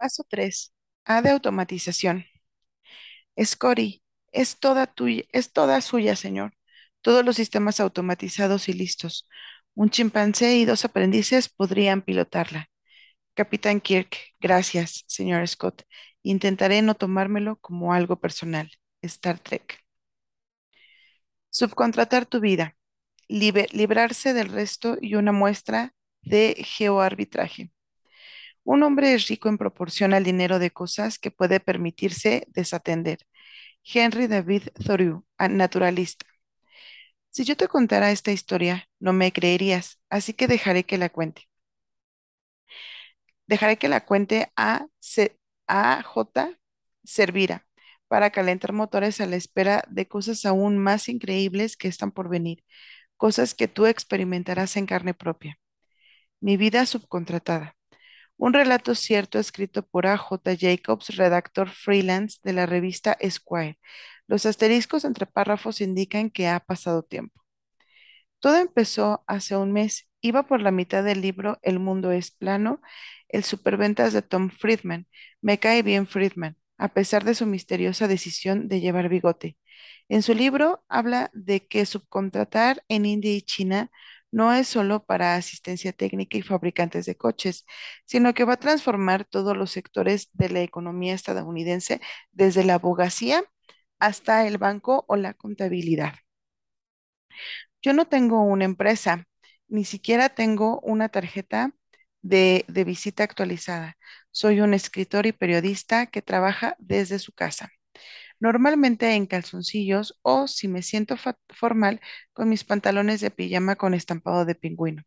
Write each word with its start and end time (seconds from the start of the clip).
Paso 0.00 0.22
3. 0.28 0.72
A 1.04 1.22
de 1.22 1.30
automatización. 1.30 2.16
Scotty, 3.42 4.02
es 4.32 4.58
toda 4.58 4.86
tuya, 4.86 5.24
es 5.32 5.52
toda 5.52 5.80
suya, 5.80 6.16
señor. 6.16 6.54
Todos 7.02 7.24
los 7.24 7.36
sistemas 7.36 7.80
automatizados 7.80 8.68
y 8.68 8.72
listos. 8.74 9.28
Un 9.74 9.90
chimpancé 9.90 10.56
y 10.56 10.64
dos 10.64 10.84
aprendices 10.84 11.48
podrían 11.48 12.02
pilotarla. 12.02 12.68
Capitán 13.34 13.80
Kirk, 13.80 14.16
gracias, 14.40 15.04
señor 15.08 15.46
Scott. 15.48 15.84
Intentaré 16.22 16.82
no 16.82 16.94
tomármelo 16.96 17.58
como 17.58 17.94
algo 17.94 18.20
personal. 18.20 18.70
Star 19.02 19.38
Trek. 19.40 19.80
Subcontratar 21.50 22.26
tu 22.26 22.40
vida. 22.40 22.76
Libe- 23.28 23.68
librarse 23.72 24.32
del 24.34 24.48
resto 24.48 24.96
y 25.00 25.16
una 25.16 25.32
muestra 25.32 25.94
de 26.22 26.56
geoarbitraje. 26.64 27.72
Un 28.70 28.84
hombre 28.84 29.14
es 29.14 29.26
rico 29.26 29.48
en 29.48 29.58
proporción 29.58 30.14
al 30.14 30.22
dinero 30.22 30.60
de 30.60 30.70
cosas 30.70 31.18
que 31.18 31.32
puede 31.32 31.58
permitirse 31.58 32.46
desatender. 32.50 33.18
Henry 33.82 34.28
David 34.28 34.68
Thoreau, 34.86 35.24
naturalista. 35.40 36.24
Si 37.30 37.44
yo 37.44 37.56
te 37.56 37.66
contara 37.66 38.12
esta 38.12 38.30
historia, 38.30 38.88
no 39.00 39.12
me 39.12 39.32
creerías, 39.32 39.98
así 40.08 40.34
que 40.34 40.46
dejaré 40.46 40.84
que 40.84 40.98
la 40.98 41.08
cuente. 41.08 41.48
Dejaré 43.46 43.76
que 43.76 43.88
la 43.88 44.04
cuente 44.04 44.52
a, 44.54 44.86
a 45.66 46.02
J. 46.04 46.50
Servira 47.02 47.66
para 48.06 48.30
calentar 48.30 48.72
motores 48.72 49.20
a 49.20 49.26
la 49.26 49.34
espera 49.34 49.82
de 49.88 50.06
cosas 50.06 50.44
aún 50.46 50.78
más 50.78 51.08
increíbles 51.08 51.76
que 51.76 51.88
están 51.88 52.12
por 52.12 52.28
venir, 52.28 52.62
cosas 53.16 53.54
que 53.54 53.66
tú 53.66 53.86
experimentarás 53.86 54.76
en 54.76 54.86
carne 54.86 55.12
propia. 55.12 55.58
Mi 56.40 56.56
vida 56.56 56.86
subcontratada. 56.86 57.79
Un 58.40 58.54
relato 58.54 58.94
cierto 58.94 59.38
escrito 59.38 59.82
por 59.86 60.06
A. 60.06 60.16
J. 60.16 60.56
Jacobs, 60.58 61.14
redactor 61.16 61.68
freelance 61.68 62.38
de 62.42 62.54
la 62.54 62.64
revista 62.64 63.12
Esquire. 63.20 63.78
Los 64.26 64.46
asteriscos 64.46 65.04
entre 65.04 65.26
párrafos 65.26 65.82
indican 65.82 66.30
que 66.30 66.48
ha 66.48 66.58
pasado 66.60 67.02
tiempo. 67.02 67.44
Todo 68.38 68.56
empezó 68.56 69.24
hace 69.26 69.56
un 69.56 69.72
mes. 69.72 70.08
Iba 70.22 70.44
por 70.44 70.62
la 70.62 70.70
mitad 70.70 71.04
del 71.04 71.20
libro 71.20 71.58
El 71.60 71.80
mundo 71.80 72.12
es 72.12 72.30
plano, 72.30 72.80
el 73.28 73.44
superventas 73.44 74.14
de 74.14 74.22
Tom 74.22 74.48
Friedman. 74.48 75.06
Me 75.42 75.58
cae 75.58 75.82
bien 75.82 76.06
Friedman, 76.06 76.56
a 76.78 76.88
pesar 76.94 77.24
de 77.24 77.34
su 77.34 77.44
misteriosa 77.44 78.08
decisión 78.08 78.68
de 78.68 78.80
llevar 78.80 79.10
bigote. 79.10 79.58
En 80.08 80.22
su 80.22 80.32
libro 80.34 80.82
habla 80.88 81.30
de 81.34 81.66
que 81.66 81.84
subcontratar 81.84 82.82
en 82.88 83.04
India 83.04 83.34
y 83.34 83.42
China 83.42 83.90
no 84.32 84.52
es 84.52 84.68
solo 84.68 85.04
para 85.04 85.34
asistencia 85.36 85.92
técnica 85.92 86.38
y 86.38 86.42
fabricantes 86.42 87.06
de 87.06 87.16
coches, 87.16 87.64
sino 88.04 88.34
que 88.34 88.44
va 88.44 88.54
a 88.54 88.56
transformar 88.58 89.24
todos 89.24 89.56
los 89.56 89.70
sectores 89.72 90.30
de 90.34 90.50
la 90.50 90.62
economía 90.62 91.14
estadounidense, 91.14 92.00
desde 92.32 92.64
la 92.64 92.74
abogacía 92.74 93.44
hasta 93.98 94.46
el 94.46 94.58
banco 94.58 95.04
o 95.08 95.16
la 95.16 95.34
contabilidad. 95.34 96.14
Yo 97.82 97.92
no 97.92 98.06
tengo 98.06 98.42
una 98.42 98.64
empresa, 98.64 99.26
ni 99.68 99.84
siquiera 99.84 100.28
tengo 100.30 100.80
una 100.80 101.08
tarjeta 101.08 101.72
de, 102.22 102.64
de 102.68 102.84
visita 102.84 103.24
actualizada. 103.24 103.96
Soy 104.30 104.60
un 104.60 104.74
escritor 104.74 105.26
y 105.26 105.32
periodista 105.32 106.06
que 106.06 106.22
trabaja 106.22 106.76
desde 106.78 107.18
su 107.18 107.32
casa, 107.32 107.70
normalmente 108.40 109.14
en 109.14 109.26
calzoncillos 109.26 110.18
o, 110.22 110.48
si 110.48 110.68
me 110.68 110.82
siento 110.82 111.16
formal, 111.50 112.00
con 112.32 112.48
mis 112.48 112.64
pantalones 112.64 113.20
de 113.20 113.30
pijama 113.30 113.76
con 113.76 113.94
estampado 113.94 114.44
de 114.44 114.54
pingüino. 114.56 115.02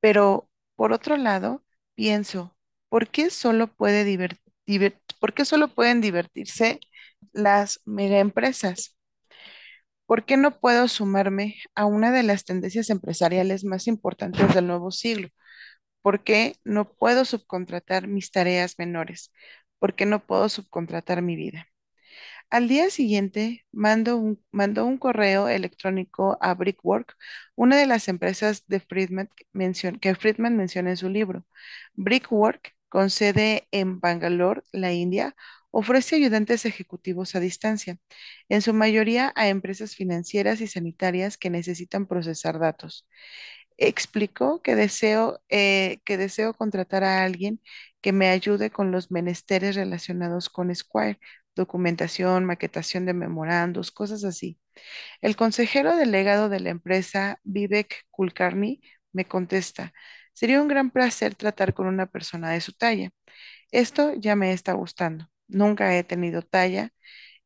Pero, 0.00 0.50
por 0.76 0.92
otro 0.92 1.16
lado, 1.16 1.64
pienso, 1.94 2.56
¿por 2.88 3.08
qué 3.08 3.30
solo 3.30 3.68
puede 3.74 4.04
¿por 5.20 5.34
qué 5.34 5.44
solo 5.44 5.68
pueden 5.74 6.00
divertirse 6.00 6.80
las 7.32 7.80
megaempresas? 7.84 8.96
¿Por 10.06 10.24
qué 10.24 10.36
no 10.36 10.60
puedo 10.60 10.88
sumarme 10.88 11.56
a 11.74 11.84
una 11.86 12.12
de 12.12 12.22
las 12.22 12.44
tendencias 12.44 12.90
empresariales 12.90 13.64
más 13.64 13.86
importantes 13.88 14.54
del 14.54 14.66
nuevo 14.68 14.90
siglo? 14.92 15.28
¿Por 16.02 16.24
qué 16.24 16.56
no 16.64 16.92
puedo 16.94 17.24
subcontratar 17.26 18.08
mis 18.08 18.30
tareas 18.32 18.76
menores? 18.78 19.32
¿Por 19.80 19.94
qué 19.96 20.06
no 20.06 20.26
puedo 20.26 20.48
subcontratar 20.48 21.22
mi 21.22 21.36
vida? 21.36 21.68
Al 22.50 22.68
día 22.68 22.90
siguiente, 22.90 23.64
mando 23.72 24.16
un, 24.16 24.42
mandó 24.52 24.86
un 24.86 24.98
correo 24.98 25.48
electrónico 25.48 26.38
a 26.40 26.54
Brickwork, 26.54 27.14
una 27.56 27.76
de 27.76 27.86
las 27.86 28.08
empresas 28.08 28.64
de 28.68 28.80
Friedman 28.80 29.28
mencion- 29.52 29.98
que 30.00 30.14
Friedman 30.14 30.56
menciona 30.56 30.90
en 30.90 30.96
su 30.96 31.08
libro. 31.10 31.44
Brickwork, 31.94 32.74
con 32.88 33.10
sede 33.10 33.66
en 33.72 34.00
Bangalore, 34.00 34.62
la 34.72 34.92
India, 34.92 35.34
ofrece 35.70 36.16
ayudantes 36.16 36.64
ejecutivos 36.64 37.34
a 37.34 37.40
distancia, 37.40 37.98
en 38.48 38.62
su 38.62 38.72
mayoría 38.72 39.32
a 39.36 39.48
empresas 39.48 39.94
financieras 39.96 40.60
y 40.60 40.68
sanitarias 40.68 41.36
que 41.36 41.50
necesitan 41.50 42.06
procesar 42.06 42.58
datos. 42.60 43.06
Explicó 43.78 44.62
que 44.62 44.74
deseo, 44.74 45.40
eh, 45.50 46.00
que 46.04 46.16
deseo 46.16 46.54
contratar 46.54 47.04
a 47.04 47.24
alguien 47.24 47.60
que 48.00 48.12
me 48.12 48.28
ayude 48.30 48.70
con 48.70 48.90
los 48.90 49.10
menesteres 49.10 49.76
relacionados 49.76 50.48
con 50.48 50.74
Squire, 50.74 51.18
documentación, 51.56 52.44
maquetación 52.46 53.06
de 53.06 53.14
memorandos, 53.14 53.90
cosas 53.92 54.24
así. 54.24 54.60
El 55.20 55.36
consejero 55.36 55.96
delegado 55.96 56.48
de 56.48 56.60
la 56.60 56.70
empresa, 56.70 57.40
Vivek 57.44 58.06
Kulkarni, 58.10 58.82
me 59.12 59.24
contesta, 59.26 59.92
sería 60.34 60.60
un 60.62 60.68
gran 60.68 60.90
placer 60.90 61.34
tratar 61.34 61.74
con 61.74 61.86
una 61.86 62.06
persona 62.06 62.50
de 62.52 62.60
su 62.60 62.72
talla. 62.72 63.10
Esto 63.70 64.14
ya 64.14 64.36
me 64.36 64.52
está 64.52 64.72
gustando. 64.74 65.26
Nunca 65.48 65.96
he 65.96 66.04
tenido 66.04 66.42
talla. 66.42 66.90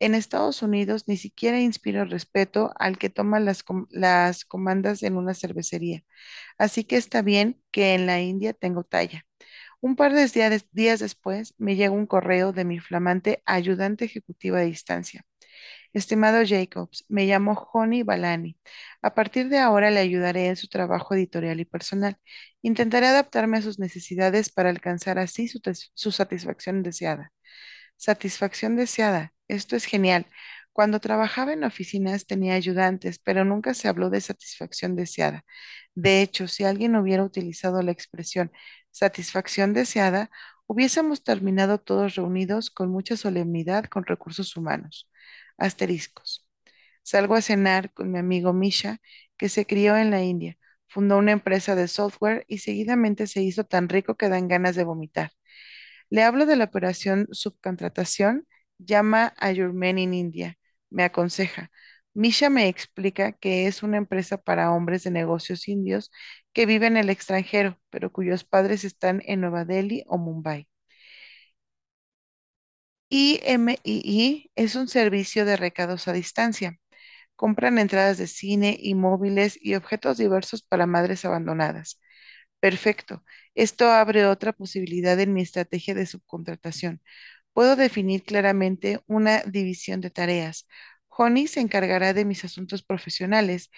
En 0.01 0.15
Estados 0.15 0.63
Unidos 0.63 1.05
ni 1.09 1.17
siquiera 1.17 1.61
inspiro 1.61 2.05
respeto 2.07 2.73
al 2.79 2.99
que 2.99 3.11
toma 3.11 3.41
las, 3.41 3.65
las 3.91 4.45
comandas 4.47 5.03
en 5.03 5.17
una 5.17 5.35
cervecería. 5.35 6.03
Así 6.59 6.85
que 6.85 6.97
está 6.97 7.23
bien 7.23 7.63
que 7.73 7.95
en 7.95 8.07
la 8.07 8.21
India 8.21 8.55
tengo 8.55 8.85
talla. 8.85 9.25
Un 9.81 9.97
par 9.97 10.13
de 10.13 10.27
días, 10.73 11.01
después 11.01 11.55
me 11.59 11.75
llega 11.77 11.91
un 11.93 12.07
correo 12.07 12.53
de 12.53 12.65
mi 12.65 12.79
flamante 12.81 13.43
ayudante 13.47 14.05
ejecutiva 14.05 14.59
a 14.59 14.63
distancia. 14.63 15.25
Estimado 15.93 16.43
Jacobs, 16.47 17.05
me 17.09 17.27
llamo 17.27 17.69
Honey 17.73 18.03
Balani. 18.05 18.59
A 19.03 19.15
partir 19.15 19.49
de 19.49 19.59
ahora 19.59 19.91
le 19.91 20.01
ayudaré 20.01 20.49
en 20.49 20.57
su 20.57 20.69
trabajo 20.69 21.15
editorial 21.15 21.61
y 21.61 21.65
personal. 21.67 22.17
Intentaré 22.63 23.07
adaptarme 23.09 23.59
a 23.59 23.63
sus 23.63 23.79
necesidades 23.79 24.51
para 24.51 24.71
alcanzar 24.71 25.19
así 25.19 25.49
su, 25.49 25.61
su 25.95 26.13
satisfacción 26.13 26.83
deseada. 26.83 27.33
Satisfacción 27.97 28.77
deseada. 28.77 29.33
Esto 29.49 29.77
es 29.77 29.85
genial. 29.87 30.27
Cuando 30.73 31.01
trabajaba 31.01 31.53
en 31.53 31.65
oficinas 31.65 32.27
tenía 32.27 32.55
ayudantes, 32.55 33.19
pero 33.19 33.45
nunca 33.45 33.75
se 33.75 33.89
habló 33.89 34.11
de 34.11 34.21
satisfacción 34.21 34.97
deseada. 34.97 35.45
De 35.95 36.23
hecho, 36.23 36.49
si 36.49 36.65
alguien 36.65 36.97
hubiera 36.97 37.25
utilizado 37.25 37.83
la 37.83 37.93
expresión 37.93 38.53
satisfacción 38.91 39.73
deseada, 39.75 40.31
hubiésemos 40.67 41.23
terminado 41.25 41.79
todos 41.79 42.15
reunidos 42.15 42.71
con 42.71 42.91
mucha 42.91 43.17
solemnidad 43.17 43.85
con 43.87 44.05
recursos 44.07 44.57
humanos. 44.57 45.11
Asteriscos. 45.59 46.47
Salgo 47.03 47.35
a 47.35 47.43
cenar 47.43 47.93
con 47.93 48.11
mi 48.13 48.19
amigo 48.19 48.53
Misha, 48.53 48.99
que 49.37 49.49
se 49.49 49.67
crió 49.67 49.97
en 49.97 50.11
la 50.11 50.23
India. 50.23 50.57
Fundó 50.89 51.19
una 51.19 51.33
empresa 51.33 51.75
de 51.75 51.89
software 51.89 52.45
y 52.49 52.59
seguidamente 52.59 53.27
se 53.27 53.43
hizo 53.43 53.65
tan 53.65 53.89
rico 53.89 54.17
que 54.17 54.29
dan 54.29 54.49
ganas 54.49 54.77
de 54.77 54.85
vomitar. 54.85 55.33
Le 56.11 56.23
hablo 56.25 56.47
de 56.47 56.57
la 56.57 56.65
operación 56.65 57.29
subcontratación, 57.33 58.47
llama 58.79 59.35
a 59.39 59.53
Your 59.53 59.73
Men 59.73 59.99
in 59.99 60.15
India. 60.15 60.59
Me 60.91 61.05
aconseja. 61.05 61.71
Misha 62.15 62.51
me 62.51 62.69
explica 62.69 63.33
que 63.33 63.67
es 63.67 63.83
una 63.83 63.97
empresa 63.99 64.37
para 64.39 64.73
hombres 64.73 65.05
de 65.05 65.11
negocios 65.13 65.69
indios 65.69 66.11
que 66.53 66.67
viven 66.67 66.97
en 66.97 67.05
el 67.05 67.11
extranjero, 67.11 67.79
pero 67.91 68.13
cuyos 68.13 68.45
padres 68.45 68.85
están 68.85 69.23
en 69.27 69.41
Nueva 69.41 69.65
Delhi 69.65 70.05
o 70.07 70.19
Mumbai. 70.19 70.69
IMII 73.09 74.51
es 74.55 74.75
un 74.77 74.89
servicio 74.89 75.45
de 75.45 75.57
recados 75.57 76.07
a 76.09 76.13
distancia. 76.13 76.79
Compran 77.37 77.79
entradas 77.79 78.19
de 78.19 78.27
cine 78.29 78.77
y 78.81 78.95
móviles 78.95 79.59
y 79.63 79.75
objetos 79.77 80.19
diversos 80.19 80.63
para 80.63 80.87
madres 80.87 81.25
abandonadas. 81.25 82.01
Perfecto. 82.61 83.25
Esto 83.55 83.89
abre 83.91 84.27
otra 84.27 84.53
posibilidad 84.53 85.19
en 85.21 85.35
mi 85.35 85.43
estrategia 85.43 85.95
de 85.95 86.07
subcontratación. 86.07 87.03
Puedo 87.55 87.77
definir 87.77 88.25
claramente 88.25 89.01
una 89.07 89.43
división 89.45 90.01
de 90.01 90.11
tareas. 90.11 90.69
Honey 91.11 91.47
se 91.49 91.61
encargará 91.61 92.15
de 92.15 92.25
mis 92.25 92.45
asuntos 92.45 92.83
profesionales 92.83 93.71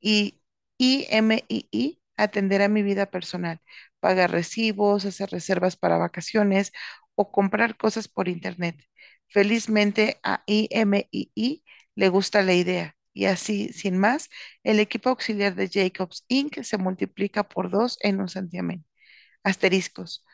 y 0.00 0.40
IMII 0.78 2.00
atenderá 2.16 2.68
mi 2.68 2.82
vida 2.82 3.06
personal, 3.10 3.60
pagar 4.00 4.30
recibos, 4.30 5.04
hacer 5.04 5.30
reservas 5.30 5.76
para 5.76 5.98
vacaciones 5.98 6.72
o 7.14 7.32
comprar 7.32 7.76
cosas 7.76 8.08
por 8.08 8.28
internet. 8.28 8.84
Felizmente 9.28 10.20
a 10.22 10.42
IMII 10.46 11.64
le 11.94 12.08
gusta 12.08 12.42
la 12.42 12.54
idea 12.54 12.96
y 13.14 13.26
así, 13.26 13.72
sin 13.72 13.98
más, 13.98 14.28
el 14.62 14.80
equipo 14.80 15.10
auxiliar 15.10 15.54
de 15.54 15.68
Jacobs 15.68 16.24
Inc. 16.28 16.62
se 16.62 16.78
multiplica 16.78 17.44
por 17.48 17.70
dos 17.70 17.98
en 18.00 18.20
un 18.20 18.28
santiamén. 18.28 18.84
Asteriscos. 19.44 20.24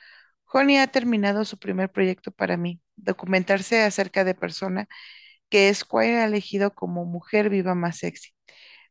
Honey 0.53 0.79
ha 0.79 0.87
terminado 0.89 1.45
su 1.45 1.59
primer 1.59 1.91
proyecto 1.93 2.33
para 2.33 2.57
mí, 2.57 2.81
documentarse 2.97 3.83
acerca 3.83 4.25
de 4.25 4.35
persona 4.35 4.89
que 5.49 5.73
Squire 5.75 6.19
ha 6.19 6.25
elegido 6.27 6.75
como 6.75 7.05
mujer 7.05 7.51
viva 7.51 7.75
más 7.75 7.99
sexy. 7.99 8.31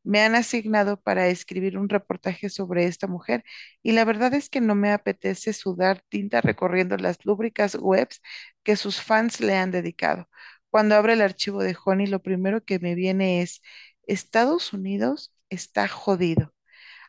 Me 0.04 0.22
han 0.22 0.36
asignado 0.36 1.02
para 1.02 1.28
escribir 1.28 1.78
un 1.78 1.90
reportaje 1.90 2.50
sobre 2.50 2.86
esta 2.86 3.08
mujer 3.08 3.44
y 3.84 3.92
la 3.92 4.06
verdad 4.06 4.34
es 4.34 4.50
que 4.50 4.62
no 4.62 4.76
me 4.76 4.92
apetece 4.92 5.54
sudar 5.54 6.02
tinta 6.10 6.42
recorriendo 6.42 6.98
las 6.98 7.26
lúbricas 7.26 7.76
webs 7.80 8.22
que 8.64 8.76
sus 8.78 9.02
fans 9.02 9.42
le 9.42 9.56
han 9.58 9.72
dedicado. 9.72 10.30
Cuando 10.70 10.96
abro 10.96 11.14
el 11.14 11.22
archivo 11.22 11.62
de 11.64 11.76
Honey, 11.86 12.08
lo 12.08 12.22
primero 12.22 12.64
que 12.64 12.80
me 12.80 12.96
viene 12.96 13.42
es, 13.42 13.62
Estados 14.08 14.74
Unidos 14.74 15.34
está 15.50 15.88
jodido. 15.88 16.54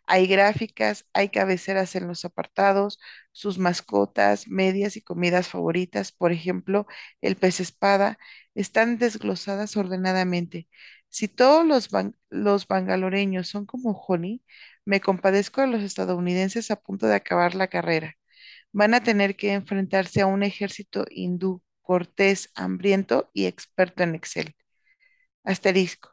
Hay 0.08 0.26
gráficas, 0.26 1.06
hay 1.12 1.28
cabeceras 1.30 1.94
en 1.96 2.08
los 2.08 2.24
apartados, 2.24 2.98
sus 3.32 3.58
mascotas, 3.58 4.48
medias 4.48 4.96
y 4.96 5.02
comidas 5.02 5.48
favoritas, 5.48 6.12
por 6.12 6.32
ejemplo, 6.32 6.86
el 7.20 7.36
pez 7.36 7.60
espada, 7.60 8.18
están 8.54 8.98
desglosadas 8.98 9.76
ordenadamente. 9.76 10.68
Si 11.10 11.28
todos 11.28 11.66
los, 11.66 11.90
los 12.30 12.66
bangaloreños 12.66 13.48
son 13.48 13.66
como 13.66 13.92
Honey, 13.92 14.42
me 14.84 15.00
compadezco 15.00 15.60
de 15.60 15.68
los 15.68 15.82
estadounidenses 15.82 16.70
a 16.70 16.80
punto 16.80 17.06
de 17.06 17.14
acabar 17.16 17.54
la 17.54 17.68
carrera. 17.68 18.14
Van 18.72 18.94
a 18.94 19.02
tener 19.02 19.36
que 19.36 19.52
enfrentarse 19.54 20.20
a 20.22 20.26
un 20.26 20.42
ejército 20.42 21.06
hindú, 21.10 21.62
cortés, 21.82 22.50
hambriento 22.54 23.30
y 23.34 23.46
experto 23.46 24.02
en 24.02 24.14
Excel. 24.14 24.54
Asterisco. 25.44 26.10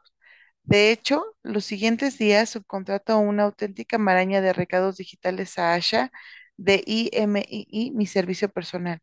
De 0.66 0.90
hecho, 0.92 1.24
los 1.44 1.64
siguientes 1.64 2.18
días 2.18 2.50
subcontrato 2.50 3.18
una 3.18 3.44
auténtica 3.44 3.98
maraña 3.98 4.40
de 4.40 4.52
recados 4.52 4.96
digitales 4.96 5.58
a 5.58 5.74
Asha 5.74 6.10
de 6.56 6.82
IMII, 6.86 7.92
mi 7.94 8.06
servicio 8.06 8.48
personal. 8.48 9.00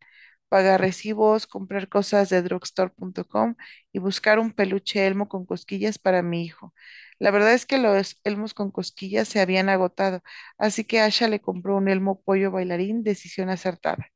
Pagar 0.48 0.80
recibos, 0.80 1.46
comprar 1.46 1.88
cosas 1.88 2.28
de 2.28 2.42
drugstore.com 2.42 3.54
y 3.92 3.98
buscar 3.98 4.38
un 4.38 4.52
peluche 4.52 5.06
elmo 5.06 5.28
con 5.28 5.46
cosquillas 5.46 5.98
para 5.98 6.22
mi 6.22 6.44
hijo. 6.44 6.74
La 7.18 7.30
verdad 7.30 7.54
es 7.54 7.64
que 7.66 7.78
los 7.78 8.20
elmos 8.24 8.52
con 8.54 8.70
cosquillas 8.70 9.26
se 9.28 9.40
habían 9.40 9.68
agotado, 9.70 10.22
así 10.58 10.84
que 10.84 11.00
Asha 11.00 11.28
le 11.28 11.40
compró 11.40 11.76
un 11.76 11.88
elmo 11.88 12.20
pollo 12.22 12.50
bailarín, 12.52 13.02
decisión 13.02 13.48
acertada. 13.50 14.08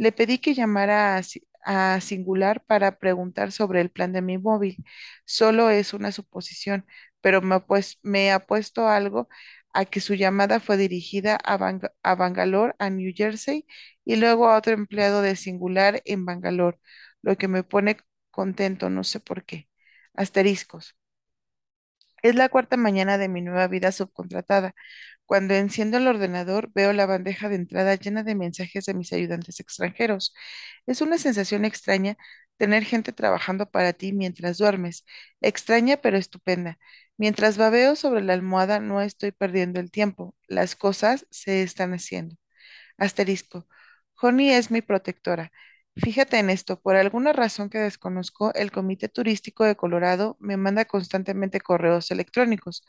Le 0.00 0.12
pedí 0.12 0.38
que 0.38 0.54
llamara 0.54 1.16
a, 1.16 1.22
Si- 1.22 1.46
a 1.64 2.00
Singular 2.00 2.64
para 2.64 2.98
preguntar 2.98 3.52
sobre 3.52 3.80
el 3.82 3.90
plan 3.90 4.12
de 4.12 4.22
mi 4.22 4.38
móvil. 4.38 4.84
Solo 5.26 5.70
es 5.70 5.92
una 5.94 6.12
suposición, 6.12 6.86
pero 7.20 7.42
me, 7.42 7.60
pues, 7.60 7.98
me 8.02 8.32
ha 8.32 8.40
puesto 8.40 8.88
algo 8.88 9.28
a 9.72 9.84
que 9.84 10.00
su 10.00 10.14
llamada 10.14 10.60
fue 10.60 10.76
dirigida 10.78 11.38
a, 11.44 11.58
a 12.02 12.14
Bangalore, 12.16 12.74
a 12.78 12.90
New 12.90 13.12
Jersey, 13.14 13.66
y 14.04 14.16
luego 14.16 14.48
a 14.48 14.56
otro 14.58 14.72
empleado 14.74 15.22
de 15.22 15.36
Singular 15.36 16.02
en 16.06 16.24
Bangalore, 16.24 16.78
lo 17.22 17.36
que 17.36 17.48
me 17.48 17.62
pone 17.64 17.98
contento, 18.30 18.90
no 18.90 19.04
sé 19.04 19.20
por 19.20 19.44
qué. 19.44 19.68
Asteriscos. 20.14 20.96
Es 22.22 22.34
la 22.34 22.48
cuarta 22.48 22.76
mañana 22.76 23.18
de 23.18 23.28
mi 23.28 23.40
nueva 23.42 23.66
vida 23.68 23.92
subcontratada. 23.92 24.74
Cuando 25.30 25.54
enciendo 25.54 25.98
el 25.98 26.08
ordenador, 26.08 26.70
veo 26.74 26.92
la 26.92 27.06
bandeja 27.06 27.48
de 27.48 27.54
entrada 27.56 27.94
llena 27.94 28.24
de 28.24 28.34
mensajes 28.34 28.84
de 28.86 28.94
mis 28.94 29.12
ayudantes 29.12 29.60
extranjeros. 29.60 30.34
Es 30.86 31.00
una 31.02 31.18
sensación 31.18 31.64
extraña 31.64 32.16
tener 32.56 32.84
gente 32.84 33.12
trabajando 33.12 33.70
para 33.70 33.92
ti 33.92 34.12
mientras 34.12 34.58
duermes. 34.58 35.04
Extraña 35.40 35.98
pero 35.98 36.18
estupenda. 36.18 36.78
Mientras 37.16 37.58
babeo 37.58 37.94
sobre 37.96 38.22
la 38.22 38.32
almohada, 38.34 38.80
no 38.80 39.00
estoy 39.02 39.30
perdiendo 39.32 39.78
el 39.80 39.90
tiempo. 39.92 40.34
Las 40.48 40.74
cosas 40.76 41.26
se 41.30 41.62
están 41.62 41.94
haciendo. 41.94 42.36
Asterisco. 42.98 43.66
Honey 44.20 44.50
es 44.50 44.70
mi 44.70 44.82
protectora. 44.82 45.52
Fíjate 45.96 46.38
en 46.38 46.50
esto, 46.50 46.80
por 46.80 46.96
alguna 46.96 47.32
razón 47.32 47.68
que 47.68 47.78
desconozco, 47.78 48.54
el 48.54 48.70
Comité 48.70 49.08
Turístico 49.08 49.64
de 49.64 49.76
Colorado 49.76 50.36
me 50.40 50.56
manda 50.56 50.84
constantemente 50.86 51.60
correos 51.60 52.10
electrónicos. 52.10 52.84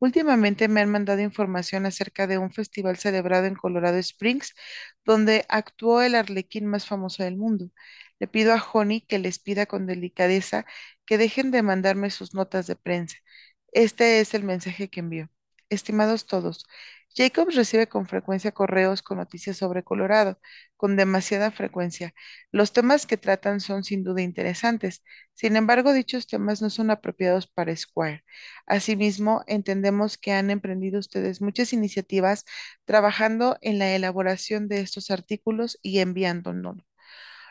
Últimamente 0.00 0.68
me 0.68 0.80
han 0.80 0.90
mandado 0.90 1.20
información 1.20 1.86
acerca 1.86 2.26
de 2.26 2.38
un 2.38 2.50
festival 2.52 2.96
celebrado 2.98 3.46
en 3.46 3.54
Colorado 3.54 3.98
Springs, 3.98 4.54
donde 5.04 5.44
actuó 5.48 6.02
el 6.02 6.14
arlequín 6.14 6.66
más 6.66 6.86
famoso 6.86 7.22
del 7.22 7.36
mundo. 7.36 7.70
Le 8.18 8.26
pido 8.28 8.52
a 8.54 8.62
Honey 8.72 9.02
que 9.02 9.18
les 9.18 9.38
pida 9.38 9.66
con 9.66 9.86
delicadeza 9.86 10.64
que 11.06 11.18
dejen 11.18 11.50
de 11.50 11.62
mandarme 11.62 12.10
sus 12.10 12.34
notas 12.34 12.66
de 12.66 12.76
prensa. 12.76 13.16
Este 13.72 14.20
es 14.20 14.34
el 14.34 14.44
mensaje 14.44 14.88
que 14.90 15.00
envió. 15.00 15.30
Estimados 15.68 16.26
todos, 16.26 16.66
Jacobs 17.14 17.54
recibe 17.56 17.88
con 17.88 18.06
frecuencia 18.06 18.52
correos 18.52 19.02
con 19.02 19.18
noticias 19.18 19.56
sobre 19.56 19.82
Colorado, 19.84 20.38
con 20.76 20.96
demasiada 20.96 21.50
frecuencia. 21.50 22.14
Los 22.52 22.72
temas 22.72 23.06
que 23.06 23.16
tratan 23.16 23.60
son 23.60 23.84
sin 23.84 24.04
duda 24.04 24.22
interesantes. 24.22 25.02
Sin 25.34 25.56
embargo, 25.56 25.92
dichos 25.92 26.26
temas 26.26 26.62
no 26.62 26.70
son 26.70 26.90
apropiados 26.90 27.46
para 27.46 27.74
Squire. 27.76 28.24
Asimismo, 28.66 29.42
entendemos 29.46 30.18
que 30.18 30.32
han 30.32 30.50
emprendido 30.50 30.98
ustedes 31.00 31.40
muchas 31.42 31.72
iniciativas 31.72 32.44
trabajando 32.84 33.58
en 33.60 33.78
la 33.78 33.94
elaboración 33.94 34.68
de 34.68 34.80
estos 34.80 35.10
artículos 35.10 35.78
y 35.82 35.98
enviándonos. 35.98 36.76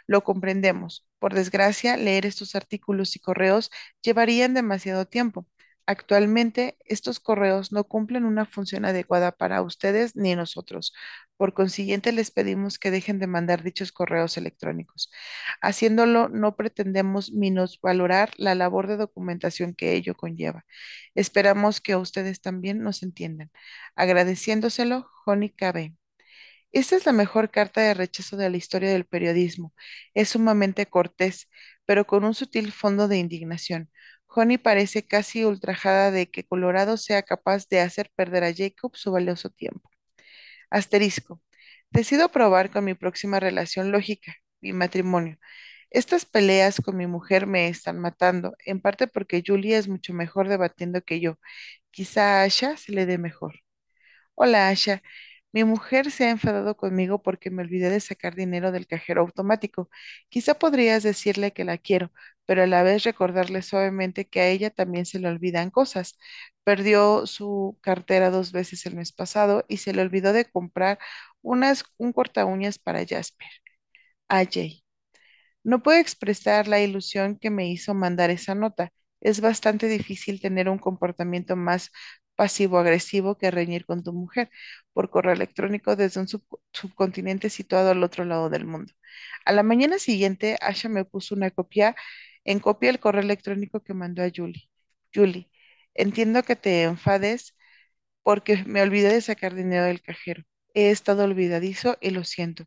Lo 0.08 0.24
comprendemos. 0.24 1.08
Por 1.20 1.34
desgracia, 1.34 1.98
leer 1.98 2.26
estos 2.26 2.56
artículos 2.56 3.16
y 3.16 3.20
correos 3.20 3.72
llevarían 4.02 4.54
demasiado 4.54 5.06
tiempo. 5.08 5.48
Actualmente, 5.90 6.78
estos 6.86 7.20
correos 7.20 7.72
no 7.72 7.84
cumplen 7.84 8.26
una 8.26 8.46
función 8.46 8.86
adecuada 8.86 9.32
para 9.32 9.64
ustedes 9.64 10.16
ni 10.16 10.36
nosotros. 10.36 10.94
Por 11.36 11.56
consiguiente, 11.56 12.12
les 12.12 12.30
pedimos 12.30 12.78
que 12.78 12.92
dejen 12.92 13.18
de 13.18 13.26
mandar 13.26 13.64
dichos 13.64 13.92
correos 13.92 14.38
electrónicos. 14.38 15.12
Haciéndolo, 15.62 16.30
no 16.30 16.56
pretendemos 16.56 17.32
minusvalorar 17.32 18.30
la 18.38 18.54
labor 18.54 18.86
de 18.88 18.98
documentación 18.98 19.74
que 19.74 19.94
ello 19.94 20.14
conlleva. 20.16 20.64
Esperamos 21.16 21.82
que 21.82 21.96
ustedes 21.96 22.40
también 22.40 22.84
nos 22.84 23.02
entiendan. 23.02 23.50
Agradeciéndoselo, 23.96 25.10
Joni 25.26 25.50
KB. 25.50 25.96
Esta 26.72 26.96
es 26.98 27.06
la 27.06 27.14
mejor 27.14 27.50
carta 27.52 27.82
de 27.82 27.94
rechazo 27.96 28.38
de 28.38 28.50
la 28.50 28.58
historia 28.58 28.92
del 28.92 29.06
periodismo. 29.06 29.74
Es 30.14 30.30
sumamente 30.30 30.86
cortés, 30.86 31.50
pero 31.86 32.06
con 32.06 32.24
un 32.24 32.36
sutil 32.36 32.72
fondo 32.72 33.08
de 33.08 33.18
indignación. 33.18 33.90
Honey 34.30 34.58
parece 34.58 35.06
casi 35.08 35.46
ultrajada 35.46 36.12
de 36.12 36.30
que 36.32 36.46
Colorado 36.46 36.98
sea 36.98 37.24
capaz 37.24 37.68
de 37.68 37.82
hacer 37.82 38.12
perder 38.16 38.44
a 38.44 38.54
Jacob 38.56 38.96
su 38.96 39.12
valioso 39.12 39.50
tiempo. 39.50 39.90
Asterisco. 40.70 41.42
Decido 41.92 42.30
probar 42.32 42.72
con 42.72 42.86
mi 42.86 42.94
próxima 42.96 43.40
relación 43.40 43.92
lógica, 43.92 44.36
mi 44.62 44.74
matrimonio. 44.74 45.38
Estas 45.92 46.26
peleas 46.26 46.82
con 46.82 46.98
mi 46.98 47.08
mujer 47.08 47.48
me 47.48 47.68
están 47.70 48.00
matando, 48.00 48.56
en 48.66 48.82
parte 48.82 49.08
porque 49.08 49.44
Julie 49.46 49.78
es 49.78 49.88
mucho 49.88 50.14
mejor 50.14 50.50
debatiendo 50.50 51.02
que 51.04 51.20
yo. 51.22 51.38
Quizá 51.92 52.42
a 52.42 52.44
Asha 52.46 52.78
se 52.78 52.92
le 52.94 53.06
dé 53.08 53.18
mejor. 53.20 53.56
Hola, 54.36 54.70
Asha. 54.70 55.02
Mi 55.52 55.64
mujer 55.64 56.12
se 56.12 56.26
ha 56.26 56.30
enfadado 56.32 56.78
conmigo 56.78 57.22
porque 57.24 57.50
me 57.50 57.64
olvidé 57.64 57.90
de 57.90 58.00
sacar 58.00 58.36
dinero 58.36 58.72
del 58.72 58.86
cajero 58.88 59.22
automático. 59.22 59.90
Quizá 60.30 60.54
podrías 60.60 61.02
decirle 61.04 61.54
que 61.54 61.64
la 61.66 61.78
quiero, 61.80 62.12
pero 62.46 62.64
a 62.64 62.68
la 62.68 62.84
vez 62.84 63.04
recordarle 63.04 63.62
suavemente 63.64 64.28
que 64.28 64.42
a 64.42 64.48
ella 64.50 64.70
también 64.70 65.06
se 65.06 65.20
le 65.20 65.28
olvidan 65.28 65.72
cosas. 65.72 66.18
Perdió 66.64 67.26
su 67.26 67.78
cartera 67.82 68.30
dos 68.30 68.52
veces 68.52 68.86
el 68.86 68.96
mes 68.96 69.12
pasado 69.12 69.66
y 69.68 69.78
se 69.78 69.94
le 69.94 70.02
olvidó 70.04 70.34
de 70.34 70.46
comprar 70.46 71.00
unas, 71.42 71.84
un 71.98 72.14
corta 72.14 72.46
uñas 72.46 72.78
para 72.80 73.06
Jasper. 73.08 73.48
A 74.30 74.46
Jay. 74.46 74.84
No 75.64 75.84
puedo 75.84 76.00
expresar 76.00 76.68
la 76.68 76.82
ilusión 76.82 77.38
que 77.38 77.50
me 77.50 77.70
hizo 77.70 77.94
mandar 77.94 78.30
esa 78.32 78.56
nota. 78.56 78.92
Es 79.22 79.42
bastante 79.42 79.88
difícil 79.88 80.42
tener 80.42 80.70
un 80.70 80.80
comportamiento 80.80 81.56
más 81.56 81.92
pasivo-agresivo 82.40 83.38
que 83.38 83.52
reñir 83.52 83.86
con 83.86 84.04
tu 84.04 84.14
mujer 84.14 84.50
por 84.94 85.10
correo 85.12 85.34
electrónico 85.34 85.96
desde 85.98 86.20
un 86.22 86.28
sub- 86.30 86.46
subcontinente 86.74 87.50
situado 87.50 87.92
al 87.92 88.04
otro 88.04 88.26
lado 88.26 88.50
del 88.50 88.66
mundo. 88.66 88.94
A 89.46 89.52
la 89.54 89.64
mañana 89.64 90.00
siguiente, 90.00 90.58
Asha 90.62 90.90
me 90.90 91.06
puso 91.06 91.36
una 91.36 91.52
copia, 91.52 91.96
en 92.46 92.60
copia 92.60 92.90
el 92.92 93.00
correo 93.00 93.22
electrónico 93.24 93.84
que 93.84 93.94
mandó 93.94 94.24
a 94.24 94.32
Julie. 94.36 94.70
Julie, 95.14 95.50
entiendo 95.96 96.44
que 96.44 96.56
te 96.56 96.84
enfades 96.84 97.56
porque 98.24 98.64
me 98.66 98.82
olvidé 98.82 99.14
de 99.14 99.22
sacar 99.22 99.56
dinero 99.56 99.86
del 99.86 100.02
cajero. 100.02 100.44
He 100.74 100.92
estado 100.92 101.24
olvidadizo 101.26 101.98
y 102.02 102.12
lo 102.12 102.24
siento, 102.24 102.66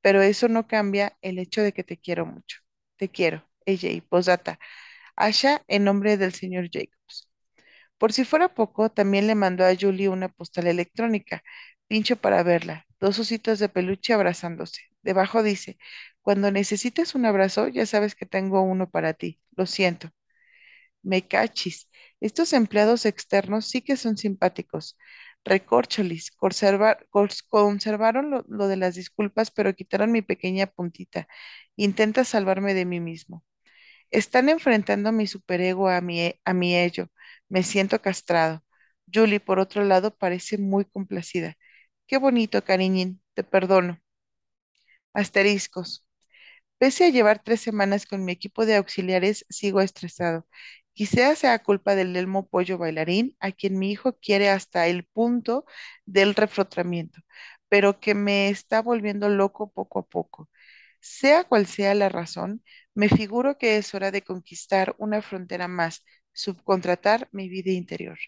pero 0.00 0.22
eso 0.22 0.48
no 0.48 0.66
cambia 0.66 1.16
el 1.22 1.38
hecho 1.38 1.62
de 1.62 1.72
que 1.72 1.84
te 1.84 1.96
quiero 1.98 2.26
mucho. 2.26 2.58
Te 2.96 3.08
quiero, 3.10 3.48
AJ, 3.66 4.02
posdata. 4.08 4.58
Asha, 5.16 5.62
en 5.68 5.84
nombre 5.84 6.16
del 6.18 6.34
señor 6.34 6.68
Jacobs. 6.72 7.28
Por 8.04 8.12
si 8.12 8.26
fuera 8.26 8.52
poco, 8.54 8.90
también 8.90 9.26
le 9.26 9.34
mandó 9.34 9.64
a 9.64 9.74
Julie 9.74 10.10
una 10.10 10.28
postal 10.28 10.66
electrónica. 10.66 11.42
Pincho 11.88 12.16
para 12.16 12.42
verla. 12.42 12.84
Dos 13.00 13.18
ositos 13.18 13.58
de 13.58 13.70
peluche 13.70 14.12
abrazándose. 14.12 14.82
Debajo 15.02 15.42
dice, 15.42 15.78
cuando 16.20 16.50
necesites 16.50 17.14
un 17.14 17.24
abrazo, 17.24 17.68
ya 17.68 17.86
sabes 17.86 18.14
que 18.14 18.26
tengo 18.26 18.60
uno 18.62 18.90
para 18.90 19.14
ti. 19.14 19.40
Lo 19.56 19.64
siento. 19.66 20.10
Me 21.02 21.26
cachis. 21.28 21.88
Estos 22.20 22.52
empleados 22.54 23.06
externos 23.06 23.66
sí 23.68 23.82
que 23.82 23.96
son 23.96 24.16
simpáticos. 24.18 24.98
Recorcholis, 25.44 26.30
conserva- 26.32 26.98
cons- 27.10 27.44
conservaron 27.48 28.30
lo, 28.48 28.68
de 28.68 28.76
las 28.76 28.96
disculpas, 28.96 29.50
pero 29.52 29.74
quitaron 29.74 30.12
mi 30.12 30.22
pequeña 30.22 30.66
puntita. 30.68 31.28
Intenta 31.76 32.24
salvarme 32.24 32.74
de 32.74 32.86
mí 32.86 33.00
mismo. 33.00 33.44
Están 34.10 34.48
enfrentando 34.48 35.08
a 35.10 35.12
mi 35.12 35.26
superego, 35.26 35.88
a 35.88 36.00
mi, 36.00 36.34
a 36.44 36.54
mi 36.54 36.76
ello. 36.76 37.08
Me 37.54 37.62
siento 37.62 38.00
castrado. 38.02 38.62
Julie, 39.12 39.40
por 39.40 39.58
otro 39.60 39.84
lado, 39.84 40.14
parece 40.16 40.58
muy 40.58 40.84
complacida. 40.84 41.54
Qué 42.06 42.18
bonito, 42.18 42.62
cariñín. 42.64 43.22
Te 43.34 43.44
perdono. 43.44 44.00
Asteriscos. 45.12 46.06
Pese 46.78 47.06
a 47.06 47.10
llevar 47.10 47.42
tres 47.44 47.60
semanas 47.62 48.06
con 48.06 48.24
mi 48.24 48.32
equipo 48.32 48.66
de 48.66 48.76
auxiliares, 48.76 49.46
sigo 49.50 49.80
estresado. 49.82 50.46
Quizás 50.94 51.40
sea 51.40 51.58
culpa 51.60 51.94
del 51.96 52.16
Elmo 52.16 52.48
Pollo 52.48 52.78
Bailarín, 52.78 53.36
a 53.40 53.52
quien 53.52 53.78
mi 53.78 53.92
hijo 53.92 54.18
quiere 54.18 54.50
hasta 54.50 54.86
el 54.88 55.04
punto 55.06 55.66
del 56.06 56.34
refrotramiento, 56.34 57.20
pero 57.68 58.00
que 58.00 58.14
me 58.14 58.48
está 58.50 58.82
volviendo 58.82 59.28
loco 59.30 59.72
poco 59.72 60.00
a 60.00 60.06
poco. 60.08 60.50
Sea 61.00 61.44
cual 61.44 61.66
sea 61.66 61.94
la 61.94 62.08
razón, 62.10 62.64
me 62.94 63.08
figuro 63.08 63.58
que 63.58 63.76
es 63.78 63.94
hora 63.94 64.10
de 64.10 64.22
conquistar 64.22 64.94
una 64.98 65.22
frontera 65.22 65.68
más, 65.68 66.04
subcontratar 66.34 67.28
mi 67.32 67.48
vida 67.48 67.72
interior. 67.72 68.18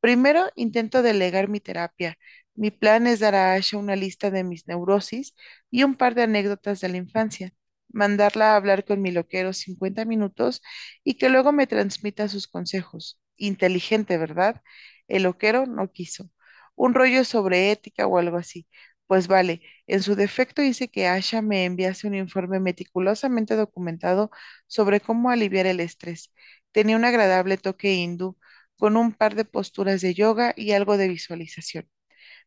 Primero, 0.00 0.50
intento 0.56 1.02
delegar 1.02 1.48
mi 1.48 1.60
terapia. 1.60 2.18
Mi 2.54 2.70
plan 2.70 3.06
es 3.06 3.20
dar 3.20 3.34
a 3.34 3.54
Asha 3.54 3.78
una 3.78 3.96
lista 3.96 4.30
de 4.30 4.44
mis 4.44 4.66
neurosis 4.68 5.34
y 5.70 5.82
un 5.84 5.94
par 5.96 6.14
de 6.14 6.22
anécdotas 6.24 6.80
de 6.80 6.88
la 6.88 6.98
infancia, 6.98 7.52
mandarla 7.88 8.52
a 8.52 8.56
hablar 8.56 8.84
con 8.84 9.02
mi 9.02 9.10
loquero 9.10 9.52
50 9.52 10.04
minutos 10.04 10.62
y 11.04 11.14
que 11.14 11.28
luego 11.30 11.52
me 11.52 11.66
transmita 11.66 12.28
sus 12.28 12.46
consejos. 12.48 13.20
Inteligente, 13.36 14.18
¿verdad? 14.18 14.62
El 15.08 15.24
loquero 15.24 15.66
no 15.66 15.90
quiso. 15.92 16.30
Un 16.76 16.94
rollo 16.94 17.24
sobre 17.24 17.70
ética 17.70 18.06
o 18.06 18.18
algo 18.18 18.36
así. 18.36 18.68
Pues 19.06 19.28
vale, 19.28 19.62
en 19.86 20.02
su 20.02 20.14
defecto 20.16 20.62
hice 20.62 20.88
que 20.88 21.06
Asha 21.08 21.42
me 21.42 21.64
enviase 21.66 22.06
un 22.06 22.14
informe 22.14 22.58
meticulosamente 22.60 23.54
documentado 23.54 24.30
sobre 24.66 25.00
cómo 25.00 25.30
aliviar 25.30 25.66
el 25.66 25.80
estrés. 25.80 26.32
Tenía 26.74 26.96
un 26.98 27.06
agradable 27.06 27.58
toque 27.58 27.94
hindú 27.94 28.38
con 28.78 28.98
un 28.98 29.14
par 29.14 29.36
de 29.36 29.46
posturas 29.46 30.02
de 30.02 30.14
yoga 30.14 30.54
y 30.58 30.72
algo 30.72 30.98
de 30.98 31.08
visualización. 31.08 31.88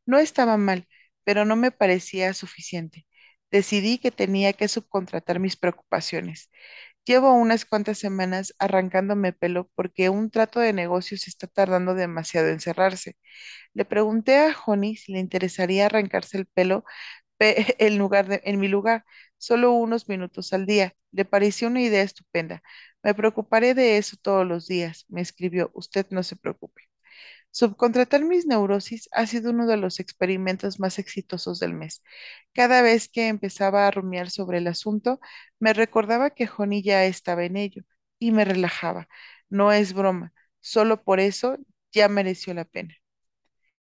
No 0.06 0.18
estaba 0.20 0.58
mal, 0.58 0.88
pero 1.24 1.46
no 1.46 1.56
me 1.56 1.72
parecía 1.72 2.34
suficiente. 2.34 3.06
Decidí 3.52 3.98
que 4.00 4.12
tenía 4.12 4.54
que 4.54 4.68
subcontratar 4.68 5.40
mis 5.40 5.56
preocupaciones. 5.58 6.50
Llevo 7.06 7.34
unas 7.34 7.66
cuantas 7.66 8.00
semanas 8.00 8.56
arrancándome 8.60 9.34
pelo 9.34 9.72
porque 9.76 10.10
un 10.10 10.32
trato 10.32 10.60
de 10.62 10.74
negocios 10.74 11.28
está 11.28 11.48
tardando 11.48 11.96
demasiado 11.96 12.50
en 12.50 12.60
cerrarse. 12.62 13.18
Le 13.74 13.86
pregunté 13.86 14.38
a 14.40 14.56
Honey 14.66 14.96
si 14.98 15.14
le 15.14 15.20
interesaría 15.20 15.88
arrancarse 15.88 16.38
el 16.38 16.48
pelo 16.48 16.86
en 17.80 18.60
mi 18.60 18.68
lugar, 18.68 19.06
solo 19.38 19.72
unos 19.74 20.10
minutos 20.10 20.53
al 20.53 20.65
día. 20.65 20.94
Le 21.12 21.25
pareció 21.25 21.67
una 21.67 21.82
idea 21.82 22.03
estupenda. 22.03 22.62
Me 23.03 23.13
preocuparé 23.13 23.74
de 23.74 23.98
eso 23.98 24.17
todos 24.22 24.46
los 24.48 24.67
días, 24.67 25.06
me 25.10 25.22
escribió. 25.22 25.72
Usted 25.74 26.08
no 26.12 26.24
se 26.24 26.36
preocupe. 26.36 26.84
Subcontratar 27.51 28.24
mis 28.24 28.46
neurosis 28.46 29.10
ha 29.12 29.25
sido 29.27 29.51
uno 29.51 29.67
de 29.67 29.77
los 29.77 30.00
experimentos 30.00 30.79
más 30.79 31.00
exitosos 31.00 31.60
del 31.60 31.74
mes. 31.74 32.03
Cada 32.53 32.82
vez 32.82 33.10
que 33.10 33.27
empezaba 33.29 33.88
a 33.88 33.91
rumiar 33.91 34.29
sobre 34.29 34.60
el 34.60 34.67
asunto, 34.67 35.20
me 35.60 35.74
recordaba 35.74 36.29
que 36.32 36.50
Honey 36.56 36.84
ya 36.84 37.06
estaba 37.06 37.46
en 37.46 37.58
ello 37.58 37.84
y 38.20 38.32
me 38.32 38.46
relajaba. 38.46 39.08
No 39.50 39.72
es 39.72 39.94
broma, 39.94 40.34
solo 40.60 41.03
por 41.03 41.20
eso 41.20 41.58
ya 41.91 42.10
mereció 42.10 42.53
la 42.53 42.65
pena. 42.65 42.96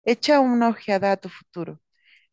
Echa 0.04 0.40
una 0.40 0.70
ojeada 0.70 1.12
a 1.12 1.18
tu 1.18 1.30
futuro. 1.30 1.82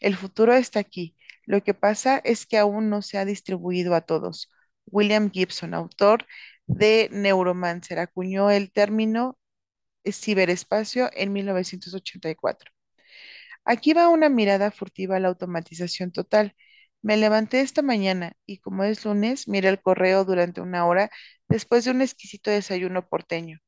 El 0.01 0.17
futuro 0.17 0.55
está 0.55 0.81
aquí. 0.81 1.17
Lo 1.49 1.65
que 1.65 1.75
pasa 1.75 2.19
es 2.25 2.47
que 2.47 2.59
aún 2.59 2.91
no 2.91 3.03
se 3.03 3.19
ha 3.19 3.27
distribuido 3.27 3.97
a 3.97 4.03
todos. 4.03 4.51
William 4.87 5.33
Gibson, 5.33 5.75
autor 5.75 6.27
de 6.69 7.09
Neuromancer, 7.13 7.99
acuñó 8.01 8.51
el 8.53 8.73
término 8.73 9.39
ciberespacio 10.11 11.11
en 11.15 11.33
1984. 11.33 12.73
Aquí 13.65 13.93
va 13.95 14.09
una 14.09 14.29
mirada 14.29 14.71
furtiva 14.73 15.17
a 15.17 15.21
la 15.21 15.29
automatización 15.29 16.13
total. 16.13 16.55
Me 17.03 17.17
levanté 17.17 17.61
esta 17.61 17.83
mañana 17.83 18.33
y 18.47 18.59
como 18.61 18.85
es 18.85 19.05
lunes, 19.05 19.49
miré 19.49 19.69
el 19.71 19.81
correo 19.83 20.25
durante 20.25 20.61
una 20.61 20.87
hora 20.87 21.11
después 21.49 21.85
de 21.85 21.93
un 21.93 22.03
exquisito 22.03 22.51
desayuno 22.51 23.09
porteño. 23.09 23.59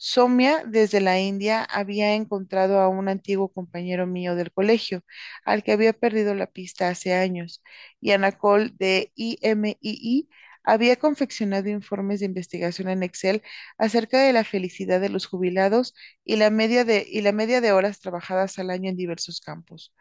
Somia, 0.00 0.62
desde 0.64 1.00
la 1.00 1.18
India, 1.20 1.64
había 1.64 2.14
encontrado 2.14 2.78
a 2.80 2.88
un 2.88 3.08
antiguo 3.08 3.48
compañero 3.52 4.06
mío 4.06 4.36
del 4.36 4.52
colegio, 4.52 5.02
al 5.44 5.62
que 5.64 5.72
había 5.72 5.92
perdido 5.92 6.34
la 6.34 6.46
pista 6.46 6.88
hace 6.88 7.14
años, 7.14 7.62
y 8.00 8.12
Anacol 8.12 8.76
de 8.78 9.12
IMII 9.16 10.28
había 10.64 10.96
confeccionado 10.96 11.68
informes 11.68 12.20
de 12.20 12.26
investigación 12.26 12.88
en 12.88 13.02
Excel 13.02 13.42
acerca 13.78 14.22
de 14.22 14.32
la 14.32 14.44
felicidad 14.44 15.00
de 15.00 15.08
los 15.08 15.26
jubilados 15.26 15.94
y 16.24 16.36
la 16.36 16.50
media 16.50 16.84
de, 16.84 17.04
y 17.10 17.22
la 17.22 17.32
media 17.32 17.60
de 17.60 17.72
horas 17.72 18.00
trabajadas 18.00 18.58
al 18.58 18.70
año 18.70 18.90
en 18.90 18.96
diversos 18.96 19.40
campos. 19.40 19.92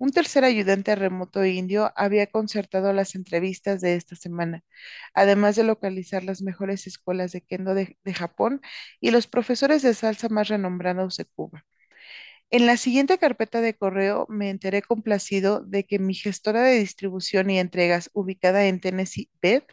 Un 0.00 0.10
tercer 0.12 0.44
ayudante 0.44 0.96
remoto 0.96 1.44
indio 1.44 1.92
había 1.96 2.26
concertado 2.26 2.92
las 2.92 3.14
entrevistas 3.14 3.80
de 3.80 3.94
esta 3.96 4.16
semana, 4.16 4.64
además 5.14 5.56
de 5.56 5.64
localizar 5.64 6.24
las 6.24 6.42
mejores 6.42 6.86
escuelas 6.88 7.32
de 7.32 7.42
kendo 7.42 7.74
de, 7.74 7.98
Japón 8.14 8.62
y 9.00 9.10
los 9.12 9.26
profesores 9.28 9.82
de 9.82 9.94
salsa 9.94 10.28
más 10.30 10.48
renombrados 10.48 11.16
de 11.18 11.26
Cuba. 11.26 11.66
En 12.52 12.66
la 12.66 12.76
siguiente 12.76 13.16
carpeta 13.18 13.60
de 13.60 13.74
correo 13.76 14.26
me 14.28 14.50
enteré 14.50 14.82
complacido 14.82 15.60
de 15.60 15.84
que 15.86 16.00
mi 16.00 16.14
gestora 16.14 16.62
de 16.64 16.78
distribución 16.80 17.48
y 17.48 17.60
entregas 17.60 18.10
ubicada 18.12 18.66
en 18.66 18.80
Tennessee, 18.80 19.30
Beth, 19.40 19.66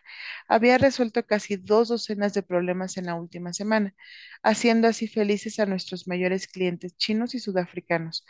había 0.47 0.77
resuelto 0.77 1.25
casi 1.25 1.55
dos 1.57 1.87
docenas 1.89 2.33
de 2.35 2.43
problemas 2.43 2.97
en 2.97 3.07
la 3.07 3.15
última 3.15 3.51
semana, 3.53 3.95
haciendo 4.43 4.87
así 4.87 5.07
felices 5.07 5.59
a 5.59 5.65
nuestros 5.65 6.07
mayores 6.07 6.47
clientes 6.47 6.95
chinos 6.97 7.33
y 7.33 7.39
sudafricanos, 7.39 8.25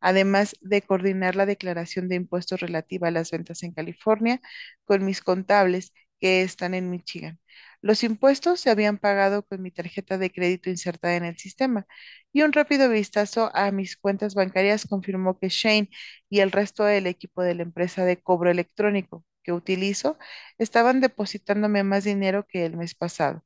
además 0.00 0.56
de 0.62 0.80
coordinar 0.82 1.36
la 1.36 1.44
declaración 1.46 2.08
de 2.08 2.16
impuestos 2.16 2.60
relativa 2.60 3.08
a 3.08 3.10
las 3.10 3.30
ventas 3.30 3.62
en 3.62 3.72
California 3.72 4.40
con 4.84 5.04
mis 5.04 5.20
contables 5.20 5.92
que 6.20 6.40
están 6.42 6.72
en 6.74 6.90
Michigan. 6.90 7.38
Los 7.82 8.04
impuestos 8.04 8.60
se 8.60 8.70
habían 8.70 8.98
pagado 8.98 9.42
con 9.44 9.62
mi 9.62 9.70
tarjeta 9.70 10.18
de 10.18 10.30
crédito 10.30 10.68
insertada 10.70 11.16
en 11.16 11.24
el 11.24 11.38
sistema 11.38 11.86
y 12.32 12.42
un 12.42 12.52
rápido 12.52 12.88
vistazo 12.90 13.50
a 13.54 13.70
mis 13.72 13.96
cuentas 13.96 14.34
bancarias 14.34 14.86
confirmó 14.86 15.38
que 15.38 15.48
Shane 15.48 15.88
y 16.28 16.40
el 16.40 16.52
resto 16.52 16.84
del 16.84 17.06
equipo 17.06 17.42
de 17.42 17.54
la 17.54 17.62
empresa 17.62 18.04
de 18.04 18.20
cobro 18.22 18.50
electrónico 18.50 19.24
que 19.42 19.52
utilizo 19.52 20.18
estaban 20.58 21.00
depositándome 21.00 21.82
más 21.84 22.04
dinero 22.04 22.46
que 22.46 22.66
el 22.66 22.76
mes 22.76 22.94
pasado. 22.94 23.44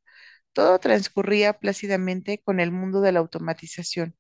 Todo 0.53 0.79
transcurría 0.81 1.55
plácidamente 1.55 2.41
con 2.43 2.61
el 2.61 2.73
mundo 2.73 3.01
de 3.03 3.13
la 3.13 3.21
automatización. 3.21 4.17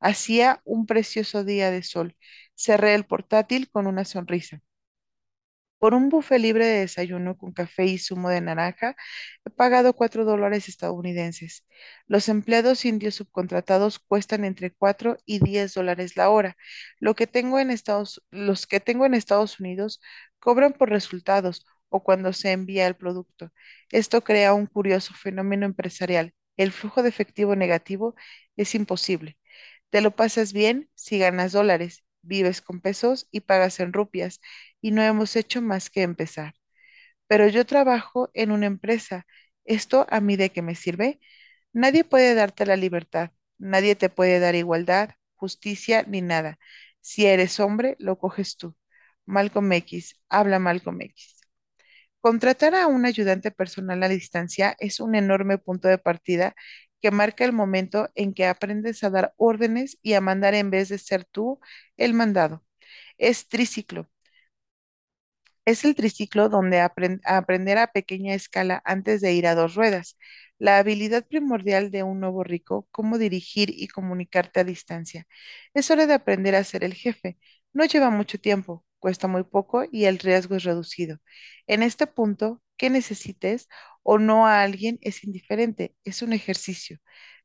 Hacía 0.00 0.60
un 0.64 0.86
precioso 0.86 1.44
día 1.44 1.70
de 1.70 1.82
sol. 1.82 2.16
Cerré 2.56 2.94
el 2.94 3.06
portátil 3.06 3.70
con 3.70 3.86
una 3.86 4.04
sonrisa. 4.04 4.62
Por 5.84 5.92
un 5.92 6.08
buffet 6.08 6.38
libre 6.40 6.64
de 6.64 6.78
desayuno 6.80 7.36
con 7.36 7.52
café 7.52 7.84
y 7.84 7.98
zumo 7.98 8.30
de 8.30 8.40
naranja, 8.40 8.96
he 9.44 9.50
pagado 9.50 9.92
cuatro 9.92 10.24
dólares 10.24 10.70
estadounidenses. 10.70 11.66
Los 12.06 12.30
empleados 12.30 12.86
indios 12.86 13.16
subcontratados 13.16 13.98
cuestan 13.98 14.46
entre 14.46 14.70
4 14.72 15.18
y 15.26 15.40
10 15.40 15.74
dólares 15.74 16.16
la 16.16 16.30
hora. 16.30 16.56
Lo 17.00 17.14
que 17.14 17.26
tengo 17.26 17.58
en 17.58 17.70
Estados, 17.70 18.22
los 18.30 18.66
que 18.66 18.80
tengo 18.80 19.04
en 19.04 19.12
Estados 19.12 19.60
Unidos 19.60 20.00
cobran 20.38 20.72
por 20.72 20.88
resultados 20.88 21.66
o 21.90 22.02
cuando 22.02 22.32
se 22.32 22.52
envía 22.52 22.86
el 22.86 22.96
producto. 22.96 23.52
Esto 23.90 24.24
crea 24.24 24.54
un 24.54 24.66
curioso 24.66 25.12
fenómeno 25.12 25.66
empresarial. 25.66 26.32
El 26.56 26.72
flujo 26.72 27.02
de 27.02 27.10
efectivo 27.10 27.56
negativo 27.56 28.14
es 28.56 28.74
imposible. 28.74 29.36
Te 29.90 30.00
lo 30.00 30.16
pasas 30.16 30.54
bien 30.54 30.88
si 30.94 31.18
ganas 31.18 31.52
dólares, 31.52 32.04
vives 32.26 32.60
con 32.62 32.80
pesos 32.80 33.28
y 33.30 33.40
pagas 33.40 33.80
en 33.80 33.92
rupias 33.92 34.40
y 34.80 34.90
no 34.92 35.02
hemos 35.02 35.36
hecho 35.36 35.62
más 35.62 35.90
que 35.90 36.02
empezar. 36.02 36.54
Pero 37.26 37.48
yo 37.48 37.66
trabajo 37.66 38.30
en 38.34 38.50
una 38.52 38.66
empresa. 38.66 39.26
¿Esto 39.64 40.06
a 40.10 40.20
mí 40.20 40.36
de 40.36 40.50
qué 40.50 40.62
me 40.62 40.74
sirve? 40.74 41.20
Nadie 41.72 42.04
puede 42.04 42.34
darte 42.34 42.66
la 42.66 42.76
libertad, 42.76 43.32
nadie 43.58 43.96
te 43.96 44.08
puede 44.10 44.40
dar 44.40 44.54
igualdad, 44.54 45.10
justicia 45.34 46.04
ni 46.08 46.22
nada. 46.22 46.58
Si 47.00 47.26
eres 47.26 47.60
hombre, 47.60 47.96
lo 47.98 48.18
coges 48.18 48.56
tú. 48.56 48.76
Malcolm 49.26 49.72
X, 49.72 50.16
habla 50.28 50.58
Malcolm 50.58 51.00
X. 51.02 51.40
Contratar 52.20 52.74
a 52.74 52.86
un 52.86 53.04
ayudante 53.06 53.50
personal 53.50 54.02
a 54.02 54.08
distancia 54.08 54.76
es 54.78 55.00
un 55.00 55.14
enorme 55.14 55.58
punto 55.58 55.88
de 55.88 55.98
partida 55.98 56.54
que 57.04 57.12
marca 57.12 57.44
el 57.44 57.52
momento 57.52 58.10
en 58.16 58.34
que 58.34 58.46
aprendes 58.46 59.04
a 59.04 59.10
dar 59.10 59.34
órdenes 59.38 59.98
y 60.02 60.14
a 60.14 60.22
mandar 60.22 60.54
en 60.56 60.70
vez 60.70 60.88
de 60.90 60.98
ser 60.98 61.24
tú 61.26 61.60
el 61.98 62.14
mandado. 62.14 62.64
Es 63.18 63.48
triciclo 63.48 64.08
Es 65.64 65.84
el 65.84 65.94
triciclo 65.94 66.48
donde 66.48 66.80
apren- 66.80 67.20
aprender 67.24 67.78
a 67.78 67.88
pequeña 67.92 68.34
escala 68.34 68.82
antes 68.84 69.20
de 69.20 69.32
ir 69.32 69.46
a 69.46 69.54
dos 69.54 69.74
ruedas. 69.74 70.16
La 70.58 70.78
habilidad 70.78 71.26
primordial 71.26 71.90
de 71.90 72.02
un 72.02 72.20
nuevo 72.20 72.44
rico, 72.44 72.86
cómo 72.90 73.18
dirigir 73.18 73.70
y 73.70 73.88
comunicarte 73.88 74.60
a 74.60 74.64
distancia. 74.64 75.26
Es 75.74 75.90
hora 75.90 76.06
de 76.06 76.14
aprender 76.14 76.54
a 76.54 76.64
ser 76.64 76.84
el 76.84 76.94
jefe. 76.94 77.38
No 77.72 77.84
lleva 77.86 78.10
mucho 78.10 78.38
tiempo, 78.38 78.84
cuesta 78.98 79.26
muy 79.28 79.42
poco 79.44 79.84
y 79.90 80.04
el 80.04 80.18
riesgo 80.18 80.54
es 80.56 80.64
reducido. 80.64 81.18
En 81.66 81.82
este 81.82 82.06
punto, 82.06 82.62
que 82.76 82.90
necesites 82.90 83.68
o 84.04 84.18
no 84.18 84.46
a 84.48 84.62
alguien 84.64 84.98
es 85.02 85.24
indiferente, 85.24 85.96
es 86.04 86.22
un 86.22 86.34
ejercicio. 86.34 86.98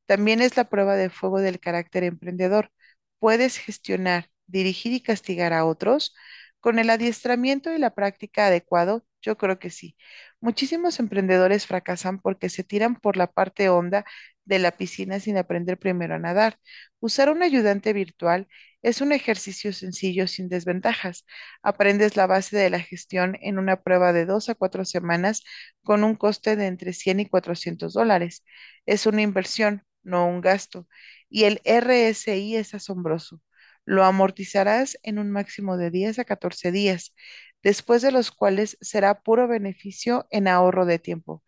También 0.07 0.41
es 0.41 0.57
la 0.57 0.69
prueba 0.69 0.95
de 0.97 1.09
fuego 1.09 1.39
del 1.41 1.59
carácter 1.61 2.03
emprendedor. 2.03 2.71
Puedes 3.19 3.57
gestionar, 3.57 4.29
dirigir 4.47 4.93
y 4.93 5.01
castigar 5.01 5.53
a 5.53 5.65
otros 5.65 6.15
con 6.59 6.79
el 6.79 6.89
adiestramiento 6.91 7.73
y 7.73 7.79
la 7.79 7.95
práctica 7.95 8.47
adecuado, 8.47 9.05
yo 9.21 9.37
creo 9.37 9.59
que 9.59 9.69
sí. 9.69 9.95
Muchísimos 10.41 10.99
emprendedores 10.99 11.67
fracasan 11.67 12.19
porque 12.21 12.49
se 12.49 12.63
tiran 12.63 12.95
por 12.97 13.17
la 13.17 13.27
parte 13.31 13.69
honda 13.69 14.05
de 14.50 14.60
la 14.60 14.72
piscina 14.75 15.20
sin 15.20 15.38
aprender 15.38 15.77
primero 15.79 16.15
a 16.15 16.20
nadar. 16.20 16.60
Usar 17.00 17.29
un 17.29 17.44
ayudante 17.44 17.94
virtual 17.94 18.48
es 18.82 19.01
un 19.01 19.12
ejercicio 19.13 19.74
sencillo 19.74 20.27
sin 20.27 20.50
desventajas. 20.50 21.25
Aprendes 21.63 22.18
la 22.18 22.27
base 22.27 22.58
de 22.58 22.70
la 22.70 22.79
gestión 22.79 23.38
en 23.41 23.60
una 23.60 23.82
prueba 23.84 24.13
de 24.13 24.25
dos 24.25 24.50
a 24.50 24.56
cuatro 24.56 24.86
semanas 24.86 25.44
con 25.84 26.03
un 26.03 26.15
coste 26.15 26.56
de 26.56 26.68
entre 26.68 26.94
100 26.94 27.20
y 27.22 27.25
400 27.27 27.94
dólares. 27.94 28.44
Es 28.86 29.06
una 29.06 29.22
inversión, 29.22 29.84
no 30.03 30.27
un 30.27 30.41
gasto. 30.41 30.88
Y 31.29 31.44
el 31.46 31.62
RSI 31.63 32.56
es 32.56 32.74
asombroso. 32.74 33.41
Lo 33.86 34.03
amortizarás 34.06 34.98
en 35.03 35.20
un 35.20 35.32
máximo 35.32 35.77
de 35.77 35.89
10 35.91 36.20
a 36.20 36.25
14 36.25 36.72
días, 36.72 37.15
después 37.63 38.01
de 38.01 38.12
los 38.12 38.32
cuales 38.32 38.77
será 38.82 39.22
puro 39.22 39.48
beneficio 39.48 40.27
en 40.32 40.48
ahorro 40.48 40.86
de 40.86 41.00
tiempo. 41.00 41.44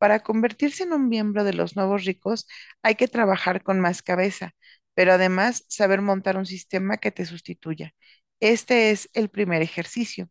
Para 0.00 0.20
convertirse 0.22 0.84
en 0.84 0.94
un 0.94 1.08
miembro 1.10 1.44
de 1.44 1.54
los 1.54 1.76
nuevos 1.76 2.06
ricos 2.06 2.48
hay 2.82 2.96
que 2.96 3.08
trabajar 3.08 3.62
con 3.64 3.80
más 3.80 4.02
cabeza, 4.02 4.54
pero 4.94 5.12
además 5.14 5.64
saber 5.68 6.02
montar 6.02 6.38
un 6.38 6.46
sistema 6.46 6.98
que 6.98 7.12
te 7.12 7.26
sustituya. 7.26 7.94
Este 8.40 8.90
es 8.92 9.10
el 9.14 9.30
primer 9.30 9.62
ejercicio. 9.62 10.30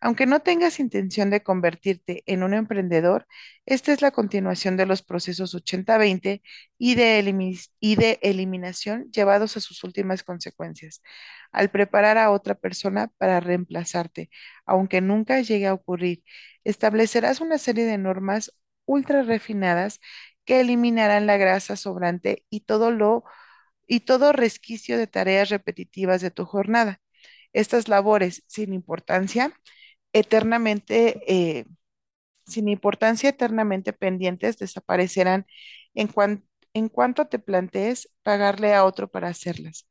Aunque 0.00 0.26
no 0.26 0.40
tengas 0.40 0.80
intención 0.80 1.30
de 1.30 1.42
convertirte 1.42 2.22
en 2.26 2.42
un 2.42 2.54
emprendedor, 2.54 3.26
esta 3.66 3.92
es 3.92 4.02
la 4.02 4.10
continuación 4.12 4.76
de 4.76 4.86
los 4.86 5.02
procesos 5.02 5.54
80-20 5.54 6.42
y 6.78 6.96
y 7.80 7.96
de 7.96 8.18
eliminación 8.22 9.10
llevados 9.12 9.56
a 9.56 9.60
sus 9.60 9.84
últimas 9.84 10.22
consecuencias, 10.22 11.02
al 11.52 11.70
preparar 11.70 12.18
a 12.18 12.30
otra 12.30 12.54
persona 12.54 13.08
para 13.18 13.40
reemplazarte, 13.40 14.30
aunque 14.66 15.00
nunca 15.00 15.40
llegue 15.40 15.66
a 15.66 15.74
ocurrir. 15.74 16.22
Establecerás 16.64 17.40
una 17.40 17.58
serie 17.58 17.84
de 17.84 17.98
normas 17.98 18.52
ultra 18.86 19.22
refinadas 19.22 20.00
que 20.44 20.60
eliminarán 20.60 21.26
la 21.26 21.36
grasa 21.36 21.76
sobrante 21.76 22.44
y 22.50 22.60
todo 22.60 22.90
lo 22.90 23.24
y 23.86 24.00
todo 24.00 24.32
resquicio 24.32 24.98
de 24.98 25.06
tareas 25.06 25.50
repetitivas 25.50 26.20
de 26.22 26.30
tu 26.30 26.44
jornada. 26.46 27.00
Estas 27.52 27.88
labores 27.88 28.44
sin 28.48 28.72
importancia 28.74 29.52
eternamente, 30.12 31.22
eh, 31.28 31.66
sin 32.46 32.68
importancia, 32.68 33.30
eternamente 33.30 33.92
pendientes, 33.92 34.58
desaparecerán 34.58 35.46
en, 35.94 36.10
en 36.74 36.88
cuanto 36.88 37.26
te 37.28 37.38
plantees 37.38 38.10
pagarle 38.22 38.74
a 38.74 38.84
otro 38.84 39.10
para 39.10 39.28
hacerlas. 39.28 39.88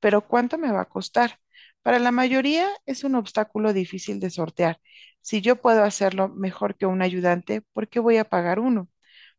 Pero 0.00 0.26
¿cuánto 0.28 0.58
me 0.58 0.72
va 0.72 0.82
a 0.82 0.84
costar? 0.88 1.40
Para 1.86 1.98
la 2.00 2.10
mayoría 2.10 2.68
es 2.86 3.04
un 3.04 3.14
obstáculo 3.14 3.72
difícil 3.72 4.18
de 4.18 4.30
sortear. 4.30 4.80
Si 5.20 5.40
yo 5.40 5.54
puedo 5.62 5.84
hacerlo 5.84 6.28
mejor 6.28 6.76
que 6.76 6.84
un 6.86 7.00
ayudante, 7.00 7.62
¿por 7.72 7.88
qué 7.88 8.00
voy 8.00 8.16
a 8.16 8.24
pagar 8.28 8.58
uno? 8.58 8.88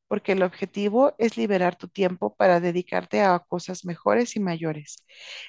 Porque 0.07 0.33
el 0.33 0.43
objetivo 0.43 1.15
es 1.19 1.37
liberar 1.37 1.75
tu 1.77 1.87
tiempo 1.89 2.35
para 2.37 2.59
dedicarte 2.61 3.21
a 3.23 3.39
cosas 3.39 3.85
mejores 3.85 4.35
y 4.37 4.41
mayores. 4.41 5.05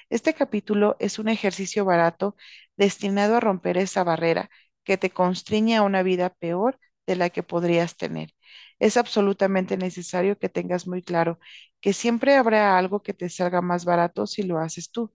Este 0.09 0.33
capítulo 0.33 0.97
es 0.99 1.19
un 1.19 1.29
ejercicio 1.29 1.85
barato 1.85 2.35
destinado 2.77 3.37
a 3.37 3.41
romper 3.41 3.77
esa 3.77 4.03
barrera 4.03 4.49
que 4.83 4.97
te 4.97 5.11
constriñe 5.11 5.77
a 5.77 5.83
una 5.83 6.03
vida 6.03 6.31
peor 6.39 6.79
de 7.07 7.17
la 7.17 7.29
que 7.31 7.43
podrías 7.43 7.97
tener. 7.97 8.31
Es 8.79 8.97
absolutamente 8.97 9.77
necesario 9.77 10.37
que 10.39 10.49
tengas 10.49 10.87
muy 10.87 11.03
claro 11.03 11.39
que 11.81 11.93
siempre 11.93 12.35
habrá 12.37 12.77
algo 12.77 13.03
que 13.03 13.13
te 13.13 13.29
salga 13.29 13.61
más 13.61 13.85
barato 13.85 14.27
si 14.27 14.43
lo 14.43 14.59
haces 14.59 14.91
tú, 14.91 15.13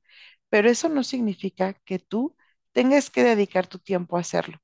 pero 0.55 0.71
eso 0.71 0.88
no 0.88 1.03
significa 1.03 1.73
que 1.75 1.99
tú 1.99 2.37
tengas 2.73 3.11
que 3.11 3.25
dedicar 3.25 3.67
tu 3.67 3.81
tiempo 3.81 4.17
a 4.17 4.21
hacerlo. 4.21 4.59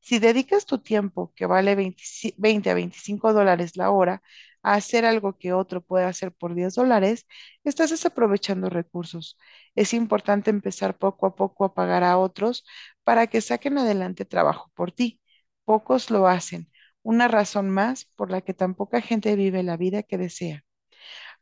Si 0.00 0.18
dedicas 0.18 0.64
tu 0.66 0.78
tiempo, 0.78 1.34
que 1.36 1.44
vale 1.46 1.74
20 1.74 2.02
20 2.38 2.70
a 2.70 2.74
25 2.74 3.34
dólares 3.34 3.76
la 3.76 3.90
hora, 3.90 4.22
a 4.62 4.72
hacer 4.74 5.04
algo 5.04 5.36
que 5.38 5.52
otro 5.52 5.82
puede 5.82 6.06
hacer 6.06 6.32
por 6.32 6.54
10 6.54 6.74
dólares, 6.76 7.26
estás 7.62 7.90
desaprovechando 7.90 8.70
recursos. 8.70 9.36
Es 9.74 9.92
importante 9.92 10.48
empezar 10.50 10.96
poco 10.96 11.26
a 11.26 11.36
poco 11.36 11.64
a 11.66 11.74
pagar 11.74 12.04
a 12.04 12.16
otros 12.18 12.64
para 13.04 13.26
que 13.26 13.42
saquen 13.42 13.76
adelante 13.78 14.24
trabajo 14.24 14.70
por 14.74 14.92
ti. 14.92 15.20
Pocos 15.66 16.10
lo 16.10 16.26
hacen. 16.26 16.70
Una 17.02 17.28
razón 17.28 17.68
más 17.70 18.06
por 18.16 18.30
la 18.30 18.40
que 18.40 18.54
tan 18.54 18.74
poca 18.74 19.02
gente 19.02 19.36
vive 19.36 19.62
la 19.62 19.76
vida 19.76 20.02
que 20.02 20.16
desea. 20.18 20.64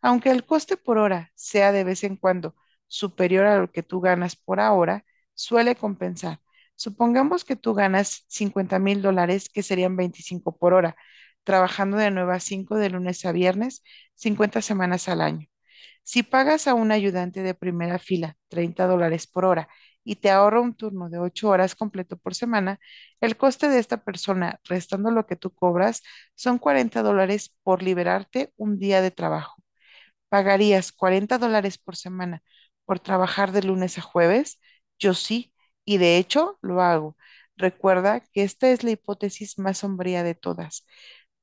Aunque 0.01 0.31
el 0.31 0.45
coste 0.47 0.77
por 0.77 0.99
hora 0.99 1.31
sea 1.35 1.73
de 1.73 1.85
vez 1.85 2.05
en 2.05 2.17
cuando 2.17 2.55
superior 2.93 3.47
a 3.47 3.59
lo 3.59 3.73
que 3.73 3.83
tú 3.83 4.01
ganas 4.01 4.37
por 4.37 4.61
hora, 4.61 5.05
suele 5.35 5.75
compensar. 5.77 6.41
Supongamos 6.77 7.45
que 7.45 7.57
tú 7.57 7.75
ganas 7.75 8.25
50 8.29 8.79
mil 8.79 9.01
dólares, 9.03 9.49
que 9.49 9.63
serían 9.63 9.97
25 9.97 10.59
por 10.59 10.75
hora, 10.75 10.95
trabajando 11.45 11.97
de 11.97 12.11
9 12.11 12.35
a 12.35 12.41
5 12.41 12.77
de 12.77 12.91
lunes 12.91 13.25
a 13.25 13.33
viernes, 13.33 13.83
50 14.15 14.61
semanas 14.63 15.09
al 15.09 15.23
año. 15.23 15.49
Si 16.03 16.23
pagas 16.23 16.69
a 16.69 16.75
un 16.75 16.93
ayudante 16.93 17.43
de 17.43 17.55
primera 17.55 17.99
fila 17.99 18.37
30 18.49 18.87
dólares 18.87 19.27
por 19.27 19.45
hora 19.47 19.69
y 20.05 20.17
te 20.17 20.31
ahorra 20.31 20.61
un 20.61 20.75
turno 20.75 21.09
de 21.09 21.19
8 21.19 21.49
horas 21.49 21.75
completo 21.75 22.17
por 22.19 22.35
semana, 22.35 22.79
el 23.21 23.37
coste 23.39 23.69
de 23.69 23.79
esta 23.79 24.05
persona, 24.05 24.61
restando 24.65 25.11
lo 25.11 25.27
que 25.27 25.37
tú 25.37 25.51
cobras, 25.55 26.03
son 26.35 26.59
40 26.59 27.03
dólares 27.03 27.57
por 27.63 27.83
liberarte 27.83 28.53
un 28.57 28.79
día 28.79 29.01
de 29.01 29.11
trabajo. 29.13 29.63
¿Pagarías 30.29 30.93
40 30.93 31.39
dólares 31.39 31.79
por 31.79 31.97
semana 31.97 32.43
por 32.85 33.01
trabajar 33.01 33.53
de 33.53 33.63
lunes 33.63 33.99
a 33.99 34.03
jueves? 34.03 34.61
Yo 34.99 35.15
sí, 35.15 35.53
y 35.85 35.99
de 35.99 36.19
hecho 36.19 36.59
lo 36.63 36.83
hago. 36.83 37.17
Recuerda 37.57 38.21
que 38.21 38.43
esta 38.45 38.71
es 38.71 38.85
la 38.85 38.91
hipótesis 38.93 39.59
más 39.59 39.79
sombría 39.79 40.23
de 40.23 40.35
todas. 40.35 40.87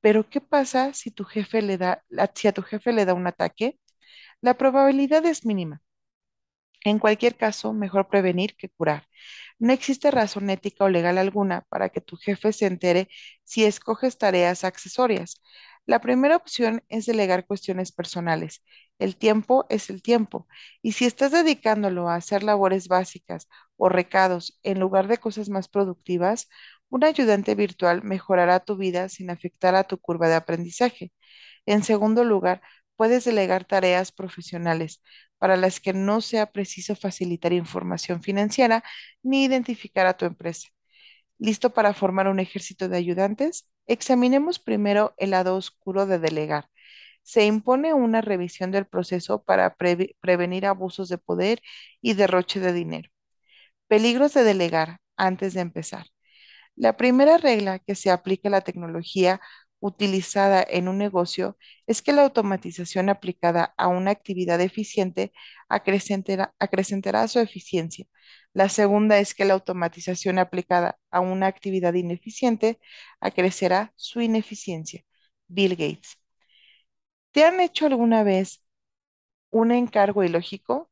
Pero 0.02 0.30
¿qué 0.30 0.41
pasa 0.41 0.93
si 0.93 1.12
tu 1.12 1.25
jefe 1.25 1.62
le 1.62 1.78
da, 1.78 2.04
si 2.36 2.47
a 2.47 2.54
tu 2.54 2.63
jefe 2.63 2.93
le 2.93 3.06
da 3.06 3.13
un 3.13 3.28
ataque? 3.28 3.80
La 4.41 4.56
probabilidad 4.58 5.25
es 5.25 5.45
mínima. 5.45 5.82
En 6.86 6.99
cualquier 6.99 7.36
caso, 7.36 7.73
mejor 7.73 8.08
prevenir 8.08 8.56
que 8.56 8.69
curar. 8.69 9.08
No 9.60 9.73
existe 9.73 10.12
razón 10.12 10.49
ética 10.49 10.86
o 10.86 10.89
legal 10.89 11.17
alguna 11.17 11.62
para 11.69 11.89
que 11.89 11.99
tu 12.02 12.15
jefe 12.17 12.54
se 12.54 12.67
entere 12.67 13.10
si 13.43 13.65
escoges 13.65 14.17
tareas 14.17 14.63
accesorias. 14.63 15.41
La 15.89 16.02
primera 16.02 16.36
opción 16.36 16.84
es 16.89 17.06
delegar 17.08 17.45
cuestiones 17.47 17.91
personales. 17.91 18.63
El 18.99 19.15
tiempo 19.17 19.65
es 19.69 19.89
el 19.89 20.02
tiempo, 20.04 20.47
y 20.84 20.91
si 20.93 21.06
estás 21.06 21.32
dedicándolo 21.32 22.10
a 22.10 22.15
hacer 22.15 22.43
labores 22.43 22.88
básicas 22.88 23.47
o 23.78 23.89
recados 23.89 24.60
en 24.63 24.80
lugar 24.80 25.08
de 25.08 25.17
cosas 25.17 25.49
más 25.49 25.67
productivas, 25.67 26.47
un 26.89 27.04
ayudante 27.04 27.56
virtual 27.56 28.04
mejorará 28.04 28.60
tu 28.60 28.78
vida 28.78 29.10
sin 29.10 29.32
afectar 29.32 29.73
a 29.75 29.84
tu 29.86 29.97
curva 29.99 30.28
de 30.30 30.36
aprendizaje. 30.36 31.12
En 31.65 31.84
segundo 31.84 32.23
lugar, 32.25 32.62
puedes 32.97 33.25
delegar 33.25 33.65
tareas 33.65 34.12
profesionales 34.12 35.02
para 35.39 35.58
las 35.58 35.80
que 35.80 35.93
no 35.93 36.21
sea 36.21 36.52
preciso 36.52 36.95
facilitar 36.97 37.54
información 37.54 38.21
financiera 38.23 38.84
ni 39.23 39.45
identificar 39.45 40.06
a 40.08 40.17
tu 40.17 40.25
empresa. 40.25 40.69
¿Listo 41.39 41.71
para 41.73 41.93
formar 41.93 42.28
un 42.28 42.39
ejército 42.39 42.89
de 42.89 42.97
ayudantes? 42.97 43.69
Examinemos 43.89 44.60
primero 44.60 45.15
el 45.17 45.32
lado 45.32 45.56
oscuro 45.56 46.06
de 46.06 46.19
delegar. 46.19 46.69
Se 47.23 47.45
impone 47.45 47.93
una 47.95 48.21
revisión 48.21 48.71
del 48.71 48.86
proceso 48.88 49.43
para 49.43 49.75
prevenir 49.75 50.67
abusos 50.67 51.10
de 51.10 51.17
poder 51.17 51.62
y 52.02 52.13
derroche 52.13 52.60
de 52.60 52.71
dinero. 52.73 53.10
Peligros 53.88 54.34
de 54.36 54.43
delegar 54.43 54.99
antes 55.17 55.54
de 55.56 55.62
empezar. 55.62 56.08
La 56.75 56.97
primera 56.97 57.38
regla 57.39 57.80
que 57.80 57.95
se 57.95 58.12
aplica 58.12 58.49
a 58.49 58.52
la 58.52 58.62
tecnología 58.62 59.41
utilizada 59.80 60.65
en 60.69 60.88
un 60.88 60.97
negocio 60.99 61.58
es 61.88 62.02
que 62.04 62.13
la 62.13 62.23
automatización 62.23 63.10
aplicada 63.10 63.73
a 63.78 63.88
una 63.88 64.12
actividad 64.12 64.62
eficiente 64.62 65.34
acrecentará 65.69 67.28
su 67.28 67.39
eficiencia. 67.39 68.06
La 68.54 68.70
segunda 68.70 69.20
es 69.20 69.34
que 69.34 69.46
la 69.46 69.54
automatización 69.56 70.40
aplicada 70.40 71.00
a 71.12 71.20
una 71.20 71.48
actividad 71.48 71.94
ineficiente 71.96 72.80
acrecerá 73.20 73.94
su 73.96 74.22
ineficiencia. 74.22 75.04
Bill 75.48 75.72
Gates. 75.76 76.18
¿Te 77.32 77.44
han 77.46 77.60
hecho 77.60 77.86
alguna 77.86 78.24
vez 78.24 78.64
un 79.52 79.72
encargo 79.74 80.24
ilógico? 80.24 80.92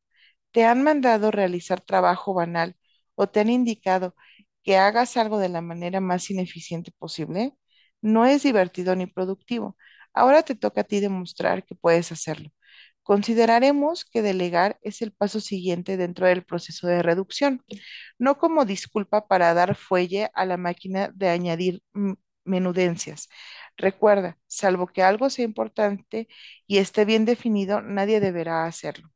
¿Te 0.52 0.64
han 0.66 0.84
mandado 0.84 1.30
realizar 1.32 1.80
trabajo 1.82 2.34
banal 2.34 2.76
o 3.14 3.28
te 3.28 3.40
han 3.40 3.50
indicado 3.50 4.16
que 4.64 4.76
hagas 4.78 5.16
algo 5.16 5.38
de 5.38 5.48
la 5.50 5.62
manera 5.62 6.00
más 6.00 6.30
ineficiente 6.30 6.92
posible, 6.92 7.56
no 8.02 8.26
es 8.26 8.44
divertido 8.44 8.96
ni 8.96 9.06
productivo. 9.08 9.76
Ahora 10.14 10.42
te 10.44 10.54
toca 10.56 10.82
a 10.82 10.84
ti 10.84 11.00
demostrar 11.00 11.64
que 11.66 11.74
puedes 11.76 12.12
hacerlo. 12.12 12.50
Consideraremos 13.08 14.04
que 14.04 14.22
delegar 14.22 14.78
es 14.82 15.02
el 15.02 15.12
paso 15.12 15.40
siguiente 15.40 15.96
dentro 15.96 16.26
del 16.26 16.44
proceso 16.44 16.86
de 16.88 17.02
reducción, 17.02 17.64
no 18.18 18.38
como 18.38 18.64
disculpa 18.66 19.26
para 19.28 19.54
dar 19.54 19.76
fuelle 19.76 20.30
a 20.34 20.44
la 20.46 20.58
máquina 20.58 21.08
de 21.14 21.28
añadir 21.30 21.82
mm, 21.94 22.12
menudencias. 22.44 23.28
Recuerda, 23.78 24.38
salvo 24.46 24.86
que 24.88 25.02
algo 25.02 25.30
sea 25.30 25.44
importante 25.46 26.28
y 26.66 26.78
esté 26.78 27.04
bien 27.06 27.24
definido, 27.24 27.80
nadie 27.82 28.20
deberá 28.20 28.66
hacerlo. 28.66 29.08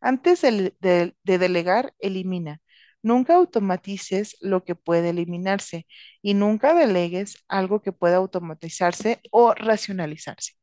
Antes 0.00 0.42
de, 0.42 0.74
de- 0.80 1.16
de 1.24 1.38
delegar, 1.38 1.94
elimina. 2.00 2.60
Nunca 3.02 3.36
automatices 3.36 4.36
lo 4.40 4.64
que 4.64 4.74
puede 4.74 5.10
eliminarse 5.10 5.86
y 6.22 6.34
nunca 6.34 6.74
delegues 6.74 7.38
algo 7.48 7.80
que 7.82 7.92
pueda 7.92 8.16
automatizarse 8.16 9.20
o 9.30 9.54
racionalizarse. 9.54 10.57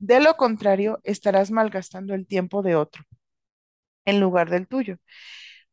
De 0.00 0.18
lo 0.18 0.36
contrario, 0.36 0.98
estarás 1.04 1.52
malgastando 1.52 2.12
el 2.14 2.26
tiempo 2.26 2.60
de 2.60 2.74
otro 2.74 3.04
en 4.04 4.20
lugar 4.20 4.50
del 4.50 4.66
tuyo. 4.68 4.96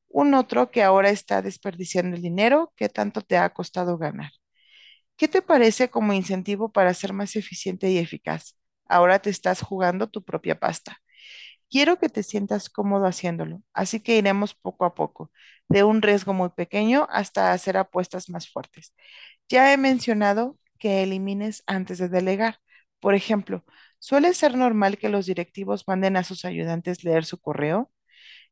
Un 0.09 0.33
otro 0.33 0.71
que 0.71 0.83
ahora 0.83 1.09
está 1.11 1.41
desperdiciando 1.41 2.15
el 2.17 2.21
dinero 2.23 2.73
que 2.77 2.89
tanto 2.89 3.21
te 3.21 3.37
ha 3.37 3.53
costado 3.53 3.97
ganar. 3.97 4.31
¿Qué 5.17 5.27
te 5.27 5.41
parece 5.41 5.89
como 5.89 6.13
incentivo 6.13 6.71
para 6.71 6.93
ser 6.93 7.13
más 7.13 7.35
eficiente 7.35 7.89
y 7.91 7.97
eficaz? 7.99 8.57
Ahora 8.87 9.19
te 9.19 9.29
estás 9.31 9.61
jugando 9.61 10.09
tu 10.09 10.23
propia 10.23 10.59
pasta. 10.59 10.97
Quiero 11.69 11.99
que 11.99 12.09
te 12.09 12.23
sientas 12.23 12.69
cómodo 12.69 13.05
haciéndolo, 13.07 13.61
así 13.73 13.99
que 14.01 14.17
iremos 14.17 14.55
poco 14.55 14.85
a 14.85 14.95
poco, 14.95 15.31
de 15.69 15.83
un 15.83 16.01
riesgo 16.01 16.33
muy 16.33 16.49
pequeño 16.49 17.07
hasta 17.11 17.53
hacer 17.53 17.77
apuestas 17.77 18.29
más 18.29 18.49
fuertes. 18.51 18.93
Ya 19.49 19.73
he 19.73 19.77
mencionado 19.77 20.57
que 20.79 21.03
elimines 21.03 21.63
antes 21.67 21.97
de 21.99 22.09
delegar. 22.09 22.59
Por 22.99 23.15
ejemplo, 23.15 23.65
suele 23.99 24.33
ser 24.33 24.55
normal 24.57 24.97
que 24.97 25.09
los 25.09 25.25
directivos 25.25 25.85
manden 25.87 26.17
a 26.17 26.23
sus 26.23 26.45
ayudantes 26.45 27.03
leer 27.03 27.25
su 27.25 27.39
correo. 27.39 27.91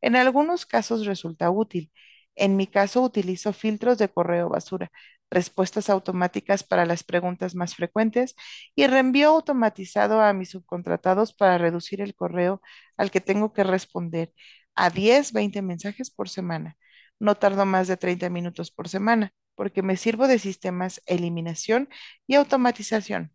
En 0.01 0.15
algunos 0.15 0.65
casos 0.65 1.05
resulta 1.05 1.49
útil. 1.51 1.91
En 2.35 2.57
mi 2.57 2.67
caso 2.67 3.01
utilizo 3.03 3.53
filtros 3.53 3.97
de 3.97 4.09
correo 4.09 4.49
basura, 4.49 4.91
respuestas 5.31 5.89
automáticas 5.89 6.63
para 6.63 6.85
las 6.85 7.03
preguntas 7.03 7.55
más 7.55 7.75
frecuentes 7.75 8.35
y 8.75 8.87
reenvío 8.87 9.29
automatizado 9.29 10.21
a 10.21 10.33
mis 10.33 10.51
subcontratados 10.51 11.33
para 11.33 11.57
reducir 11.57 12.01
el 12.01 12.15
correo 12.15 12.61
al 12.97 13.11
que 13.11 13.21
tengo 13.21 13.53
que 13.53 13.63
responder 13.63 14.33
a 14.75 14.89
10, 14.89 15.33
20 15.33 15.61
mensajes 15.61 16.11
por 16.11 16.29
semana. 16.29 16.77
No 17.19 17.35
tardo 17.35 17.65
más 17.65 17.87
de 17.87 17.97
30 17.97 18.29
minutos 18.29 18.71
por 18.71 18.89
semana 18.89 19.33
porque 19.55 19.81
me 19.81 19.97
sirvo 19.97 20.27
de 20.27 20.39
sistemas 20.39 21.01
eliminación 21.05 21.89
y 22.27 22.35
automatización. 22.35 23.34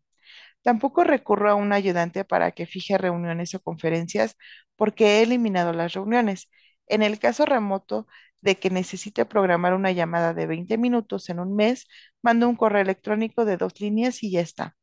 Tampoco 0.62 1.04
recurro 1.04 1.50
a 1.50 1.54
un 1.54 1.72
ayudante 1.72 2.24
para 2.24 2.52
que 2.52 2.66
fije 2.66 2.98
reuniones 2.98 3.54
o 3.54 3.60
conferencias 3.62 4.36
porque 4.76 5.18
he 5.20 5.22
eliminado 5.22 5.72
las 5.72 5.92
reuniones. 5.94 6.48
En 6.86 7.02
el 7.02 7.18
caso 7.18 7.46
remoto 7.46 8.06
de 8.40 8.56
que 8.58 8.70
necesite 8.70 9.24
programar 9.26 9.74
una 9.74 9.92
llamada 9.92 10.34
de 10.34 10.46
20 10.46 10.78
minutos 10.78 11.28
en 11.30 11.40
un 11.40 11.54
mes, 11.56 11.86
mando 12.22 12.48
un 12.48 12.56
correo 12.56 12.82
electrónico 12.82 13.44
de 13.44 13.56
dos 13.56 13.80
líneas 13.80 14.22
y 14.22 14.30
ya 14.32 14.40
está. 14.40 14.76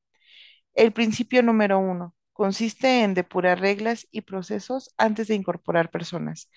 El 0.73 0.93
principio 0.93 1.43
número 1.43 1.79
uno 1.79 2.15
consiste 2.33 3.03
en 3.03 3.13
depurar 3.13 3.59
reglas 3.59 4.07
y 4.11 4.21
procesos 4.21 4.93
antes 4.97 5.27
de 5.27 5.35
incorporar 5.35 5.89
personas. 5.91 6.49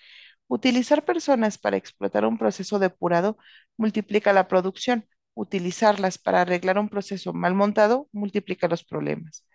Utilizar 0.47 1.05
personas 1.05 1.57
para 1.57 1.77
explotar 1.77 2.25
un 2.25 2.37
proceso 2.37 2.77
depurado 2.79 3.37
multiplica 3.77 4.33
la 4.33 4.47
producción. 4.47 5.07
Utilizarlas 5.33 6.17
para 6.17 6.41
arreglar 6.41 6.77
un 6.79 6.89
proceso 6.89 7.33
mal 7.33 7.55
montado 7.55 8.09
multiplica 8.11 8.67
los 8.67 8.83
problemas. 8.83 9.45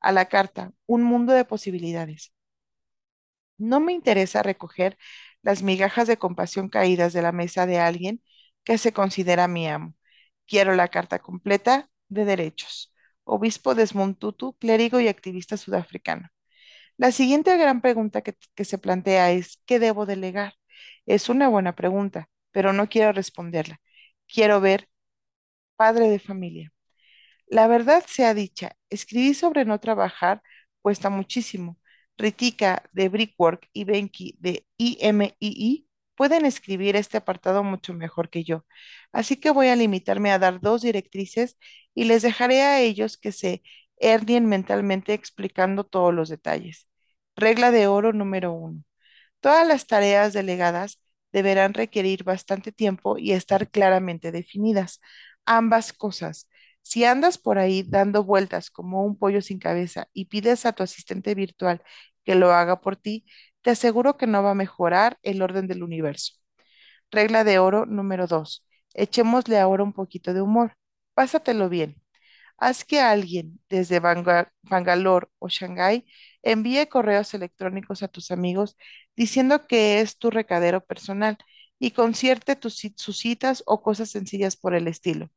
A 0.00 0.12
la 0.12 0.26
carta, 0.26 0.72
un 0.86 1.02
mundo 1.04 1.32
de 1.34 1.44
posibilidades. 1.44 2.32
No 3.58 3.80
me 3.80 3.92
interesa 3.92 4.42
recoger 4.42 4.98
las 5.42 5.62
migajas 5.62 6.08
de 6.08 6.18
compasión 6.18 6.68
caídas 6.68 7.12
de 7.12 7.22
la 7.22 7.32
mesa 7.32 7.66
de 7.66 7.78
alguien 7.78 8.22
que 8.64 8.78
se 8.78 8.92
considera 8.92 9.48
mi 9.48 9.66
amo. 9.68 9.94
Quiero 10.46 10.74
la 10.74 10.88
carta 10.88 11.18
completa 11.20 11.90
de 12.08 12.24
derechos. 12.24 12.94
Obispo 13.24 13.74
Desmond 13.74 14.18
Tutu, 14.18 14.56
clérigo 14.58 15.00
y 15.00 15.08
activista 15.08 15.56
sudafricano. 15.56 16.28
La 16.96 17.12
siguiente 17.12 17.56
gran 17.58 17.80
pregunta 17.82 18.22
que, 18.22 18.36
que 18.54 18.64
se 18.64 18.78
plantea 18.78 19.32
es, 19.32 19.62
¿qué 19.66 19.78
debo 19.80 20.06
delegar? 20.06 20.54
Es 21.06 21.28
una 21.28 21.48
buena 21.48 21.74
pregunta, 21.76 22.30
pero 22.52 22.72
no 22.72 22.88
quiero 22.88 23.12
responderla. 23.12 23.80
Quiero 24.28 24.60
ver 24.60 24.88
padre 25.76 26.08
de 26.08 26.18
familia. 26.18 26.72
La 27.46 27.66
verdad 27.68 28.04
sea 28.06 28.34
dicha, 28.34 28.72
escribir 28.90 29.34
sobre 29.34 29.64
no 29.64 29.80
trabajar 29.80 30.42
cuesta 30.82 31.10
muchísimo. 31.10 31.78
Ritika 32.18 32.82
de 32.92 33.08
Brickwork 33.08 33.68
y 33.72 33.84
Benki 33.84 34.36
de 34.40 34.66
IMII 34.78 35.86
pueden 36.16 36.46
escribir 36.46 36.96
este 36.96 37.18
apartado 37.18 37.62
mucho 37.62 37.92
mejor 37.94 38.30
que 38.30 38.42
yo. 38.44 38.64
Así 39.12 39.36
que 39.36 39.50
voy 39.50 39.68
a 39.68 39.76
limitarme 39.76 40.32
a 40.32 40.38
dar 40.38 40.60
dos 40.60 40.82
directrices 40.82 41.58
y 41.94 42.04
les 42.04 42.22
dejaré 42.22 42.62
a 42.62 42.80
ellos 42.80 43.18
que 43.18 43.32
se 43.32 43.62
hernien 43.98 44.46
mentalmente 44.46 45.12
explicando 45.14 45.84
todos 45.84 46.14
los 46.14 46.28
detalles. 46.28 46.88
Regla 47.36 47.70
de 47.70 47.86
oro 47.86 48.12
número 48.12 48.52
uno. 48.52 48.82
Todas 49.40 49.66
las 49.66 49.86
tareas 49.86 50.32
delegadas 50.32 51.00
deberán 51.32 51.74
requerir 51.74 52.24
bastante 52.24 52.72
tiempo 52.72 53.18
y 53.18 53.32
estar 53.32 53.70
claramente 53.70 54.32
definidas. 54.32 55.00
Ambas 55.46 55.92
cosas. 55.92 56.48
Si 56.82 57.04
andas 57.04 57.38
por 57.38 57.58
ahí 57.58 57.82
dando 57.82 58.24
vueltas 58.24 58.70
como 58.70 59.04
un 59.04 59.18
pollo 59.18 59.42
sin 59.42 59.58
cabeza 59.58 60.08
y 60.12 60.26
pides 60.26 60.66
a 60.66 60.72
tu 60.72 60.82
asistente 60.82 61.34
virtual 61.34 61.82
que 62.24 62.34
lo 62.34 62.52
haga 62.52 62.80
por 62.80 62.96
ti, 62.96 63.26
te 63.62 63.70
aseguro 63.70 64.16
que 64.16 64.26
no 64.26 64.42
va 64.42 64.52
a 64.52 64.54
mejorar 64.54 65.18
el 65.22 65.42
orden 65.42 65.66
del 65.66 65.82
universo. 65.82 66.34
Regla 67.10 67.44
de 67.44 67.58
oro 67.58 67.86
número 67.86 68.26
dos. 68.26 68.66
Echémosle 68.94 69.58
ahora 69.58 69.84
un 69.84 69.92
poquito 69.92 70.34
de 70.34 70.42
humor. 70.42 70.76
Pásatelo 71.14 71.68
bien. 71.68 72.02
Haz 72.58 72.84
que 72.84 73.00
alguien 73.00 73.60
desde 73.68 74.00
Banga- 74.00 74.52
Bangalore 74.62 75.28
o 75.38 75.48
Shanghái 75.48 76.06
envíe 76.42 76.86
correos 76.88 77.34
electrónicos 77.34 78.02
a 78.02 78.08
tus 78.08 78.30
amigos 78.30 78.76
diciendo 79.16 79.66
que 79.66 80.00
es 80.00 80.18
tu 80.18 80.30
recadero 80.30 80.84
personal 80.84 81.36
y 81.78 81.92
concierte 81.92 82.56
tus, 82.56 82.80
sus 82.96 83.18
citas 83.18 83.62
o 83.66 83.82
cosas 83.82 84.10
sencillas 84.10 84.56
por 84.56 84.74
el 84.74 84.88
estilo. 84.88 85.30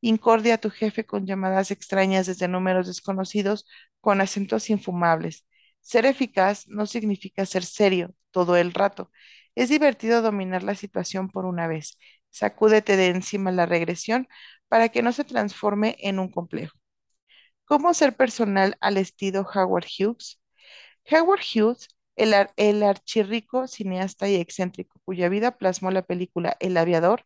Incordia 0.00 0.54
a 0.54 0.58
tu 0.58 0.70
jefe 0.70 1.06
con 1.06 1.26
llamadas 1.26 1.70
extrañas 1.70 2.26
desde 2.26 2.48
números 2.48 2.86
desconocidos 2.86 3.66
con 4.00 4.20
acentos 4.20 4.70
infumables. 4.70 5.46
Ser 5.80 6.06
eficaz 6.06 6.66
no 6.68 6.86
significa 6.86 7.46
ser 7.46 7.64
serio 7.64 8.14
todo 8.30 8.56
el 8.56 8.72
rato. 8.74 9.10
Es 9.54 9.68
divertido 9.68 10.22
dominar 10.22 10.62
la 10.62 10.74
situación 10.74 11.28
por 11.30 11.44
una 11.44 11.66
vez. 11.68 11.98
Sacúdete 12.30 12.96
de 12.96 13.08
encima 13.08 13.52
la 13.52 13.66
regresión 13.66 14.28
para 14.68 14.88
que 14.88 15.02
no 15.02 15.12
se 15.12 15.24
transforme 15.24 15.96
en 16.00 16.18
un 16.18 16.30
complejo. 16.30 16.78
¿Cómo 17.64 17.94
ser 17.94 18.16
personal 18.16 18.76
al 18.80 18.96
estilo 18.98 19.46
Howard 19.54 19.86
Hughes? 19.86 20.40
Howard 21.10 21.40
Hughes, 21.54 21.88
el, 22.16 22.34
ar- 22.34 22.52
el 22.56 22.82
archirrico 22.82 23.66
cineasta 23.68 24.28
y 24.28 24.36
excéntrico 24.36 25.00
cuya 25.04 25.28
vida 25.28 25.58
plasmó 25.58 25.90
la 25.90 26.02
película 26.02 26.56
El 26.60 26.76
Aviador, 26.76 27.24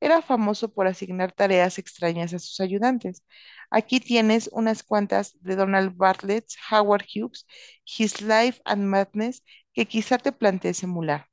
era 0.00 0.22
famoso 0.22 0.72
por 0.72 0.86
asignar 0.86 1.32
tareas 1.32 1.78
extrañas 1.78 2.34
a 2.34 2.38
sus 2.38 2.60
ayudantes. 2.60 3.24
Aquí 3.70 4.00
tienes 4.00 4.48
unas 4.52 4.82
cuantas 4.82 5.36
de 5.40 5.56
Donald 5.56 5.96
Bartlett's 5.96 6.56
Howard 6.70 7.04
Hughes, 7.14 7.46
His 7.84 8.20
Life 8.22 8.60
and 8.64 8.84
Madness, 8.84 9.42
que 9.72 9.86
quizá 9.86 10.18
te 10.18 10.32
plantees 10.32 10.82
emular. 10.82 11.26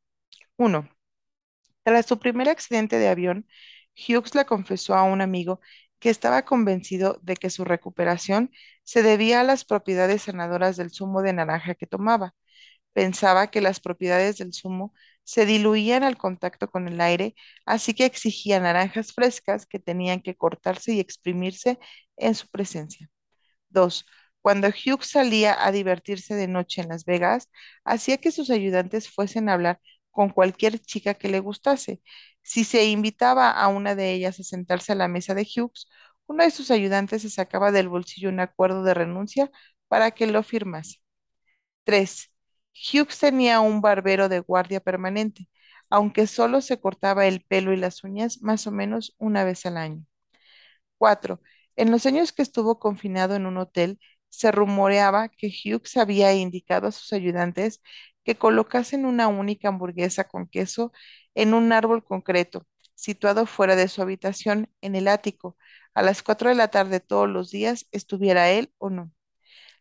Uno. 0.58 0.90
Tras 1.84 2.06
su 2.06 2.20
primer 2.20 2.50
accidente 2.50 2.98
de 3.00 3.08
avión, 3.10 3.48
Hughes 3.96 4.36
le 4.36 4.46
confesó 4.46 4.96
a 4.96 5.04
un 5.04 5.22
amigo 5.22 5.60
que 6.00 6.10
estaba 6.10 6.44
convencido 6.46 7.20
de 7.22 7.36
que 7.36 7.50
su 7.50 7.66
recuperación 7.66 8.52
se 8.84 9.04
debía 9.04 9.42
a 9.42 9.44
las 9.44 9.66
propiedades 9.66 10.24
sanadoras 10.24 10.78
del 10.78 10.92
zumo 10.92 11.22
de 11.22 11.34
naranja 11.34 11.76
que 11.76 11.88
tomaba. 11.88 12.34
Pensaba 12.94 13.48
que 13.52 13.62
las 13.62 13.80
propiedades 13.80 14.38
del 14.38 14.54
zumo 14.54 14.94
se 15.24 15.46
diluían 15.46 16.04
al 16.04 16.18
contacto 16.18 16.70
con 16.70 16.88
el 16.88 17.00
aire, 17.02 17.36
así 17.66 17.94
que 17.94 18.06
exigía 18.06 18.60
naranjas 18.60 19.14
frescas 19.14 19.66
que 19.66 19.80
tenían 19.80 20.22
que 20.22 20.36
cortarse 20.36 20.94
y 20.94 21.00
exprimirse 21.00 21.80
en 22.18 22.36
su 22.36 22.48
presencia. 22.50 23.10
Dos, 23.70 24.06
cuando 24.42 24.68
Hughes 24.70 25.08
salía 25.10 25.66
a 25.66 25.72
divertirse 25.72 26.36
de 26.36 26.48
noche 26.48 26.82
en 26.82 26.90
Las 26.90 27.06
Vegas, 27.06 27.50
hacía 27.86 28.18
que 28.18 28.32
sus 28.32 28.50
ayudantes 28.50 29.10
fuesen 29.10 29.50
a 29.50 29.54
hablar 29.54 29.80
con 30.12 30.30
cualquier 30.30 30.80
chica 30.80 31.14
que 31.14 31.30
le 31.30 31.40
gustase. 31.40 32.02
Si 32.42 32.64
se 32.64 32.86
invitaba 32.86 33.52
a 33.52 33.68
una 33.68 33.96
de 33.96 34.12
ellas 34.14 34.40
a 34.40 34.44
sentarse 34.44 34.92
a 34.92 34.96
la 34.96 35.08
mesa 35.08 35.34
de 35.36 35.44
Hughes, 35.44 35.88
uno 36.28 36.44
de 36.44 36.52
sus 36.52 36.72
ayudantes 36.72 37.22
se 37.24 37.30
sacaba 37.30 37.72
del 37.72 37.90
bolsillo 37.90 38.30
un 38.30 38.40
acuerdo 38.40 38.84
de 38.84 38.94
renuncia 38.94 39.50
para 39.88 40.12
que 40.12 40.28
lo 40.28 40.44
firmase. 40.44 40.98
Tres, 41.86 42.31
Hughes 42.74 43.20
tenía 43.20 43.60
un 43.62 43.82
barbero 43.82 44.30
de 44.30 44.40
guardia 44.40 44.80
permanente. 44.82 45.48
aunque 45.90 46.26
solo 46.28 46.62
se 46.62 46.80
cortaba 46.80 47.26
el 47.28 47.42
pelo 47.44 47.74
y 47.74 47.78
las 47.78 48.04
uñas 48.06 48.42
más 48.42 48.66
o 48.68 48.72
menos 48.72 49.14
una 49.20 49.44
vez 49.44 49.66
al 49.66 49.76
año. 49.78 50.06
Cuatro, 50.98 51.42
en 51.76 51.92
los 51.92 52.06
años 52.06 52.32
que 52.32 52.42
estuvo 52.44 52.80
confinado 52.80 53.36
en 53.36 53.46
un 53.46 53.58
hotel, 53.58 54.00
se 54.30 54.52
rumoreaba 54.52 55.30
que 55.30 55.48
Hughes 55.50 55.98
había 55.98 56.34
indicado 56.34 56.88
a 56.88 56.92
sus 56.92 57.12
ayudantes 57.14 57.82
que 58.24 58.36
colocasen 58.38 59.06
una 59.06 59.28
única 59.28 59.68
hamburguesa 59.70 60.26
con 60.26 60.48
queso 60.48 60.92
en 61.36 61.54
un 61.54 61.72
árbol 61.74 62.04
concreto, 62.06 62.68
situado 62.96 63.46
fuera 63.46 63.76
de 63.76 63.88
su 63.88 64.02
habitación 64.02 64.70
en 64.82 64.96
el 64.96 65.08
ático, 65.08 65.58
a 65.94 66.04
las 66.04 66.24
cuatro 66.24 66.50
de 66.50 66.56
la 66.56 66.70
tarde 66.70 67.00
todos 67.00 67.28
los 67.30 67.52
días, 67.52 67.88
estuviera 67.92 68.50
él 68.52 68.74
o 68.78 68.90
no. 68.90 69.12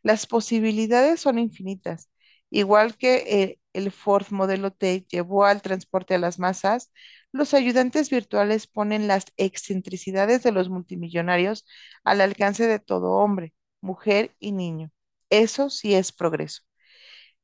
Las 0.02 0.26
posibilidades 0.26 1.20
son 1.20 1.38
infinitas. 1.38 2.10
Igual 2.50 2.96
que 2.96 3.16
eh, 3.42 3.60
el 3.72 3.92
Ford 3.92 4.26
Modelo 4.30 4.72
T 4.72 5.06
llevó 5.10 5.44
al 5.44 5.62
transporte 5.62 6.14
a 6.14 6.18
las 6.18 6.38
masas, 6.38 6.92
los 7.32 7.54
ayudantes 7.54 8.10
virtuales 8.10 8.66
ponen 8.66 9.06
las 9.08 9.26
excentricidades 9.36 10.42
de 10.42 10.52
los 10.52 10.68
multimillonarios 10.68 11.66
al 12.04 12.20
alcance 12.20 12.66
de 12.66 12.78
todo 12.80 13.12
hombre, 13.12 13.54
mujer 13.80 14.34
y 14.40 14.52
niño. 14.52 14.90
Eso 15.30 15.70
sí 15.70 15.94
es 15.94 16.12
progreso. 16.12 16.62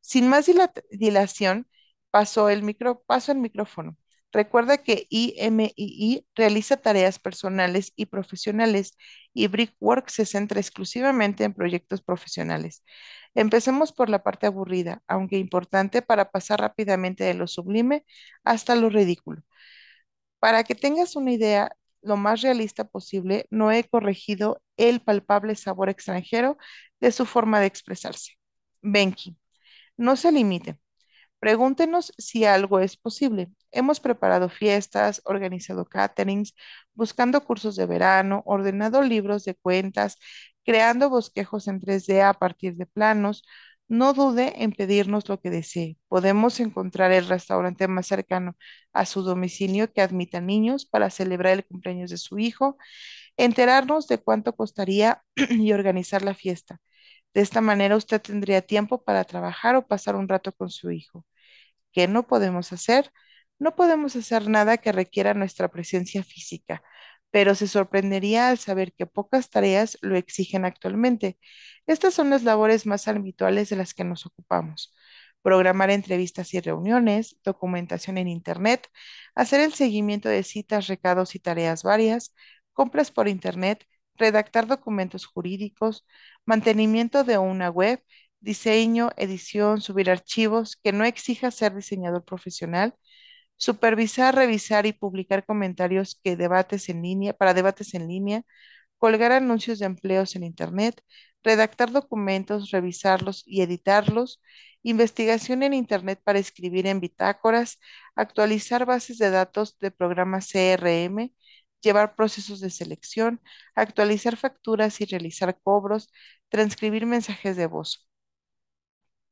Sin 0.00 0.28
más 0.28 0.46
dila- 0.48 0.72
dilación, 0.90 1.66
pasó 2.10 2.48
el 2.48 2.62
micro, 2.62 3.02
paso 3.06 3.32
el 3.32 3.38
micrófono. 3.38 3.96
Recuerda 4.32 4.78
que 4.78 5.06
IMII 5.08 6.26
realiza 6.34 6.76
tareas 6.76 7.18
personales 7.18 7.92
y 7.96 8.06
profesionales 8.06 8.96
y 9.32 9.46
Brickwork 9.48 10.08
se 10.10 10.26
centra 10.26 10.60
exclusivamente 10.60 11.44
en 11.44 11.54
proyectos 11.54 12.02
profesionales. 12.02 12.82
Empecemos 13.36 13.92
por 13.92 14.10
la 14.10 14.24
parte 14.24 14.46
aburrida, 14.48 15.02
aunque 15.08 15.38
importante 15.38 16.02
para 16.02 16.30
pasar 16.32 16.60
rápidamente 16.60 17.24
de 17.24 17.34
lo 17.34 17.46
sublime 17.48 18.04
hasta 18.44 18.74
lo 18.76 18.90
ridículo. 18.90 19.42
Para 20.38 20.64
que 20.64 20.74
tengas 20.74 21.16
una 21.16 21.32
idea 21.32 21.76
lo 22.02 22.16
más 22.16 22.42
realista 22.42 22.84
posible, 22.88 23.46
no 23.50 23.72
he 23.72 23.84
corregido 23.84 24.62
el 24.76 25.00
palpable 25.00 25.56
sabor 25.56 25.88
extranjero 25.88 26.56
de 27.00 27.12
su 27.12 27.26
forma 27.26 27.60
de 27.60 27.66
expresarse. 27.66 28.32
Benki, 28.82 29.36
no 29.96 30.16
se 30.16 30.32
limite. 30.32 30.78
Pregúntenos 31.40 32.12
si 32.18 32.44
algo 32.44 32.80
es 32.80 32.96
posible. 32.96 33.50
Hemos 33.72 34.00
preparado 34.00 34.48
fiestas, 34.48 35.22
organizado 35.24 35.86
caterings, 35.86 36.54
buscando 36.94 37.44
cursos 37.44 37.76
de 37.76 37.86
verano, 37.86 38.42
ordenado 38.46 39.02
libros 39.02 39.44
de 39.44 39.54
cuentas, 39.54 40.18
creando 40.66 41.10
bosquejos 41.10 41.68
en 41.68 41.80
3D 41.80 42.22
a 42.22 42.34
partir 42.34 42.76
de 42.76 42.86
planos. 42.86 43.44
No 43.88 44.14
dude 44.14 44.62
en 44.64 44.72
pedirnos 44.72 45.28
lo 45.28 45.40
que 45.40 45.50
desee. 45.50 45.98
Podemos 46.08 46.60
encontrar 46.60 47.12
el 47.12 47.28
restaurante 47.28 47.88
más 47.88 48.06
cercano 48.08 48.56
a 48.92 49.06
su 49.06 49.22
domicilio 49.22 49.92
que 49.92 50.02
admita 50.02 50.40
niños 50.40 50.86
para 50.86 51.10
celebrar 51.10 51.54
el 51.54 51.66
cumpleaños 51.66 52.10
de 52.10 52.18
su 52.18 52.38
hijo, 52.38 52.78
enterarnos 53.36 54.08
de 54.08 54.18
cuánto 54.18 54.54
costaría 54.56 55.22
y 55.50 55.72
organizar 55.72 56.22
la 56.22 56.34
fiesta. 56.34 56.80
De 57.34 57.42
esta 57.42 57.60
manera 57.60 57.96
usted 57.96 58.20
tendría 58.22 58.62
tiempo 58.62 59.04
para 59.04 59.24
trabajar 59.24 59.76
o 59.76 59.86
pasar 59.86 60.16
un 60.16 60.28
rato 60.28 60.52
con 60.52 60.70
su 60.70 60.90
hijo. 60.90 61.26
¿Qué 61.92 62.08
no 62.08 62.26
podemos 62.26 62.72
hacer? 62.72 63.10
No 63.58 63.76
podemos 63.76 64.16
hacer 64.16 64.48
nada 64.48 64.78
que 64.78 64.92
requiera 64.92 65.34
nuestra 65.34 65.68
presencia 65.70 66.22
física, 66.24 66.82
pero 67.30 67.54
se 67.54 67.68
sorprendería 67.68 68.48
al 68.48 68.58
saber 68.58 68.92
que 68.94 69.06
pocas 69.06 69.50
tareas 69.50 69.98
lo 70.02 70.16
exigen 70.16 70.64
actualmente. 70.64 71.38
Estas 71.86 72.14
son 72.14 72.30
las 72.30 72.42
labores 72.44 72.86
más 72.86 73.08
habituales 73.08 73.68
de 73.70 73.76
las 73.76 73.94
que 73.94 74.04
nos 74.04 74.26
ocupamos. 74.26 74.94
Programar 75.42 75.90
entrevistas 75.90 76.54
y 76.54 76.60
reuniones, 76.60 77.38
documentación 77.44 78.18
en 78.18 78.28
Internet, 78.28 78.88
hacer 79.34 79.60
el 79.60 79.74
seguimiento 79.74 80.28
de 80.28 80.42
citas, 80.42 80.88
recados 80.88 81.34
y 81.34 81.38
tareas 81.40 81.82
varias, 81.82 82.34
compras 82.72 83.10
por 83.10 83.28
Internet, 83.28 83.86
redactar 84.16 84.66
documentos 84.66 85.26
jurídicos, 85.26 86.06
mantenimiento 86.44 87.22
de 87.24 87.38
una 87.38 87.70
web, 87.70 88.02
diseño, 88.40 89.10
edición, 89.16 89.80
subir 89.80 90.10
archivos, 90.10 90.76
que 90.76 90.92
no 90.92 91.04
exija 91.04 91.50
ser 91.50 91.74
diseñador 91.74 92.24
profesional, 92.24 92.94
supervisar, 93.56 94.34
revisar 94.34 94.86
y 94.86 94.92
publicar 94.92 95.44
comentarios 95.44 96.20
que 96.22 96.36
debates 96.36 96.88
en 96.88 97.02
línea, 97.02 97.32
para 97.34 97.54
debates 97.54 97.94
en 97.94 98.08
línea, 98.08 98.42
colgar 98.98 99.32
anuncios 99.32 99.78
de 99.78 99.86
empleos 99.86 100.36
en 100.36 100.44
Internet, 100.44 101.02
redactar 101.42 101.92
documentos, 101.92 102.70
revisarlos 102.70 103.42
y 103.46 103.62
editarlos, 103.62 104.42
investigación 104.82 105.62
en 105.62 105.74
Internet 105.74 106.20
para 106.24 106.38
escribir 106.38 106.86
en 106.86 107.00
bitácoras, 107.00 107.78
actualizar 108.14 108.86
bases 108.86 109.18
de 109.18 109.30
datos 109.30 109.78
de 109.78 109.90
programas 109.90 110.48
CRM, 110.48 111.34
llevar 111.80 112.14
procesos 112.16 112.60
de 112.60 112.70
selección, 112.70 113.40
actualizar 113.74 114.36
facturas 114.36 115.00
y 115.00 115.04
realizar 115.06 115.58
cobros, 115.62 116.10
transcribir 116.48 117.06
mensajes 117.06 117.56
de 117.56 117.66
voz. 117.66 118.08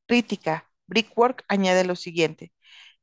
Crítica. 0.06 0.70
Brickwork 0.86 1.44
añade 1.48 1.84
lo 1.84 1.96
siguiente. 1.96 2.52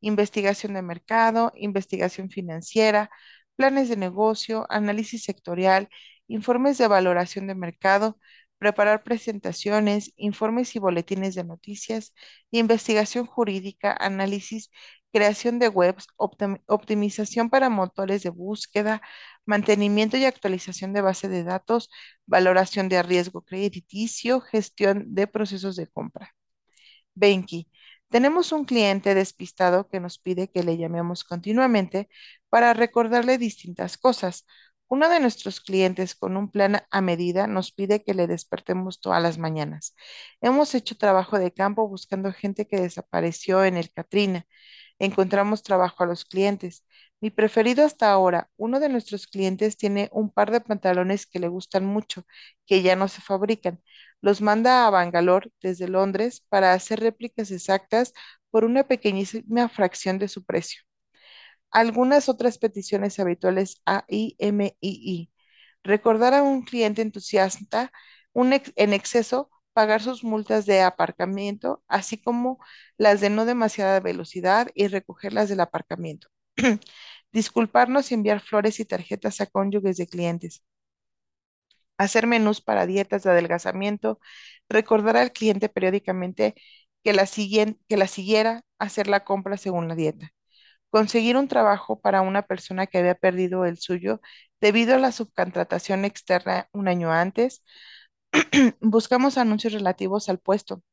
Investigación 0.01 0.73
de 0.73 0.81
mercado, 0.81 1.51
investigación 1.55 2.29
financiera, 2.29 3.09
planes 3.55 3.89
de 3.89 3.97
negocio, 3.97 4.65
análisis 4.69 5.23
sectorial, 5.23 5.89
informes 6.27 6.77
de 6.77 6.87
valoración 6.87 7.47
de 7.47 7.55
mercado, 7.55 8.17
preparar 8.57 9.03
presentaciones, 9.03 10.13
informes 10.17 10.75
y 10.75 10.79
boletines 10.79 11.35
de 11.35 11.43
noticias, 11.43 12.13
investigación 12.51 13.25
jurídica, 13.25 13.95
análisis, 13.99 14.69
creación 15.11 15.59
de 15.59 15.67
webs, 15.67 16.07
optim- 16.17 16.61
optimización 16.67 17.49
para 17.49 17.69
motores 17.69 18.23
de 18.23 18.29
búsqueda, 18.29 19.01
mantenimiento 19.45 20.17
y 20.17 20.25
actualización 20.25 20.93
de 20.93 21.01
base 21.01 21.27
de 21.27 21.43
datos, 21.43 21.89
valoración 22.25 22.87
de 22.89 23.03
riesgo 23.03 23.41
crediticio, 23.43 24.41
gestión 24.41 25.13
de 25.13 25.27
procesos 25.27 25.75
de 25.75 25.87
compra. 25.87 26.33
Benki, 27.15 27.67
tenemos 28.12 28.52
un 28.52 28.65
cliente 28.65 29.15
despistado 29.15 29.88
que 29.89 30.00
nos 30.02 30.19
pide 30.19 30.50
que 30.52 30.63
le 30.63 30.78
llamemos 30.78 31.24
continuamente 31.24 32.10
para 32.50 32.74
recordarle 32.74 33.38
distintas 33.38 33.97
cosas. 33.97 34.45
Uno 34.89 35.10
de 35.10 35.21
nuestros 35.21 35.62
clientes 35.62 36.15
con 36.15 36.36
un 36.36 36.52
plan 36.52 36.84
a 36.91 37.02
medida 37.02 37.47
nos 37.47 37.71
pide 37.71 38.04
que 38.04 38.13
le 38.13 38.28
despertemos 38.28 39.00
todas 39.00 39.24
las 39.24 39.38
mañanas. 39.38 39.95
Hemos 40.41 40.76
hecho 40.76 40.97
trabajo 40.97 41.39
de 41.39 41.54
campo 41.54 41.88
buscando 41.88 42.34
gente 42.34 42.67
que 42.67 42.82
desapareció 42.82 43.63
en 43.63 43.78
el 43.78 43.91
Katrina. 43.91 44.45
Encontramos 45.00 45.63
trabajo 45.63 46.04
a 46.04 46.08
los 46.08 46.26
clientes. 46.26 46.86
Mi 47.21 47.29
preferido 47.29 47.86
hasta 47.86 48.12
ahora, 48.12 48.49
uno 48.57 48.79
de 48.79 48.89
nuestros 48.89 49.27
clientes 49.27 49.77
tiene 49.77 50.10
un 50.12 50.31
par 50.31 50.49
de 50.51 50.60
pantalones 50.62 51.27
que 51.27 51.39
le 51.39 51.47
gustan 51.49 51.86
mucho, 51.86 52.25
que 52.65 52.81
ya 52.81 52.95
no 52.95 53.07
se 53.07 53.21
fabrican. 53.21 53.79
Los 54.21 54.41
manda 54.41 54.88
a 54.88 54.89
Bangalore 54.89 55.51
desde 55.62 55.88
Londres 55.88 56.43
para 56.49 56.73
hacer 56.73 56.99
réplicas 56.99 57.51
exactas 57.51 58.13
por 58.49 58.65
una 58.65 58.88
pequeñísima 58.88 59.69
fracción 59.69 60.17
de 60.19 60.27
su 60.29 60.43
precio. 60.45 60.81
Algunas 61.71 62.29
otras 62.29 62.57
peticiones 62.60 63.19
habituales 63.19 63.81
a 63.86 64.05
IMII. 64.10 65.31
Recordar 65.84 66.34
a 66.34 66.43
un 66.43 66.63
cliente 66.63 67.01
entusiasta 67.01 67.91
un 68.34 68.53
ex- 68.53 68.73
en 68.77 68.93
exceso 68.93 69.49
pagar 69.73 70.01
sus 70.03 70.23
multas 70.23 70.65
de 70.65 70.81
aparcamiento, 70.81 71.84
así 71.88 72.21
como 72.21 72.60
las 72.97 73.21
de 73.21 73.29
no 73.29 73.45
demasiada 73.45 73.99
velocidad 74.01 74.69
y 74.75 74.88
recogerlas 74.88 75.49
del 75.49 75.62
aparcamiento. 75.62 76.27
Disculparnos 77.34 78.12
y 78.12 78.15
enviar 78.15 78.41
flores 78.41 78.80
y 78.80 78.86
tarjetas 78.86 79.41
a 79.41 79.48
cónyuges 79.48 79.98
de 79.98 80.08
clientes 80.08 80.63
hacer 82.02 82.28
menús 82.28 82.62
para 82.62 82.86
dietas 82.86 83.24
de 83.24 83.32
adelgazamiento, 83.32 84.20
recordar 84.70 85.17
al 85.17 85.32
cliente 85.32 85.70
periódicamente 85.70 86.56
que 87.04 87.13
la, 87.13 87.26
siguiera 87.28 88.63
hacer 88.80 89.08
la 89.08 89.24
compra 89.24 89.58
según 89.58 89.88
la 89.88 89.96
dieta, 89.96 90.32
conseguir 90.89 91.38
un 91.38 91.48
trabajo 91.48 92.02
para 92.02 92.22
una 92.22 92.44
persona 92.44 92.88
que 92.88 93.00
había 93.00 93.15
perdido 93.15 93.65
el 93.65 93.78
suyo 93.80 94.22
debido 94.62 94.96
a 94.96 95.00
la 95.00 95.12
subcontratación 95.12 96.06
externa 96.06 96.70
un 96.74 96.88
año 96.88 97.12
antes, 97.12 97.63
buscamos 98.82 99.38
anuncios 99.38 99.74
relativos 99.74 100.30
al 100.30 100.39
puesto. 100.39 100.84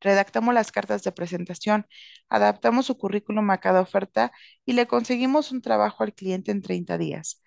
Redactamos 0.00 0.54
las 0.54 0.72
cartas 0.72 1.02
de 1.02 1.12
presentación, 1.12 1.86
adaptamos 2.28 2.86
su 2.86 2.96
currículum 2.98 3.50
a 3.50 3.58
cada 3.58 3.80
oferta 3.82 4.32
y 4.64 4.72
le 4.74 4.86
conseguimos 4.86 5.52
un 5.52 5.62
trabajo 5.62 6.02
al 6.04 6.14
cliente 6.14 6.50
en 6.52 6.62
30 6.62 6.98
días. 6.98 7.42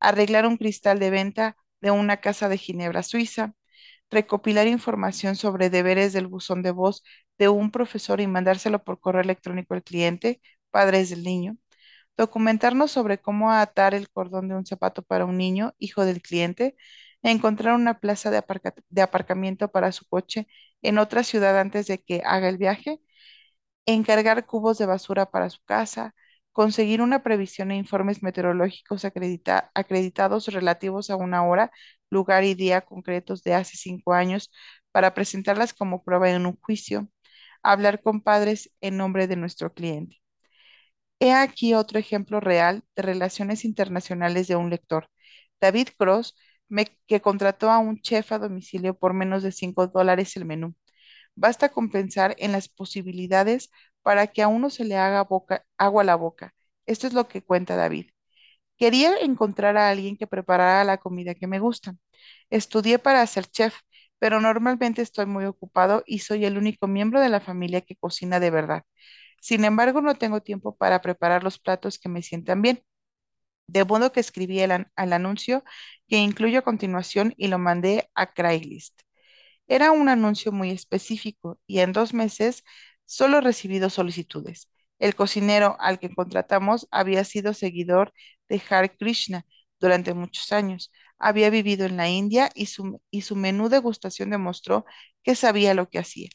Arreglar 0.00 0.46
un 0.46 0.56
cristal 0.56 0.98
de 1.00 1.10
venta 1.10 1.56
de 1.80 1.90
una 1.90 2.18
casa 2.18 2.48
de 2.48 2.58
Ginebra, 2.58 3.02
Suiza, 3.02 3.54
recopilar 4.10 4.66
información 4.66 5.36
sobre 5.36 5.70
deberes 5.70 6.12
del 6.12 6.26
buzón 6.26 6.62
de 6.62 6.70
voz 6.70 7.02
de 7.38 7.48
un 7.48 7.70
profesor 7.70 8.20
y 8.20 8.26
mandárselo 8.26 8.82
por 8.84 9.00
correo 9.00 9.22
electrónico 9.22 9.74
al 9.74 9.82
cliente, 9.82 10.40
padres 10.70 11.10
del 11.10 11.22
niño, 11.24 11.56
documentarnos 12.16 12.90
sobre 12.92 13.18
cómo 13.20 13.52
atar 13.52 13.94
el 13.94 14.10
cordón 14.10 14.48
de 14.48 14.56
un 14.56 14.66
zapato 14.66 15.02
para 15.02 15.24
un 15.26 15.36
niño, 15.38 15.74
hijo 15.78 16.04
del 16.04 16.22
cliente, 16.22 16.76
encontrar 17.22 17.74
una 17.74 18.00
plaza 18.00 18.30
de, 18.30 18.38
aparca- 18.38 18.74
de 18.88 19.02
aparcamiento 19.02 19.68
para 19.70 19.92
su 19.92 20.06
coche 20.06 20.46
en 20.82 20.98
otra 20.98 21.24
ciudad 21.24 21.58
antes 21.60 21.86
de 21.86 21.98
que 22.02 22.22
haga 22.24 22.48
el 22.48 22.58
viaje, 22.58 23.00
encargar 23.86 24.46
cubos 24.46 24.78
de 24.78 24.86
basura 24.86 25.26
para 25.30 25.50
su 25.50 25.60
casa, 25.64 26.14
conseguir 26.52 27.00
una 27.02 27.22
previsión 27.22 27.70
e 27.70 27.76
informes 27.76 28.22
meteorológicos 28.22 29.04
acredita- 29.04 29.70
acreditados 29.74 30.46
relativos 30.48 31.10
a 31.10 31.16
una 31.16 31.44
hora, 31.46 31.70
lugar 32.10 32.44
y 32.44 32.54
día 32.54 32.82
concretos 32.82 33.42
de 33.42 33.54
hace 33.54 33.76
cinco 33.76 34.12
años 34.14 34.50
para 34.92 35.14
presentarlas 35.14 35.74
como 35.74 36.02
prueba 36.04 36.30
en 36.30 36.46
un 36.46 36.56
juicio, 36.60 37.08
hablar 37.62 38.02
con 38.02 38.20
padres 38.22 38.72
en 38.80 38.96
nombre 38.98 39.26
de 39.28 39.36
nuestro 39.36 39.72
cliente. 39.74 40.18
He 41.20 41.32
aquí 41.32 41.74
otro 41.74 41.98
ejemplo 41.98 42.40
real 42.40 42.84
de 42.96 43.02
relaciones 43.02 43.64
internacionales 43.64 44.46
de 44.48 44.56
un 44.56 44.70
lector. 44.70 45.08
David 45.60 45.88
Cross, 45.98 46.36
que 47.06 47.20
contrató 47.20 47.70
a 47.70 47.78
un 47.78 48.00
chef 48.00 48.32
a 48.32 48.38
domicilio 48.38 48.94
por 48.98 49.14
menos 49.14 49.42
de 49.42 49.52
5 49.52 49.86
dólares 49.88 50.36
el 50.36 50.44
menú. 50.44 50.74
Basta 51.36 51.68
con 51.70 51.90
pensar 51.90 52.34
en 52.38 52.52
las 52.52 52.68
posibilidades 52.68 53.70
para 54.02 54.28
que 54.28 54.42
a 54.42 54.48
uno 54.48 54.70
se 54.70 54.84
le 54.84 54.96
haga 54.96 55.26
agua 55.78 56.02
a 56.02 56.04
la 56.06 56.16
boca. 56.16 56.54
Esto 56.86 57.06
es 57.06 57.12
lo 57.14 57.28
que 57.28 57.42
cuenta 57.44 57.76
David. 57.76 58.08
Quería 58.76 59.16
encontrar 59.20 59.76
a 59.76 59.90
alguien 59.90 60.16
que 60.16 60.26
preparara 60.26 60.84
la 60.84 60.98
comida 60.98 61.34
que 61.34 61.46
me 61.48 61.58
gusta. 61.60 61.94
Estudié 62.50 62.98
para 62.98 63.26
ser 63.26 63.46
chef, 63.46 63.74
pero 64.18 64.40
normalmente 64.40 65.02
estoy 65.02 65.26
muy 65.26 65.44
ocupado 65.46 66.02
y 66.06 66.20
soy 66.20 66.44
el 66.44 66.58
único 66.58 66.86
miembro 66.88 67.20
de 67.20 67.28
la 67.28 67.40
familia 67.40 67.80
que 67.82 67.96
cocina 67.96 68.40
de 68.40 68.50
verdad. 68.50 68.84
Sin 69.40 69.64
embargo, 69.64 70.00
no 70.02 70.14
tengo 70.16 70.42
tiempo 70.42 70.76
para 70.76 71.02
preparar 71.02 71.44
los 71.44 71.58
platos 71.60 71.98
que 71.98 72.08
me 72.10 72.22
sientan 72.22 72.62
bien. 72.62 72.82
De 73.68 73.84
modo 73.84 74.12
que 74.12 74.20
escribí 74.20 74.60
el, 74.60 74.72
al 74.96 75.12
anuncio 75.14 75.64
que 76.08 76.18
incluyo 76.18 76.60
a 76.60 76.62
continuación 76.62 77.34
y 77.38 77.48
lo 77.48 77.58
mandé 77.58 78.10
a 78.14 78.26
Craigslist. 78.32 79.00
Era 79.66 79.92
un 79.92 80.08
anuncio 80.08 80.52
muy 80.52 80.70
específico 80.70 81.58
y 81.66 81.80
en 81.80 81.92
dos 81.92 82.14
meses 82.14 82.64
solo 83.04 83.40
recibí 83.40 83.78
dos 83.78 83.94
solicitudes. 83.94 84.68
El 84.98 85.14
cocinero 85.14 85.76
al 85.80 85.98
que 85.98 86.14
contratamos 86.14 86.88
había 86.90 87.24
sido 87.24 87.54
seguidor 87.54 88.12
de 88.48 88.62
Hare 88.70 88.96
Krishna 88.96 89.46
durante 89.80 90.14
muchos 90.14 90.52
años. 90.52 90.92
Había 91.18 91.50
vivido 91.50 91.86
en 91.86 91.96
la 91.96 92.08
India 92.08 92.50
y 92.54 92.66
su, 92.66 93.00
y 93.10 93.22
su 93.22 93.36
menú 93.36 93.68
degustación 93.68 94.30
demostró 94.30 94.84
que 95.22 95.34
sabía 95.34 95.74
lo 95.74 95.88
que 95.90 95.98
hacía. 95.98 96.28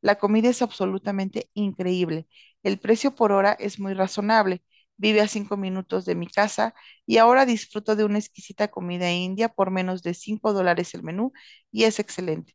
La 0.00 0.16
comida 0.18 0.48
es 0.48 0.62
absolutamente 0.62 1.50
increíble. 1.54 2.26
El 2.62 2.78
precio 2.78 3.14
por 3.14 3.32
hora 3.32 3.52
es 3.52 3.78
muy 3.78 3.94
razonable. 3.94 4.62
Vive 5.00 5.20
a 5.22 5.28
cinco 5.28 5.56
minutos 5.56 6.04
de 6.04 6.14
mi 6.14 6.26
casa 6.28 6.74
y 7.06 7.18
ahora 7.18 7.46
disfruto 7.46 7.96
de 7.96 8.04
una 8.04 8.18
exquisita 8.18 8.68
comida 8.68 9.10
india 9.10 9.48
por 9.48 9.70
menos 9.70 10.02
de 10.02 10.14
cinco 10.14 10.52
dólares 10.52 10.94
el 10.94 11.02
menú 11.02 11.32
y 11.72 11.84
es 11.84 11.98
excelente. 11.98 12.54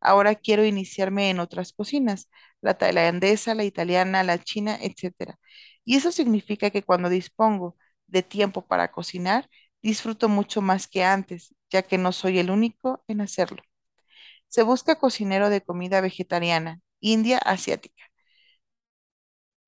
Ahora 0.00 0.34
quiero 0.34 0.64
iniciarme 0.64 1.30
en 1.30 1.40
otras 1.40 1.72
cocinas, 1.72 2.28
la 2.60 2.74
tailandesa, 2.78 3.54
la 3.54 3.64
italiana, 3.64 4.22
la 4.22 4.38
china, 4.42 4.78
etcétera. 4.80 5.38
Y 5.84 5.96
eso 5.96 6.12
significa 6.12 6.70
que 6.70 6.82
cuando 6.82 7.08
dispongo 7.08 7.76
de 8.06 8.22
tiempo 8.22 8.66
para 8.66 8.90
cocinar, 8.92 9.48
disfruto 9.82 10.28
mucho 10.28 10.60
más 10.62 10.86
que 10.88 11.04
antes, 11.04 11.54
ya 11.70 11.82
que 11.82 11.98
no 11.98 12.12
soy 12.12 12.38
el 12.38 12.50
único 12.50 13.04
en 13.08 13.20
hacerlo. 13.22 13.62
Se 14.48 14.62
busca 14.64 14.96
cocinero 14.98 15.50
de 15.50 15.62
comida 15.62 16.00
vegetariana, 16.02 16.80
India, 17.00 17.38
asiática. 17.38 18.05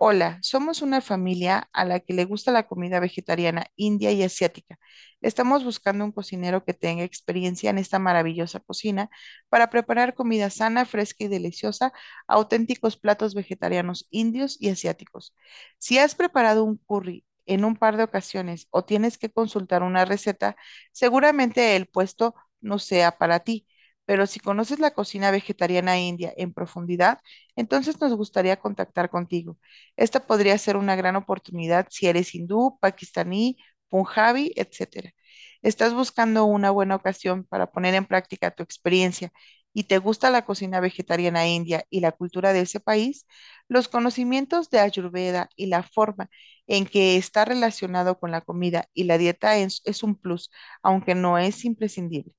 Hola, 0.00 0.38
somos 0.42 0.80
una 0.82 1.00
familia 1.00 1.68
a 1.72 1.84
la 1.84 1.98
que 2.00 2.12
le 2.14 2.24
gusta 2.24 2.52
la 2.52 2.66
comida 2.68 3.00
vegetariana, 3.00 3.66
india 3.76 4.12
y 4.12 4.22
asiática. 4.22 4.78
Estamos 5.20 5.64
buscando 5.64 6.04
un 6.04 6.12
cocinero 6.12 6.64
que 6.64 6.72
tenga 6.74 7.02
experiencia 7.02 7.70
en 7.70 7.78
esta 7.78 7.98
maravillosa 7.98 8.61
cocina 8.61 9.11
para 9.48 9.70
preparar 9.70 10.14
comida 10.14 10.50
sana, 10.50 10.84
fresca 10.84 11.24
y 11.24 11.28
deliciosa, 11.28 11.92
auténticos 12.28 12.96
platos 12.96 13.34
vegetarianos 13.34 14.06
indios 14.11 14.56
y 14.61 14.68
asiáticos. 14.70 15.34
Si 15.78 15.98
has 15.98 16.14
preparado 16.14 16.62
un 16.64 16.76
curry 16.78 17.24
en 17.46 17.64
un 17.64 17.74
par 17.76 17.96
de 17.96 18.04
ocasiones 18.04 18.68
o 18.70 18.84
tienes 18.84 19.18
que 19.18 19.30
consultar 19.32 19.82
una 19.82 20.04
receta, 20.04 20.54
seguramente 20.92 21.74
el 21.76 21.87
puesto 21.87 22.34
no 22.61 22.78
sea 22.78 23.18
para 23.18 23.40
ti. 23.40 23.66
Pero 24.08 24.26
si 24.26 24.40
conoces 24.40 24.80
la 24.80 24.92
cocina 24.92 25.30
vegetariana 25.30 25.98
india 26.00 26.32
en 26.38 26.54
profundidad, 26.54 27.20
entonces 27.56 28.00
nos 28.00 28.14
gustaría 28.16 28.56
contactar 28.58 29.10
contigo. 29.10 29.58
Esta 29.96 30.26
podría 30.26 30.56
ser 30.58 30.76
una 30.78 30.96
gran 30.96 31.16
oportunidad 31.16 31.88
si 31.90 32.06
eres 32.08 32.34
hindú, 32.34 32.78
pakistaní, 32.80 33.58
punjabi, 33.90 34.52
etcétera. 34.56 35.12
Estás 35.62 35.94
buscando 35.94 36.44
una 36.46 36.70
buena 36.70 36.94
ocasión 36.96 37.44
para 37.44 37.70
poner 37.70 37.94
en 37.94 38.06
práctica 38.06 38.50
tu 38.50 38.62
experiencia 38.62 39.30
y 39.74 39.84
te 39.84 39.98
gusta 39.98 40.30
la 40.30 40.44
cocina 40.44 40.80
vegetariana 40.80 41.46
india 41.48 41.84
y 41.90 42.00
la 42.00 42.12
cultura 42.12 42.52
de 42.52 42.60
ese 42.62 42.80
país, 42.80 43.26
los 43.68 43.88
conocimientos 43.88 44.70
de 44.70 44.80
Ayurveda 44.80 45.50
y 45.56 45.66
la 45.66 45.82
forma 45.82 46.30
en 46.66 46.86
que 46.86 47.16
está 47.16 47.44
relacionado 47.44 48.18
con 48.18 48.30
la 48.30 48.40
comida 48.40 48.88
y 48.94 49.04
la 49.04 49.18
dieta 49.18 49.56
es, 49.58 49.82
es 49.84 50.02
un 50.02 50.16
plus, 50.16 50.50
aunque 50.82 51.14
no 51.14 51.38
es 51.38 51.64
imprescindible. 51.64 52.32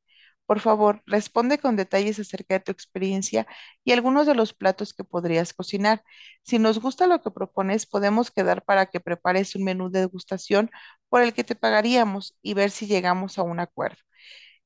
Por 0.50 0.60
favor, 0.62 1.04
responde 1.06 1.60
con 1.60 1.78
detalles 1.78 2.20
acerca 2.20 2.56
de 2.56 2.62
tu 2.62 2.72
experiencia 2.72 3.48
y 3.86 3.92
algunos 3.94 4.26
de 4.28 4.34
los 4.36 4.54
platos 4.54 4.94
que 4.96 5.04
podrías 5.04 5.54
cocinar. 5.54 6.04
Si 6.44 6.58
nos 6.60 6.80
gusta 6.82 7.06
lo 7.08 7.22
que 7.22 7.30
propones, 7.32 7.86
podemos 7.86 8.32
quedar 8.32 8.64
para 8.66 8.88
que 8.88 9.00
prepares 9.00 9.56
un 9.56 9.64
menú 9.66 9.92
de 9.92 10.00
degustación 10.02 10.72
por 11.10 11.22
el 11.22 11.34
que 11.34 11.44
te 11.44 11.56
pagaríamos 11.56 12.36
y 12.42 12.56
ver 12.56 12.72
si 12.72 12.88
llegamos 12.88 13.38
a 13.38 13.44
un 13.44 13.60
acuerdo. 13.60 14.00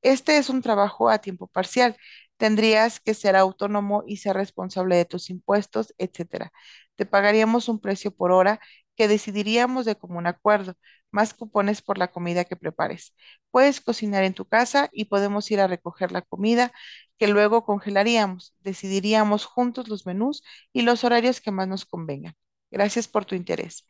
Este 0.02 0.38
es 0.38 0.50
un 0.50 0.62
trabajo 0.62 1.08
a 1.10 1.18
tiempo 1.18 1.46
parcial. 1.48 1.96
Tendrías 2.36 3.00
que 3.00 3.14
ser 3.14 3.36
autónomo 3.36 4.04
y 4.06 4.18
ser 4.18 4.36
responsable 4.36 4.96
de 4.96 5.04
tus 5.06 5.30
impuestos, 5.30 5.94
etcétera. 5.98 6.52
Te 6.96 7.06
pagaríamos 7.06 7.68
un 7.68 7.80
precio 7.80 8.10
por 8.14 8.32
hora 8.32 8.60
que 8.96 9.08
decidiríamos 9.08 9.84
de 9.86 9.96
común 9.96 10.26
acuerdo, 10.26 10.74
más 11.14 11.34
cupones 11.34 11.82
por 11.82 11.98
la 11.98 12.08
comida 12.08 12.44
que 12.44 12.56
prepares. 12.56 13.14
Puedes 13.50 13.80
cocinar 13.80 14.24
en 14.24 14.34
tu 14.34 14.46
casa 14.46 14.88
y 14.92 15.06
podemos 15.06 15.50
ir 15.50 15.60
a 15.60 15.68
recoger 15.68 16.12
la 16.12 16.22
comida 16.22 16.72
que 17.18 17.28
luego 17.28 17.64
congelaríamos. 17.64 18.54
Decidiríamos 18.60 19.44
juntos 19.46 19.88
los 19.88 20.06
menús 20.06 20.42
y 20.72 20.82
los 20.82 21.04
horarios 21.04 21.40
que 21.40 21.52
más 21.52 21.68
nos 21.68 21.84
convengan. 21.86 22.34
Gracias 22.70 23.08
por 23.08 23.24
tu 23.24 23.36
interés. 23.36 23.86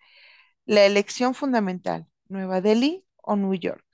La 0.67 0.85
elección 0.85 1.35
fundamental, 1.35 2.07
Nueva 2.29 2.61
Delhi 2.61 3.07
o 3.23 3.37
New 3.37 3.55
York. 3.55 3.85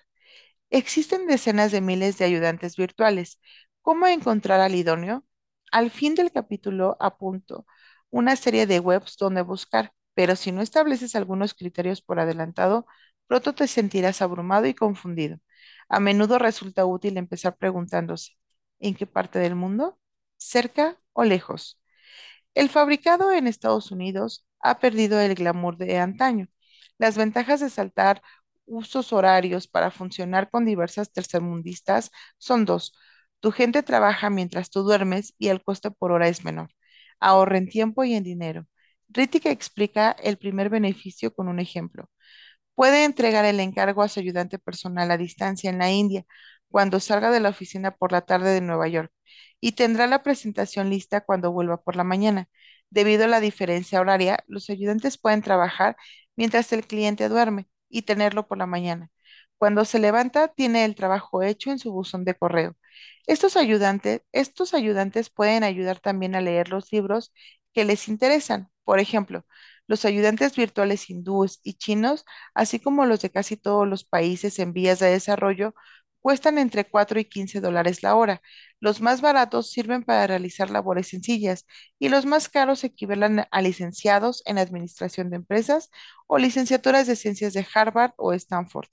Existen 0.70 1.26
decenas 1.26 1.72
de 1.72 1.80
miles 1.80 2.18
de 2.18 2.24
ayudantes 2.24 2.76
virtuales. 2.76 3.40
¿Cómo 3.82 4.06
encontrar 4.08 4.60
al 4.60 4.74
idóneo? 4.74 5.24
Al 5.72 5.90
fin 5.90 6.14
del 6.16 6.32
capítulo 6.32 6.96
apunto 7.00 7.66
una 8.10 8.36
serie 8.36 8.66
de 8.66 8.80
webs 8.80 9.16
donde 9.16 9.42
buscar, 9.42 9.92
pero 10.14 10.36
si 10.36 10.52
no 10.52 10.62
estableces 10.62 11.14
algunos 11.16 11.54
criterios 11.54 12.02
por 12.02 12.18
adelantado, 12.20 12.86
pronto 13.30 13.54
te 13.54 13.68
sentirás 13.68 14.22
abrumado 14.22 14.66
y 14.68 14.74
confundido. 14.74 15.38
A 15.90 16.00
menudo 16.00 16.40
resulta 16.40 16.86
útil 16.86 17.18
empezar 17.18 17.56
preguntándose, 17.58 18.34
¿en 18.80 18.96
qué 18.96 19.06
parte 19.06 19.40
del 19.40 19.56
mundo? 19.56 20.00
¿Cerca 20.38 20.98
o 21.14 21.24
lejos? 21.24 21.80
El 22.54 22.68
fabricado 22.70 23.32
en 23.32 23.46
Estados 23.46 23.90
Unidos 23.92 24.46
ha 24.60 24.78
perdido 24.80 25.20
el 25.20 25.34
glamour 25.34 25.76
de 25.78 25.98
antaño. 25.98 26.48
Las 26.98 27.16
ventajas 27.18 27.60
de 27.60 27.70
saltar 27.70 28.22
usos 28.66 29.12
horarios 29.12 29.68
para 29.68 29.90
funcionar 29.92 30.50
con 30.50 30.64
diversas 30.66 31.12
tercermundistas 31.12 32.10
son 32.38 32.64
dos. 32.64 32.94
Tu 33.40 33.52
gente 33.52 33.82
trabaja 33.82 34.30
mientras 34.30 34.70
tú 34.70 34.82
duermes 34.82 35.34
y 35.38 35.48
el 35.48 35.62
coste 35.62 35.90
por 35.92 36.12
hora 36.12 36.28
es 36.28 36.44
menor. 36.44 36.70
Ahorra 37.20 37.58
en 37.58 37.68
tiempo 37.68 38.04
y 38.04 38.14
en 38.14 38.24
dinero. 38.24 38.66
Ritika 39.08 39.50
explica 39.50 40.12
el 40.12 40.38
primer 40.38 40.70
beneficio 40.70 41.34
con 41.34 41.48
un 41.48 41.60
ejemplo. 41.60 42.10
Puede 42.74 43.04
entregar 43.04 43.44
el 43.44 43.60
encargo 43.60 44.02
a 44.02 44.08
su 44.08 44.20
ayudante 44.20 44.58
personal 44.58 45.10
a 45.10 45.18
distancia 45.18 45.70
en 45.70 45.78
la 45.78 45.90
India 45.90 46.24
cuando 46.70 47.00
salga 47.00 47.30
de 47.30 47.40
la 47.40 47.50
oficina 47.50 47.90
por 47.96 48.12
la 48.12 48.22
tarde 48.22 48.50
de 48.52 48.60
Nueva 48.60 48.88
York 48.88 49.12
y 49.60 49.72
tendrá 49.72 50.06
la 50.06 50.22
presentación 50.22 50.88
lista 50.90 51.20
cuando 51.22 51.52
vuelva 51.52 51.82
por 51.82 51.96
la 51.96 52.04
mañana. 52.04 52.48
Debido 52.90 53.24
a 53.24 53.28
la 53.28 53.40
diferencia 53.40 54.00
horaria, 54.00 54.38
los 54.46 54.70
ayudantes 54.70 55.18
pueden 55.18 55.42
trabajar 55.42 55.96
mientras 56.36 56.72
el 56.72 56.86
cliente 56.86 57.28
duerme 57.28 57.68
y 57.88 58.02
tenerlo 58.02 58.48
por 58.48 58.58
la 58.58 58.66
mañana. 58.66 59.10
Cuando 59.58 59.84
se 59.84 59.98
levanta, 59.98 60.48
tiene 60.48 60.84
el 60.86 60.94
trabajo 60.94 61.42
hecho 61.42 61.70
en 61.70 61.78
su 61.78 61.92
buzón 61.92 62.24
de 62.24 62.34
correo. 62.34 62.76
Estos 63.26 63.56
ayudantes, 63.56 64.22
estos 64.32 64.74
ayudantes 64.74 65.30
pueden 65.30 65.64
ayudar 65.64 66.00
también 66.00 66.34
a 66.34 66.40
leer 66.40 66.68
los 66.70 66.90
libros 66.92 67.32
que 67.72 67.84
les 67.84 68.08
interesan. 68.08 68.68
Por 68.84 68.98
ejemplo, 69.00 69.44
los 69.90 70.04
ayudantes 70.04 70.54
virtuales 70.56 71.10
hindúes 71.10 71.58
y 71.64 71.74
chinos 71.74 72.24
así 72.54 72.78
como 72.78 73.06
los 73.06 73.20
de 73.22 73.30
casi 73.30 73.56
todos 73.56 73.88
los 73.88 74.04
países 74.04 74.60
en 74.60 74.72
vías 74.72 75.00
de 75.00 75.08
desarrollo, 75.10 75.74
cuestan 76.20 76.58
entre 76.58 76.84
4 76.88 77.18
y 77.18 77.24
15 77.24 77.60
dólares 77.60 78.02
la 78.04 78.14
hora. 78.14 78.40
Los 78.78 79.00
más 79.00 79.20
baratos 79.20 79.72
sirven 79.72 80.04
para 80.04 80.28
realizar 80.28 80.70
labores 80.70 81.08
sencillas 81.08 81.66
y 81.98 82.08
los 82.08 82.24
más 82.24 82.48
caros 82.48 82.84
equivalen 82.84 83.44
a 83.50 83.62
licenciados 83.62 84.42
en 84.46 84.58
administración 84.58 85.28
de 85.30 85.36
empresas 85.36 85.90
o 86.28 86.38
licenciaturas 86.38 87.08
de 87.08 87.16
ciencias 87.16 87.52
de 87.52 87.66
Harvard 87.74 88.12
o 88.16 88.32
Stanford. 88.32 88.88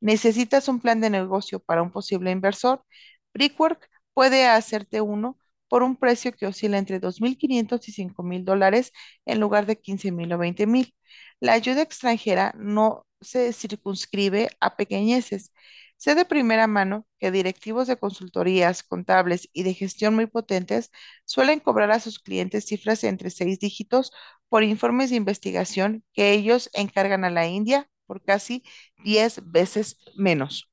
¿Necesitas 0.00 0.66
un 0.68 0.80
plan 0.80 1.00
de 1.00 1.10
negocio 1.10 1.60
para 1.60 1.82
un 1.82 1.92
posible 1.92 2.32
inversor? 2.32 2.84
Brickwork 3.32 3.88
puede 4.14 4.46
hacerte 4.48 5.00
uno 5.00 5.38
por 5.72 5.82
un 5.82 5.96
precio 5.96 6.32
que 6.32 6.46
oscila 6.46 6.76
entre 6.76 7.00
2.500 7.00 7.88
y 7.88 7.92
5.000 7.92 8.44
dólares 8.44 8.92
en 9.24 9.40
lugar 9.40 9.64
de 9.64 9.80
15.000 9.80 10.34
o 10.34 10.38
20.000. 10.38 10.94
La 11.40 11.54
ayuda 11.54 11.80
extranjera 11.80 12.54
no 12.58 13.06
se 13.22 13.54
circunscribe 13.54 14.50
a 14.60 14.76
pequeñeces. 14.76 15.50
Sé 15.96 16.14
de 16.14 16.26
primera 16.26 16.66
mano 16.66 17.06
que 17.18 17.30
directivos 17.30 17.86
de 17.86 17.96
consultorías, 17.96 18.82
contables 18.82 19.48
y 19.54 19.62
de 19.62 19.72
gestión 19.72 20.14
muy 20.14 20.26
potentes 20.26 20.90
suelen 21.24 21.58
cobrar 21.58 21.90
a 21.90 22.00
sus 22.00 22.18
clientes 22.18 22.66
cifras 22.66 23.02
entre 23.02 23.30
seis 23.30 23.58
dígitos 23.58 24.12
por 24.50 24.64
informes 24.64 25.08
de 25.08 25.16
investigación 25.16 26.04
que 26.12 26.32
ellos 26.32 26.68
encargan 26.74 27.24
a 27.24 27.30
la 27.30 27.46
India 27.46 27.88
por 28.04 28.22
casi 28.22 28.62
10 29.04 29.50
veces 29.50 29.96
menos. 30.16 30.70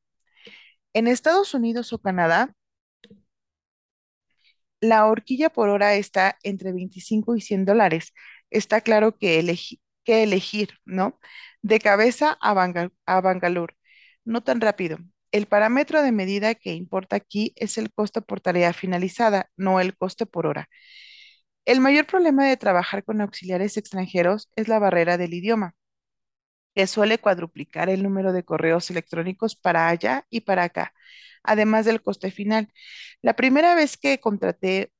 En 0.94 1.08
Estados 1.08 1.54
Unidos 1.54 1.94
o 1.94 2.00
Canadá, 2.00 2.54
la 4.82 5.06
horquilla 5.08 5.50
por 5.50 5.70
hora 5.70 5.96
está 5.96 6.38
entre 6.44 6.72
25 6.74 7.36
y 7.36 7.42
100 7.42 7.66
dólares. 7.66 8.14
Está 8.50 8.82
claro 8.82 9.18
que, 9.18 9.40
elegir, 10.06 10.70
¿no? 10.86 11.20
De 11.62 11.80
cabeza 11.80 12.38
a 12.42 12.54
Bangalore. 13.22 13.76
No 14.26 14.44
tan 14.44 14.62
rápido. 14.62 14.98
El 15.32 15.46
parámetro 15.48 16.02
de 16.02 16.12
medida 16.12 16.56
que 16.56 16.74
importa 16.74 17.16
aquí 17.18 17.54
es 17.56 17.78
el 17.78 17.92
costo 17.94 18.22
por 18.24 18.42
tarea 18.42 18.74
finalizada, 18.74 19.50
no 19.58 19.80
el 19.80 19.96
coste 19.98 20.26
por 20.26 20.48
hora. 20.48 20.70
El 21.66 21.80
mayor 21.82 22.06
problema 22.08 22.46
de 22.48 22.58
trabajar 22.58 23.04
con 23.06 23.22
auxiliares 23.22 23.78
extranjeros 23.78 24.50
es 24.56 24.68
la 24.68 24.80
barrera 24.80 25.18
del 25.18 25.34
idioma 25.34 25.76
que 26.76 26.88
suele 26.88 27.18
cuadruplicar 27.20 27.90
el 27.90 28.04
número 28.04 28.34
de 28.34 28.44
correos 28.44 28.90
electrónicos 28.92 29.56
para 29.56 29.90
allá 29.90 30.26
y 30.30 30.42
para 30.42 30.64
acá, 30.64 30.94
además 31.44 31.86
del 31.86 32.02
coste 32.02 32.32
final. 32.32 32.72
La 33.22 33.36
primera 33.36 33.76
vez 33.76 33.98
que 33.98 34.20
contraté 34.20 34.92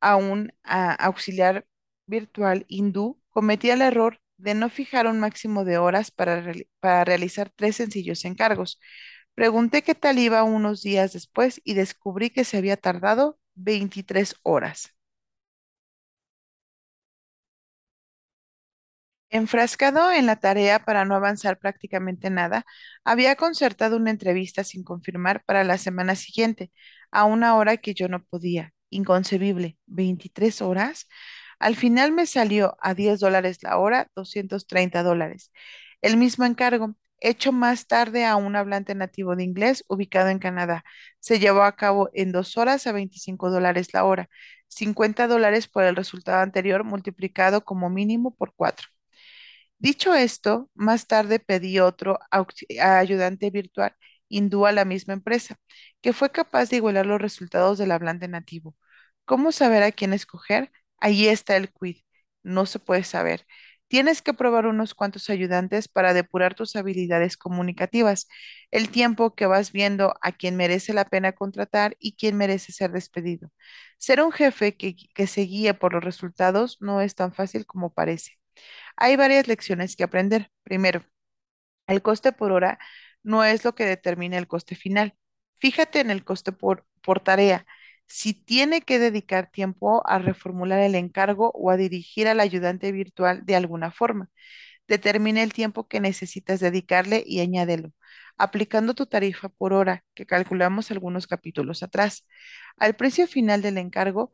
a 0.00 0.16
un 0.16 0.52
auxiliar 0.64 1.66
virtual 2.06 2.64
hindú, 2.68 3.20
cometí 3.30 3.70
el 3.70 3.82
error 3.82 4.20
de 4.36 4.54
no 4.54 4.70
fijar 4.70 5.06
un 5.06 5.20
máximo 5.20 5.64
de 5.64 5.78
horas 5.78 6.10
para, 6.10 6.52
para 6.80 7.04
realizar 7.04 7.50
tres 7.54 7.76
sencillos 7.76 8.24
encargos. 8.24 8.80
Pregunté 9.34 9.82
qué 9.82 9.94
tal 9.94 10.18
iba 10.18 10.42
unos 10.44 10.82
días 10.82 11.12
después 11.12 11.60
y 11.64 11.74
descubrí 11.74 12.30
que 12.30 12.44
se 12.44 12.58
había 12.58 12.76
tardado 12.76 13.38
23 13.54 14.36
horas. 14.42 14.97
Enfrascado 19.30 20.10
en 20.10 20.24
la 20.26 20.36
tarea 20.36 20.78
para 20.84 21.04
no 21.04 21.14
avanzar 21.14 21.58
prácticamente 21.58 22.30
nada, 22.30 22.64
había 23.04 23.36
concertado 23.36 23.96
una 23.96 24.10
entrevista 24.10 24.64
sin 24.64 24.84
confirmar 24.84 25.44
para 25.44 25.64
la 25.64 25.76
semana 25.78 26.14
siguiente, 26.16 26.72
a 27.10 27.24
una 27.24 27.56
hora 27.56 27.76
que 27.76 27.92
yo 27.94 28.08
no 28.08 28.24
podía. 28.24 28.72
Inconcebible. 28.90 29.76
¿23 29.86 30.62
horas? 30.62 31.08
Al 31.58 31.76
final 31.76 32.12
me 32.12 32.26
salió 32.26 32.76
a 32.80 32.94
10 32.94 33.20
dólares 33.20 33.58
la 33.62 33.76
hora, 33.78 34.10
230 34.14 35.02
dólares. 35.02 35.52
El 36.00 36.16
mismo 36.16 36.44
encargo, 36.46 36.94
hecho 37.20 37.52
más 37.52 37.86
tarde 37.86 38.24
a 38.24 38.36
un 38.36 38.56
hablante 38.56 38.94
nativo 38.94 39.36
de 39.36 39.44
inglés 39.44 39.84
ubicado 39.88 40.28
en 40.30 40.38
Canadá. 40.38 40.84
Se 41.20 41.38
llevó 41.38 41.62
a 41.64 41.76
cabo 41.76 42.08
en 42.14 42.32
dos 42.32 42.56
horas 42.56 42.86
a 42.86 42.92
25 42.92 43.50
dólares 43.50 43.92
la 43.92 44.04
hora, 44.04 44.28
50 44.68 45.26
dólares 45.26 45.68
por 45.68 45.84
el 45.84 45.96
resultado 45.96 46.40
anterior 46.42 46.84
multiplicado 46.84 47.64
como 47.64 47.90
mínimo 47.90 48.34
por 48.34 48.54
cuatro. 48.54 48.86
Dicho 49.78 50.14
esto, 50.14 50.70
más 50.74 51.06
tarde 51.06 51.38
pedí 51.38 51.78
otro 51.78 52.18
ayudante 52.80 53.50
virtual 53.50 53.94
hindú 54.28 54.66
a 54.66 54.72
la 54.72 54.84
misma 54.84 55.14
empresa, 55.14 55.56
que 56.02 56.12
fue 56.12 56.30
capaz 56.32 56.68
de 56.68 56.76
igualar 56.76 57.06
los 57.06 57.20
resultados 57.20 57.78
del 57.78 57.92
hablante 57.92 58.28
nativo. 58.28 58.76
¿Cómo 59.24 59.52
saber 59.52 59.82
a 59.82 59.92
quién 59.92 60.12
escoger? 60.12 60.70
Ahí 60.98 61.28
está 61.28 61.56
el 61.56 61.72
quid. 61.72 61.98
No 62.42 62.66
se 62.66 62.78
puede 62.78 63.04
saber. 63.04 63.46
Tienes 63.88 64.20
que 64.20 64.34
probar 64.34 64.66
unos 64.66 64.94
cuantos 64.94 65.30
ayudantes 65.30 65.88
para 65.88 66.12
depurar 66.12 66.54
tus 66.54 66.76
habilidades 66.76 67.36
comunicativas, 67.38 68.28
el 68.70 68.90
tiempo 68.90 69.34
que 69.34 69.46
vas 69.46 69.72
viendo 69.72 70.14
a 70.22 70.32
quién 70.32 70.56
merece 70.56 70.92
la 70.92 71.06
pena 71.06 71.32
contratar 71.32 71.96
y 71.98 72.16
quién 72.16 72.36
merece 72.36 72.72
ser 72.72 72.92
despedido. 72.92 73.50
Ser 73.98 74.20
un 74.22 74.32
jefe 74.32 74.76
que, 74.76 74.94
que 75.14 75.26
se 75.26 75.42
guíe 75.42 75.72
por 75.74 75.94
los 75.94 76.04
resultados 76.04 76.76
no 76.80 77.00
es 77.00 77.14
tan 77.14 77.32
fácil 77.32 77.64
como 77.66 77.92
parece. 77.94 78.37
Hay 78.96 79.16
varias 79.16 79.48
lecciones 79.48 79.96
que 79.96 80.04
aprender. 80.04 80.50
Primero, 80.64 81.04
el 81.86 82.02
coste 82.02 82.32
por 82.32 82.52
hora 82.52 82.78
no 83.22 83.44
es 83.44 83.64
lo 83.64 83.74
que 83.74 83.84
determina 83.86 84.38
el 84.38 84.48
coste 84.48 84.74
final. 84.76 85.14
Fíjate 85.58 86.00
en 86.00 86.10
el 86.10 86.24
coste 86.24 86.52
por, 86.52 86.86
por 87.02 87.20
tarea. 87.20 87.66
Si 88.06 88.32
tiene 88.34 88.82
que 88.82 88.98
dedicar 88.98 89.50
tiempo 89.50 90.02
a 90.06 90.18
reformular 90.18 90.80
el 90.80 90.94
encargo 90.94 91.50
o 91.54 91.70
a 91.70 91.76
dirigir 91.76 92.28
al 92.28 92.40
ayudante 92.40 92.92
virtual 92.92 93.44
de 93.44 93.56
alguna 93.56 93.90
forma, 93.90 94.30
determina 94.88 95.42
el 95.42 95.52
tiempo 95.52 95.88
que 95.88 96.00
necesitas 96.00 96.60
dedicarle 96.60 97.22
y 97.26 97.40
añádelo, 97.40 97.92
aplicando 98.38 98.94
tu 98.94 99.06
tarifa 99.06 99.48
por 99.50 99.72
hora 99.72 100.04
que 100.14 100.26
calculamos 100.26 100.90
algunos 100.90 101.26
capítulos 101.26 101.82
atrás. 101.82 102.26
Al 102.78 102.96
precio 102.96 103.26
final 103.26 103.62
del 103.62 103.78
encargo, 103.78 104.32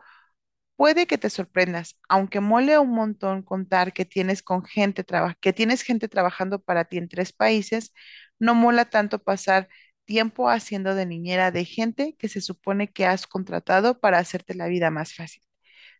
Puede 0.77 1.07
que 1.07 1.18
te 1.18 1.31
sorprendas, 1.31 1.97
aunque 2.09 2.41
mole 2.41 2.79
un 2.79 2.91
montón 2.91 3.43
contar 3.43 3.93
que 3.93 4.05
tienes 4.05 4.43
con 4.43 4.64
gente 4.64 5.05
que 5.41 5.53
tienes 5.53 5.83
gente 5.83 6.09
trabajando 6.09 6.61
para 6.61 6.85
ti 6.85 6.99
en 6.99 7.09
tres 7.09 7.33
países, 7.33 7.93
no 8.41 8.55
mola 8.55 8.85
tanto 8.85 9.20
pasar 9.22 9.68
tiempo 10.05 10.49
haciendo 10.51 10.95
de 10.97 11.07
niñera 11.07 11.51
de 11.53 11.64
gente 11.64 12.16
que 12.18 12.29
se 12.29 12.41
supone 12.41 12.93
que 12.93 13.07
has 13.07 13.27
contratado 13.29 14.01
para 14.01 14.18
hacerte 14.18 14.55
la 14.55 14.66
vida 14.68 14.91
más 14.91 15.14
fácil. 15.14 15.43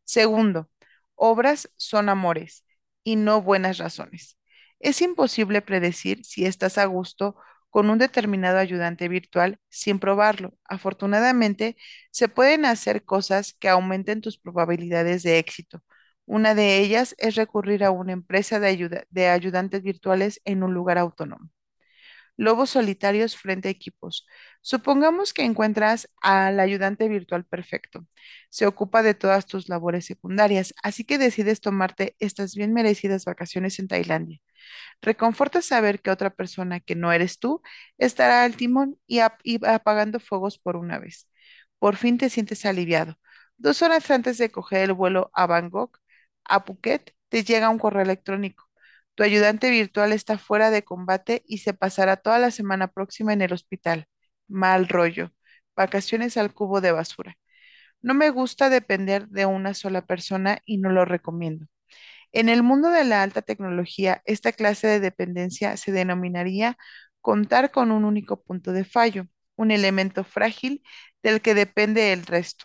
Segundo, 0.05 0.71
obras 1.15 1.71
son 1.77 2.09
amores 2.09 2.65
y 3.05 3.17
no 3.17 3.43
buenas 3.43 3.79
razones. 3.79 4.39
Es 4.81 5.01
imposible 5.03 5.63
predecir 5.63 6.25
si 6.25 6.47
estás 6.47 6.79
a 6.79 6.85
gusto 6.87 7.37
con 7.75 7.91
un 7.91 7.99
determinado 7.99 8.59
ayudante 8.59 9.09
virtual 9.09 9.59
sin 9.69 9.99
probarlo. 9.99 10.55
Afortunadamente, 10.65 11.77
se 12.13 12.29
pueden 12.29 12.65
hacer 12.67 13.05
cosas 13.05 13.53
que 13.59 13.69
aumenten 13.69 14.21
tus 14.21 14.39
probabilidades 14.39 15.25
de 15.25 15.39
éxito. 15.41 15.83
Una 16.25 16.55
de 16.55 16.79
ellas 16.79 17.17
es 17.19 17.35
recurrir 17.35 17.83
a 17.85 17.91
una 17.91 18.13
empresa 18.13 18.61
de 18.61 18.69
ayuda- 18.69 19.05
de 19.11 19.29
ayudantes 19.29 19.83
virtuales 19.83 20.41
en 20.45 20.63
un 20.63 20.73
lugar 20.73 20.99
autónomo. 20.99 21.51
Lobos 22.37 22.71
solitarios 22.71 23.37
frente 23.37 23.69
a 23.69 23.71
equipos. 23.73 24.27
Supongamos 24.63 25.33
que 25.35 25.45
encuentras 25.45 26.09
al 26.23 26.61
ayudante 26.61 27.09
virtual 27.09 27.45
perfecto. 27.47 28.07
Se 28.51 28.67
ocupa 28.67 29.03
de 29.03 29.15
todas 29.15 29.47
tus 29.47 29.69
labores 29.69 30.07
secundarias, 30.07 30.75
así 30.83 31.05
que 31.05 31.19
decides 31.19 31.61
tomarte 31.61 32.17
estas 32.21 32.55
bien 32.57 32.73
merecidas 32.73 33.25
vacaciones 33.25 33.79
en 33.81 33.89
Tailandia. 33.89 34.41
Reconforta 35.03 35.63
saber 35.63 36.01
que 36.01 36.11
otra 36.11 36.31
persona 36.31 36.81
que 36.81 36.95
no 36.95 37.13
eres 37.13 37.39
tú 37.39 37.63
estará 37.99 38.45
al 38.45 38.57
timón 38.57 38.99
y, 39.07 39.21
ap- 39.21 39.41
y 39.45 39.65
apagando 39.67 40.21
fuegos 40.21 40.59
por 40.59 40.77
una 40.77 40.99
vez. 40.99 41.29
Por 41.79 41.97
fin 41.97 42.19
te 42.19 42.31
sientes 42.31 42.65
aliviado. 42.67 43.19
Dos 43.57 43.83
horas 43.83 44.11
antes 44.11 44.39
de 44.39 44.51
coger 44.51 44.83
el 44.85 44.93
vuelo 44.95 45.31
a 45.35 45.47
Bangkok, 45.47 45.99
a 46.45 46.65
Phuket, 46.65 47.15
te 47.29 47.45
llega 47.45 47.71
un 47.71 47.79
correo 47.79 48.03
electrónico. 48.03 48.65
Tu 49.15 49.23
ayudante 49.23 49.71
virtual 49.71 50.13
está 50.13 50.39
fuera 50.39 50.71
de 50.71 50.83
combate 50.85 51.43
y 51.47 51.59
se 51.59 51.75
pasará 51.75 52.17
toda 52.17 52.39
la 52.39 52.51
semana 52.51 52.89
próxima 52.89 53.33
en 53.33 53.43
el 53.43 53.53
hospital. 53.53 54.07
Mal 54.49 54.89
rollo. 54.89 55.33
Vacaciones 55.77 56.37
al 56.37 56.53
cubo 56.55 56.81
de 56.81 56.93
basura. 56.93 57.37
No 58.03 58.15
me 58.15 58.31
gusta 58.31 58.71
depender 58.71 59.29
de 59.29 59.47
una 59.47 59.75
sola 59.75 60.07
persona 60.07 60.61
y 60.65 60.79
no 60.79 60.91
lo 60.91 61.05
recomiendo. 61.05 61.67
En 62.35 62.49
el 62.49 62.63
mundo 62.65 62.91
de 62.91 63.05
la 63.05 63.23
alta 63.23 63.43
tecnología, 63.43 64.21
esta 64.27 64.51
clase 64.53 64.89
de 64.89 64.99
dependencia 65.01 65.77
se 65.77 65.93
denominaría 65.93 66.77
contar 67.21 67.71
con 67.71 67.93
un 67.93 68.05
único 68.05 68.43
punto 68.43 68.73
de 68.73 68.85
fallo, 68.85 69.27
un 69.57 69.71
elemento 69.71 70.25
frágil 70.25 70.83
del 71.23 71.41
que 71.41 71.55
depende 71.55 72.13
el 72.13 72.27
resto. 72.27 72.65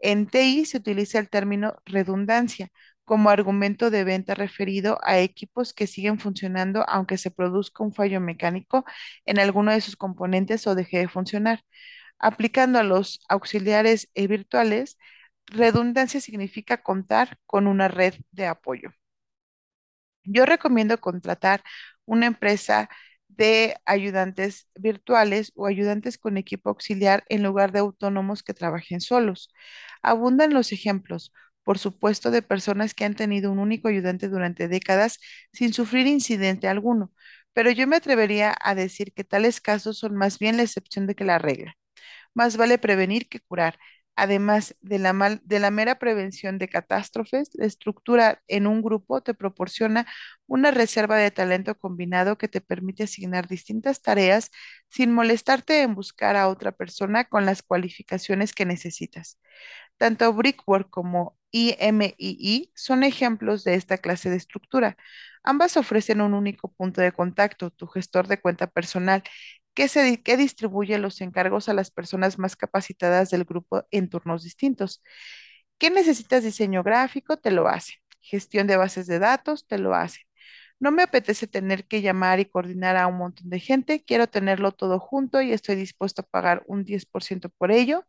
En 0.00 0.26
TI 0.26 0.64
se 0.66 0.78
utiliza 0.78 1.18
el 1.20 1.30
término 1.30 1.76
redundancia 1.86 2.68
como 3.04 3.30
argumento 3.30 3.90
de 3.90 4.02
venta 4.04 4.34
referido 4.34 4.98
a 5.04 5.18
equipos 5.20 5.74
que 5.74 5.86
siguen 5.86 6.18
funcionando 6.18 6.84
aunque 6.88 7.16
se 7.18 7.30
produzca 7.30 7.84
un 7.84 7.92
fallo 7.94 8.20
mecánico 8.20 8.84
en 9.26 9.38
alguno 9.38 9.70
de 9.72 9.80
sus 9.80 9.94
componentes 9.96 10.66
o 10.66 10.74
deje 10.74 10.98
de 10.98 11.08
funcionar. 11.08 11.60
Aplicando 12.18 12.78
a 12.80 12.82
los 12.84 13.20
auxiliares 13.28 14.10
virtuales, 14.14 14.98
redundancia 15.46 16.20
significa 16.20 16.82
contar 16.82 17.38
con 17.46 17.66
una 17.68 17.88
red 17.88 18.14
de 18.32 18.46
apoyo. 18.46 18.90
Yo 20.24 20.46
recomiendo 20.46 20.98
contratar 21.00 21.62
una 22.06 22.26
empresa 22.26 22.88
de 23.28 23.76
ayudantes 23.84 24.68
virtuales 24.76 25.52
o 25.56 25.66
ayudantes 25.66 26.18
con 26.18 26.36
equipo 26.36 26.70
auxiliar 26.70 27.24
en 27.28 27.42
lugar 27.42 27.72
de 27.72 27.80
autónomos 27.80 28.42
que 28.42 28.54
trabajen 28.54 29.00
solos. 29.00 29.52
Abundan 30.02 30.52
los 30.54 30.72
ejemplos, 30.72 31.32
por 31.64 31.78
supuesto, 31.78 32.30
de 32.30 32.42
personas 32.42 32.94
que 32.94 33.04
han 33.04 33.16
tenido 33.16 33.50
un 33.50 33.58
único 33.58 33.88
ayudante 33.88 34.28
durante 34.28 34.68
décadas 34.68 35.18
sin 35.52 35.72
sufrir 35.72 36.06
incidente 36.06 36.68
alguno, 36.68 37.12
pero 37.52 37.70
yo 37.70 37.86
me 37.86 37.96
atrevería 37.96 38.54
a 38.60 38.74
decir 38.74 39.12
que 39.12 39.24
tales 39.24 39.60
casos 39.60 39.98
son 39.98 40.14
más 40.16 40.38
bien 40.38 40.56
la 40.56 40.62
excepción 40.64 41.06
de 41.06 41.14
que 41.14 41.24
la 41.24 41.38
regla. 41.38 41.74
Más 42.34 42.56
vale 42.56 42.78
prevenir 42.78 43.28
que 43.28 43.40
curar. 43.40 43.78
Además 44.16 44.76
de 44.80 44.98
la, 45.00 45.12
mera 45.70 45.98
prevención 45.98 46.58
de 46.58 46.68
catástrofes, 46.68 47.50
la 47.54 47.66
estructura 47.66 48.42
en 48.46 48.68
un 48.68 48.80
grupo 48.80 49.22
te 49.22 49.34
proporciona 49.34 50.06
una 50.46 50.70
reserva 50.70 51.16
de 51.16 51.32
talento 51.32 51.76
combinado 51.76 52.38
que 52.38 52.46
te 52.48 52.60
permite 52.60 53.04
asignar 53.04 53.48
distintas 53.48 54.02
tareas 54.02 54.50
sin 54.88 55.12
molestarte 55.12 55.82
en 55.82 55.96
buscar 55.96 56.36
a 56.36 56.48
otra 56.48 56.72
persona 56.72 57.24
con 57.24 57.44
las 57.44 57.62
cualificaciones 57.62 58.52
que 58.52 58.64
necesitas. 58.66 59.40
Tanto 59.96 60.32
Brickwork 60.32 60.90
como 60.90 61.36
IMII 61.52 62.72
son 62.74 63.04
ejemplos 63.04 63.64
de 63.64 63.74
esta 63.74 63.98
clase 63.98 64.30
de 64.30 64.36
estructura. 64.36 64.96
Ambas 65.42 65.76
ofrecen 65.76 66.20
un 66.20 66.34
único 66.34 66.72
punto 66.72 67.00
de 67.00 67.12
contacto, 67.12 67.70
tu 67.70 67.86
gestor 67.86 68.26
de 68.28 68.40
cuenta 68.40 68.66
personal, 68.68 69.22
que, 69.74 70.36
distribuye 70.36 70.98
los 70.98 71.20
encargos 71.20 71.68
a 71.68 71.74
las 71.74 71.90
personas 71.90 72.38
más 72.38 72.56
capacitadas 72.56 73.30
del 73.30 73.44
grupo 73.44 73.86
en 73.90 74.08
turnos 74.08 74.44
distintos. 74.44 75.02
¿Qué 75.78 75.90
necesitas 75.90 76.44
diseño 76.44 76.82
gráfico? 76.82 77.36
Te 77.38 77.50
lo 77.50 77.68
hace. 77.68 77.94
Gestión 78.20 78.66
de 78.66 78.76
bases 78.76 79.06
de 79.06 79.18
datos, 79.18 79.66
te 79.66 79.78
lo 79.78 79.94
hace. 79.94 80.20
No 80.80 80.92
me 80.92 81.02
apetece 81.04 81.46
tener 81.46 81.86
que 81.86 82.02
llamar 82.02 82.40
y 82.40 82.46
coordinar 82.46 82.96
a 82.96 83.06
un 83.06 83.18
montón 83.18 83.50
de 83.50 83.60
gente, 83.60 84.04
quiero 84.04 84.28
tenerlo 84.28 84.72
todo 84.72 84.98
junto 85.00 85.40
y 85.42 85.52
estoy 85.52 85.76
dispuesto 85.76 86.22
a 86.22 86.26
pagar 86.26 86.64
un 86.66 86.84
10% 86.84 87.50
por 87.50 87.72
ello. 87.72 88.06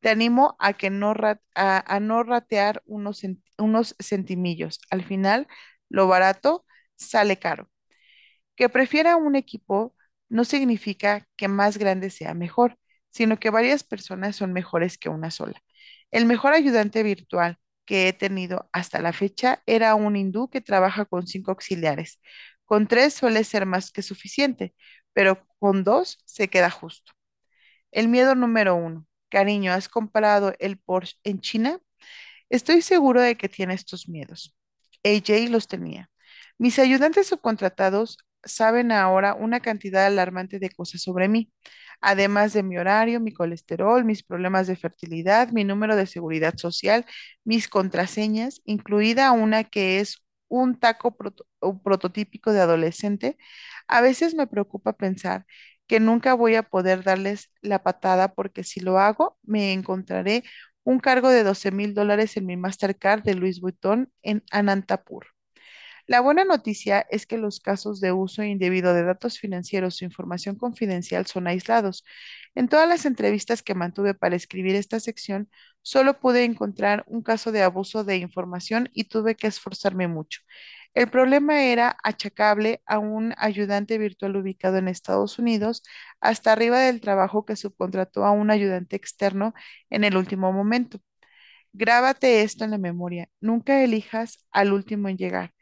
Te 0.00 0.10
animo 0.10 0.56
a 0.60 0.74
que 0.74 0.90
no, 0.90 1.14
a, 1.54 2.00
no 2.00 2.22
ratear 2.24 2.82
unos, 2.86 3.22
unos 3.58 3.96
centimillos. 4.00 4.80
Al 4.90 5.04
final, 5.04 5.48
lo 5.88 6.08
barato 6.08 6.66
sale 6.96 7.38
caro. 7.38 7.70
Que 8.56 8.68
prefiera 8.68 9.16
un 9.16 9.36
equipo 9.36 9.95
no 10.28 10.44
significa 10.44 11.26
que 11.36 11.48
más 11.48 11.78
grande 11.78 12.10
sea 12.10 12.34
mejor, 12.34 12.78
sino 13.10 13.38
que 13.38 13.50
varias 13.50 13.84
personas 13.84 14.36
son 14.36 14.52
mejores 14.52 14.98
que 14.98 15.08
una 15.08 15.30
sola. 15.30 15.62
El 16.10 16.26
mejor 16.26 16.52
ayudante 16.52 17.02
virtual 17.02 17.58
que 17.84 18.08
he 18.08 18.12
tenido 18.12 18.68
hasta 18.72 19.00
la 19.00 19.12
fecha 19.12 19.62
era 19.66 19.94
un 19.94 20.16
hindú 20.16 20.48
que 20.50 20.60
trabaja 20.60 21.04
con 21.04 21.26
cinco 21.26 21.52
auxiliares. 21.52 22.20
Con 22.64 22.88
tres 22.88 23.14
suele 23.14 23.44
ser 23.44 23.64
más 23.66 23.92
que 23.92 24.02
suficiente, 24.02 24.74
pero 25.12 25.46
con 25.58 25.84
dos 25.84 26.18
se 26.24 26.48
queda 26.48 26.70
justo. 26.70 27.12
El 27.90 28.08
miedo 28.08 28.34
número 28.34 28.74
uno. 28.76 29.06
Cariño, 29.28 29.72
¿has 29.72 29.88
comprado 29.88 30.54
el 30.58 30.78
Porsche 30.78 31.16
en 31.24 31.40
China? 31.40 31.78
Estoy 32.50 32.82
seguro 32.82 33.22
de 33.22 33.36
que 33.36 33.48
tienes 33.48 33.84
tus 33.86 34.08
miedos. 34.08 34.56
AJ 35.04 35.50
los 35.50 35.68
tenía. 35.68 36.10
Mis 36.58 36.78
ayudantes 36.78 37.28
subcontratados 37.28 38.18
saben 38.46 38.92
ahora 38.92 39.34
una 39.34 39.60
cantidad 39.60 40.06
alarmante 40.06 40.58
de 40.58 40.70
cosas 40.70 41.02
sobre 41.02 41.28
mí, 41.28 41.52
además 42.00 42.52
de 42.52 42.62
mi 42.62 42.78
horario, 42.78 43.20
mi 43.20 43.32
colesterol, 43.32 44.04
mis 44.04 44.22
problemas 44.22 44.66
de 44.66 44.76
fertilidad, 44.76 45.50
mi 45.50 45.64
número 45.64 45.96
de 45.96 46.06
seguridad 46.06 46.56
social, 46.56 47.04
mis 47.44 47.68
contraseñas, 47.68 48.60
incluida 48.64 49.32
una 49.32 49.64
que 49.64 50.00
es 50.00 50.18
un 50.48 50.78
taco 50.78 51.16
prototípico 51.84 52.52
de 52.52 52.60
adolescente. 52.60 53.36
A 53.88 54.00
veces 54.00 54.34
me 54.34 54.46
preocupa 54.46 54.92
pensar 54.94 55.46
que 55.86 56.00
nunca 56.00 56.34
voy 56.34 56.54
a 56.56 56.62
poder 56.64 57.02
darles 57.04 57.50
la 57.62 57.82
patada 57.82 58.34
porque 58.34 58.64
si 58.64 58.80
lo 58.80 58.98
hago, 58.98 59.38
me 59.42 59.72
encontraré 59.72 60.44
un 60.84 61.00
cargo 61.00 61.30
de 61.30 61.42
doce 61.44 61.70
mil 61.72 61.94
dólares 61.94 62.36
en 62.36 62.46
mi 62.46 62.56
Mastercard 62.56 63.22
de 63.22 63.34
Louis 63.34 63.60
Vuitton 63.60 64.12
en 64.22 64.44
Anantapur. 64.50 65.35
La 66.06 66.20
buena 66.20 66.44
noticia 66.44 67.04
es 67.10 67.26
que 67.26 67.36
los 67.36 67.58
casos 67.60 68.00
de 68.00 68.12
uso 68.12 68.44
indebido 68.44 68.94
de 68.94 69.02
datos 69.02 69.38
financieros 69.40 70.00
o 70.00 70.04
información 70.04 70.54
confidencial 70.56 71.26
son 71.26 71.48
aislados. 71.48 72.04
En 72.54 72.68
todas 72.68 72.88
las 72.88 73.06
entrevistas 73.06 73.62
que 73.62 73.74
mantuve 73.74 74.14
para 74.14 74.36
escribir 74.36 74.76
esta 74.76 75.00
sección, 75.00 75.50
solo 75.82 76.20
pude 76.20 76.44
encontrar 76.44 77.04
un 77.08 77.22
caso 77.22 77.50
de 77.52 77.62
abuso 77.62 78.04
de 78.04 78.18
información 78.18 78.88
y 78.92 79.04
tuve 79.04 79.34
que 79.34 79.48
esforzarme 79.48 80.06
mucho. 80.06 80.42
El 80.94 81.08
problema 81.10 81.62
era 81.64 81.96
achacable 82.04 82.82
a 82.86 82.98
un 82.98 83.34
ayudante 83.36 83.98
virtual 83.98 84.36
ubicado 84.36 84.78
en 84.78 84.88
Estados 84.88 85.38
Unidos, 85.38 85.82
hasta 86.20 86.52
arriba 86.52 86.78
del 86.80 87.00
trabajo 87.00 87.44
que 87.44 87.56
subcontrató 87.56 88.24
a 88.24 88.30
un 88.30 88.50
ayudante 88.50 88.96
externo 88.96 89.54
en 89.90 90.04
el 90.04 90.16
último 90.16 90.52
momento. 90.52 91.00
Grábate 91.72 92.42
esto 92.42 92.64
en 92.64 92.72
la 92.72 92.78
memoria. 92.78 93.28
Nunca 93.40 93.82
elijas 93.84 94.46
al 94.52 94.72
último 94.72 95.08
en 95.08 95.18
llegar. 95.18 95.55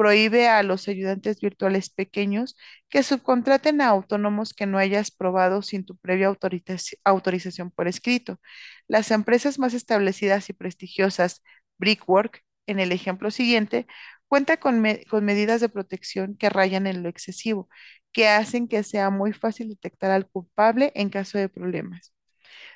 Prohíbe 0.00 0.48
a 0.48 0.62
los 0.62 0.88
ayudantes 0.88 1.40
virtuales 1.40 1.90
pequeños 1.90 2.56
que 2.88 3.02
subcontraten 3.02 3.82
a 3.82 3.88
autónomos 3.88 4.54
que 4.54 4.64
no 4.66 4.78
hayas 4.78 5.10
probado 5.10 5.60
sin 5.60 5.84
tu 5.84 5.98
previa 5.98 6.30
autorizaci- 6.30 6.96
autorización 7.04 7.70
por 7.70 7.86
escrito. 7.86 8.40
Las 8.88 9.10
empresas 9.10 9.58
más 9.58 9.74
establecidas 9.74 10.48
y 10.48 10.54
prestigiosas, 10.54 11.42
Brickwork, 11.78 12.42
en 12.66 12.80
el 12.80 12.92
ejemplo 12.92 13.30
siguiente, 13.30 13.86
cuenta 14.26 14.56
con 14.56 14.80
medidas 14.80 15.60
de 15.60 15.68
protección 15.68 16.34
que 16.36 16.48
rayan 16.48 16.86
en 16.86 17.02
lo 17.02 17.10
excesivo, 17.10 17.68
que 18.12 18.26
hacen 18.28 18.68
que 18.68 18.82
sea 18.84 19.10
muy 19.10 19.34
fácil 19.34 19.68
detectar 19.68 20.10
al 20.12 20.26
culpable 20.28 20.92
en 20.94 21.10
caso 21.10 21.36
de 21.36 21.50
problemas. 21.50 22.14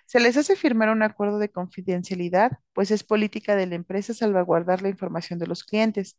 Se 0.06 0.20
les 0.20 0.36
hace 0.36 0.56
firmar 0.56 0.90
un 0.90 1.02
acuerdo 1.02 1.38
de 1.38 1.50
confidencialidad, 1.50 2.52
pues 2.74 2.90
es 2.90 3.04
política 3.04 3.56
de 3.56 3.66
la 3.66 3.76
empresa 3.76 4.14
salvaguardar 4.14 4.82
la 4.82 4.90
información 4.90 5.38
de 5.38 5.46
los 5.46 5.64
clientes. 5.64 6.18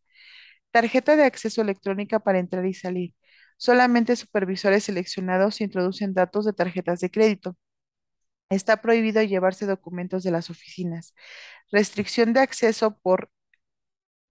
Tarjeta 0.71 1.15
de 1.15 1.23
acceso 1.23 1.61
electrónica 1.61 2.19
para 2.19 2.39
entrar 2.39 2.65
y 2.65 2.73
salir. 2.73 3.13
Solamente 3.57 4.15
supervisores 4.15 4.83
seleccionados 4.85 5.61
introducen 5.61 6.13
datos 6.13 6.45
de 6.45 6.53
tarjetas 6.53 6.99
de 6.99 7.09
crédito. 7.11 7.57
Está 8.49 8.81
prohibido 8.81 9.21
llevarse 9.23 9.65
documentos 9.65 10.23
de 10.23 10.31
las 10.31 10.49
oficinas. 10.49 11.15
Restricción 11.71 12.33
de 12.33 12.41
acceso 12.41 12.97
por, 12.99 13.31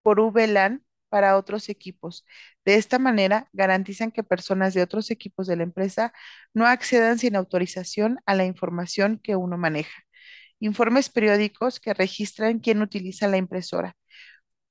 por 0.03 0.21
VLAN 0.33 0.85
para 1.09 1.37
otros 1.37 1.69
equipos. 1.69 2.27
De 2.65 2.75
esta 2.77 2.99
manera, 2.99 3.49
garantizan 3.53 4.11
que 4.13 4.23
personas 4.25 4.75
de 4.75 4.83
otros 4.83 5.11
equipos 5.11 5.47
de 5.47 5.57
la 5.57 5.63
empresa 5.65 6.13
no 6.55 6.67
accedan 6.67 7.19
sin 7.19 7.37
autorización 7.37 8.21
a 8.27 8.35
la 8.35 8.45
información 8.45 9.19
que 9.23 9.37
uno 9.37 9.57
maneja 9.59 10.05
informes 10.61 11.11
periódicos 11.11 11.81
que 11.81 11.95
registran 11.95 12.59
quién 12.59 12.83
utiliza 12.83 13.29
la 13.29 13.37
impresora, 13.37 13.97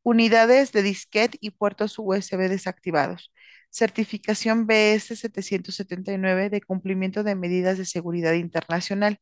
unidades 0.04 0.72
de 0.72 0.84
disquete 0.84 1.38
y 1.42 1.52
puertos 1.52 1.96
USB 1.98 2.50
desactivados, 2.50 3.32
certificación 3.70 4.68
BS 4.68 5.16
779 5.16 6.50
de 6.50 6.62
cumplimiento 6.62 7.24
de 7.24 7.36
medidas 7.36 7.78
de 7.78 7.86
seguridad 7.86 8.34
internacional, 8.34 9.20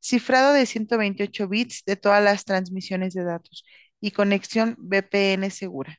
cifrado 0.00 0.52
de 0.52 0.66
128 0.66 1.48
bits 1.48 1.84
de 1.86 1.96
todas 1.96 2.22
las 2.22 2.44
transmisiones 2.44 3.14
de 3.14 3.24
datos 3.24 3.64
y 4.00 4.12
conexión 4.12 4.76
VPN 4.78 5.50
segura. 5.50 5.98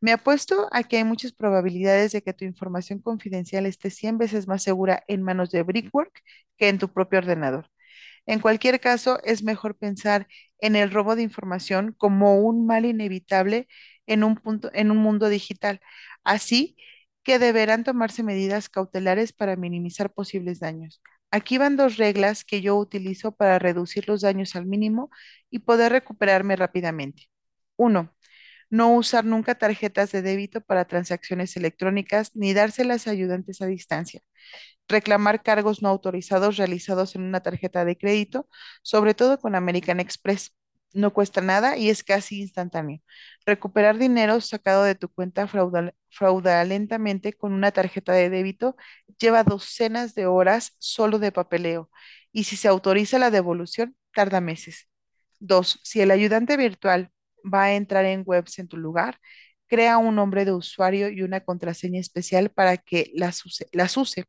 Me 0.00 0.12
apuesto 0.12 0.68
a 0.72 0.82
que 0.84 0.98
hay 0.98 1.04
muchas 1.04 1.32
probabilidades 1.32 2.12
de 2.12 2.22
que 2.22 2.34
tu 2.34 2.44
información 2.44 3.00
confidencial 3.00 3.66
esté 3.66 3.90
100 3.90 4.18
veces 4.18 4.46
más 4.46 4.62
segura 4.62 5.02
en 5.08 5.22
manos 5.22 5.50
de 5.50 5.62
Brickwork 5.62 6.22
que 6.58 6.68
en 6.68 6.78
tu 6.78 6.88
propio 6.92 7.18
ordenador. 7.20 7.70
En 8.26 8.40
cualquier 8.40 8.80
caso, 8.80 9.20
es 9.24 9.42
mejor 9.42 9.76
pensar 9.76 10.26
en 10.60 10.76
el 10.76 10.90
robo 10.90 11.16
de 11.16 11.22
información 11.22 11.94
como 11.98 12.36
un 12.40 12.66
mal 12.66 12.84
inevitable 12.86 13.68
en 14.06 14.24
un 14.24 14.36
punto, 14.36 14.70
en 14.74 14.90
un 14.90 14.98
mundo 14.98 15.28
digital. 15.28 15.80
Así 16.24 16.76
que 17.22 17.38
deberán 17.38 17.84
tomarse 17.84 18.22
medidas 18.22 18.68
cautelares 18.68 19.32
para 19.32 19.56
minimizar 19.56 20.12
posibles 20.12 20.60
daños. 20.60 21.02
Aquí 21.30 21.58
van 21.58 21.76
dos 21.76 21.96
reglas 21.96 22.44
que 22.44 22.60
yo 22.62 22.76
utilizo 22.76 23.32
para 23.32 23.58
reducir 23.58 24.08
los 24.08 24.20
daños 24.22 24.54
al 24.56 24.66
mínimo 24.66 25.10
y 25.50 25.60
poder 25.60 25.92
recuperarme 25.92 26.54
rápidamente. 26.56 27.24
Uno, 27.76 28.14
no 28.70 28.92
usar 28.94 29.24
nunca 29.24 29.54
tarjetas 29.56 30.12
de 30.12 30.22
débito 30.22 30.60
para 30.60 30.86
transacciones 30.86 31.56
electrónicas 31.56 32.32
ni 32.34 32.54
dárselas 32.54 33.06
a 33.06 33.10
ayudantes 33.12 33.62
a 33.62 33.66
distancia 33.66 34.22
reclamar 34.88 35.42
cargos 35.42 35.82
no 35.82 35.88
autorizados 35.88 36.56
realizados 36.56 37.14
en 37.16 37.22
una 37.22 37.40
tarjeta 37.40 37.84
de 37.84 37.96
crédito, 37.96 38.48
sobre 38.82 39.14
todo 39.14 39.38
con 39.38 39.54
American 39.54 40.00
Express. 40.00 40.54
No 40.92 41.12
cuesta 41.12 41.40
nada 41.40 41.76
y 41.76 41.90
es 41.90 42.02
casi 42.04 42.40
instantáneo. 42.40 43.00
Recuperar 43.44 43.98
dinero 43.98 44.40
sacado 44.40 44.84
de 44.84 44.94
tu 44.94 45.08
cuenta 45.08 45.46
fraudal- 45.46 45.92
fraudulentamente 46.10 47.32
con 47.34 47.52
una 47.52 47.70
tarjeta 47.72 48.12
de 48.12 48.30
débito 48.30 48.76
lleva 49.18 49.42
docenas 49.44 50.14
de 50.14 50.26
horas 50.26 50.74
solo 50.78 51.18
de 51.18 51.32
papeleo 51.32 51.90
y 52.32 52.44
si 52.44 52.56
se 52.56 52.68
autoriza 52.68 53.18
la 53.18 53.30
devolución, 53.30 53.96
tarda 54.14 54.40
meses. 54.40 54.88
Dos, 55.38 55.80
si 55.82 56.00
el 56.00 56.10
ayudante 56.10 56.56
virtual 56.56 57.10
va 57.52 57.64
a 57.64 57.74
entrar 57.74 58.04
en 58.04 58.22
webs 58.26 58.58
en 58.58 58.68
tu 58.68 58.76
lugar, 58.76 59.18
crea 59.68 59.98
un 59.98 60.14
nombre 60.16 60.44
de 60.44 60.52
usuario 60.52 61.08
y 61.08 61.22
una 61.22 61.40
contraseña 61.40 62.00
especial 62.00 62.50
para 62.50 62.76
que 62.76 63.10
las 63.14 63.44
use. 63.44 63.66
Use. 63.96 64.24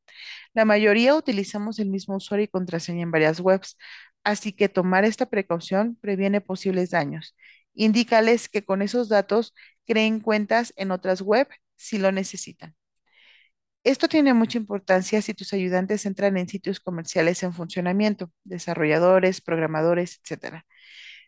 La 0.53 0.65
mayoría 0.65 1.15
utilizamos 1.15 1.80
el 1.80 1.89
mismo 1.89 2.15
usuario 2.18 2.45
y 2.45 2.47
contraseña 2.47 3.03
en 3.03 3.11
varias 3.11 3.39
webs, 3.39 3.78
así 4.24 4.51
que 4.53 4.70
tomar 4.70 5.05
esta 5.05 5.28
precaución 5.28 5.97
previene 6.01 6.41
posibles 6.41 6.91
daños. 6.91 7.36
Indícales 7.74 8.49
que 8.49 8.63
con 8.65 8.82
esos 8.82 9.09
datos 9.09 9.53
creen 9.86 10.20
cuentas 10.20 10.74
en 10.78 10.91
otras 10.91 11.22
web 11.22 11.47
si 11.76 11.99
lo 11.99 12.11
necesitan. 12.11 12.76
Esto 13.84 14.07
tiene 14.09 14.34
mucha 14.34 14.57
importancia 14.57 15.22
si 15.22 15.34
tus 15.34 15.53
ayudantes 15.53 16.05
entran 16.05 16.38
en 16.38 16.47
sitios 16.49 16.80
comerciales 16.82 17.41
en 17.43 17.53
funcionamiento, 17.53 18.32
desarrolladores, 18.43 19.39
programadores, 19.41 20.20
etcétera. 20.22 20.65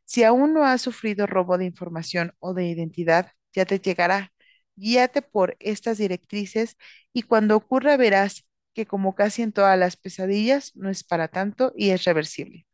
Si 0.10 0.24
aún 0.24 0.54
no 0.54 0.66
has 0.66 0.82
sufrido 0.82 1.28
robo 1.28 1.58
de 1.60 1.66
información 1.66 2.34
o 2.40 2.54
de 2.56 2.66
identidad, 2.68 3.32
ya 3.54 3.66
te 3.66 3.80
llegará. 3.80 4.34
Guíate 4.76 5.22
por 5.22 5.56
estas 5.60 6.00
directrices 6.00 6.78
y 7.14 7.22
cuando 7.24 7.56
ocurra 7.56 7.96
verás 7.96 8.46
que 8.74 8.88
como 8.88 9.14
casi 9.14 9.44
en 9.44 9.52
todas 9.54 9.78
las 9.78 9.98
pesadillas, 9.98 10.76
no 10.76 10.90
es 10.90 11.04
para 11.04 11.28
tanto 11.28 11.74
y 11.76 11.92
es 11.92 12.06
reversible. 12.06 12.66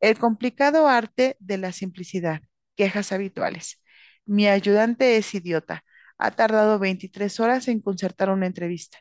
El 0.00 0.18
complicado 0.18 0.88
arte 0.88 1.36
de 1.40 1.58
la 1.58 1.72
simplicidad. 1.72 2.42
Quejas 2.76 3.12
habituales. 3.12 3.82
Mi 4.24 4.48
ayudante 4.48 5.16
es 5.16 5.34
idiota. 5.34 5.84
Ha 6.18 6.30
tardado 6.32 6.78
23 6.78 7.40
horas 7.40 7.68
en 7.68 7.80
concertar 7.80 8.30
una 8.30 8.46
entrevista. 8.46 8.98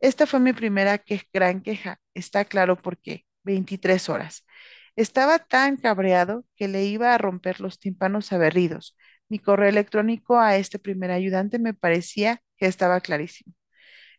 Esta 0.00 0.26
fue 0.26 0.40
mi 0.40 0.52
primera 0.54 0.98
que 0.98 1.22
gran 1.32 1.62
queja. 1.62 2.00
Está 2.14 2.44
claro 2.46 2.76
por 2.82 2.98
qué. 2.98 3.26
23 3.44 4.08
horas. 4.10 4.44
Estaba 4.98 5.38
tan 5.38 5.76
cabreado 5.76 6.44
que 6.56 6.66
le 6.66 6.84
iba 6.86 7.14
a 7.14 7.18
romper 7.18 7.60
los 7.60 7.78
tímpanos 7.78 8.32
aberridos. 8.32 8.96
Mi 9.28 9.38
correo 9.38 9.68
electrónico 9.68 10.40
a 10.40 10.56
este 10.56 10.80
primer 10.80 11.12
ayudante 11.12 11.60
me 11.60 11.72
parecía 11.72 12.42
que 12.56 12.66
estaba 12.66 13.00
clarísimo. 13.00 13.54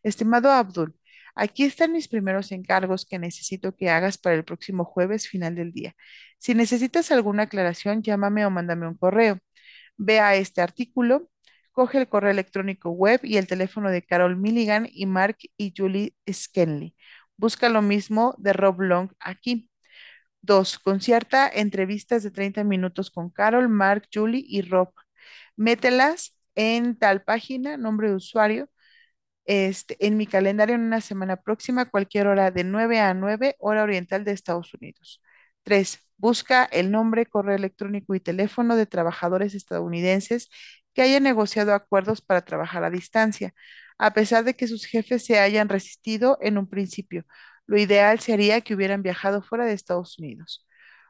Estimado 0.04 0.52
Abdul, 0.52 0.96
aquí 1.36 1.66
están 1.66 1.92
mis 1.94 2.08
primeros 2.08 2.52
encargos 2.54 3.06
que 3.06 3.20
necesito 3.20 3.76
que 3.76 3.90
hagas 3.90 4.18
para 4.18 4.36
el 4.38 4.46
próximo 4.46 4.86
jueves 4.86 5.28
final 5.28 5.56
del 5.56 5.74
día. 5.74 5.96
Si 6.38 6.56
necesitas 6.56 7.12
alguna 7.12 7.44
aclaración, 7.44 8.02
llámame 8.02 8.46
o 8.46 8.50
mándame 8.52 8.88
un 8.88 8.96
correo. 8.98 9.40
Ve 9.98 10.20
a 10.22 10.36
este 10.36 10.62
artículo, 10.62 11.30
coge 11.74 11.98
el 12.00 12.10
correo 12.10 12.32
electrónico 12.32 12.92
web 12.92 13.22
y 13.24 13.38
el 13.38 13.48
teléfono 13.48 13.92
de 13.92 14.04
Carol 14.04 14.38
Milligan 14.38 14.88
y 14.92 15.06
Mark 15.08 15.38
y 15.58 15.74
Julie 15.76 16.16
Skenley. 16.32 16.96
Busca 17.38 17.70
lo 17.70 17.82
mismo 17.82 18.36
de 18.38 18.54
Rob 18.54 18.82
Long 18.82 19.12
aquí. 19.20 19.69
Dos, 20.42 20.80
concierta 20.80 21.50
entrevistas 21.54 22.24
de 22.24 22.32
30 22.32 22.64
minutos 22.64 23.12
con 23.12 23.30
Carol, 23.30 23.70
Mark, 23.70 24.08
Julie 24.14 24.44
y 24.48 24.62
Rob. 24.62 24.92
Mételas 25.56 26.36
en 26.56 26.98
tal 26.98 27.24
página, 27.24 27.78
nombre 27.78 28.10
de 28.10 28.16
usuario, 28.16 28.70
este, 29.46 29.98
en 30.06 30.18
mi 30.18 30.28
calendario 30.28 30.76
en 30.76 30.82
una 30.84 31.02
semana 31.02 31.38
próxima, 31.38 31.86
cualquier 31.90 32.28
hora 32.28 32.52
de 32.52 32.64
9 32.64 33.00
a 33.00 33.14
9, 33.14 33.56
hora 33.60 33.84
oriental 33.84 34.26
de 34.26 34.32
Estados 34.34 34.74
Unidos. 34.76 35.22
Tres, 35.64 36.00
busca 36.18 36.66
el 36.66 36.92
nombre, 36.92 37.26
correo 37.26 37.56
electrónico 37.56 38.16
y 38.16 38.20
teléfono 38.22 38.76
de 38.76 38.86
trabajadores 38.86 39.56
estadounidenses 39.56 40.50
que 40.94 41.02
hayan 41.04 41.24
negociado 41.24 41.74
acuerdos 41.74 42.22
para 42.22 42.44
trabajar 42.44 42.84
a 42.84 42.90
distancia, 42.92 43.54
a 43.98 44.14
pesar 44.14 44.44
de 44.46 44.56
que 44.56 44.68
sus 44.68 44.86
jefes 44.86 45.26
se 45.26 45.40
hayan 45.40 45.70
resistido 45.70 46.38
en 46.42 46.58
un 46.58 46.68
principio. 46.70 47.26
Lo 47.70 47.78
ideal 47.80 48.20
sería 48.20 48.62
que 48.62 48.74
hubieran 48.74 49.04
viajado 49.04 49.44
fuera 49.44 49.64
de 49.66 49.74
Estados 49.74 50.18
Unidos. 50.18 50.66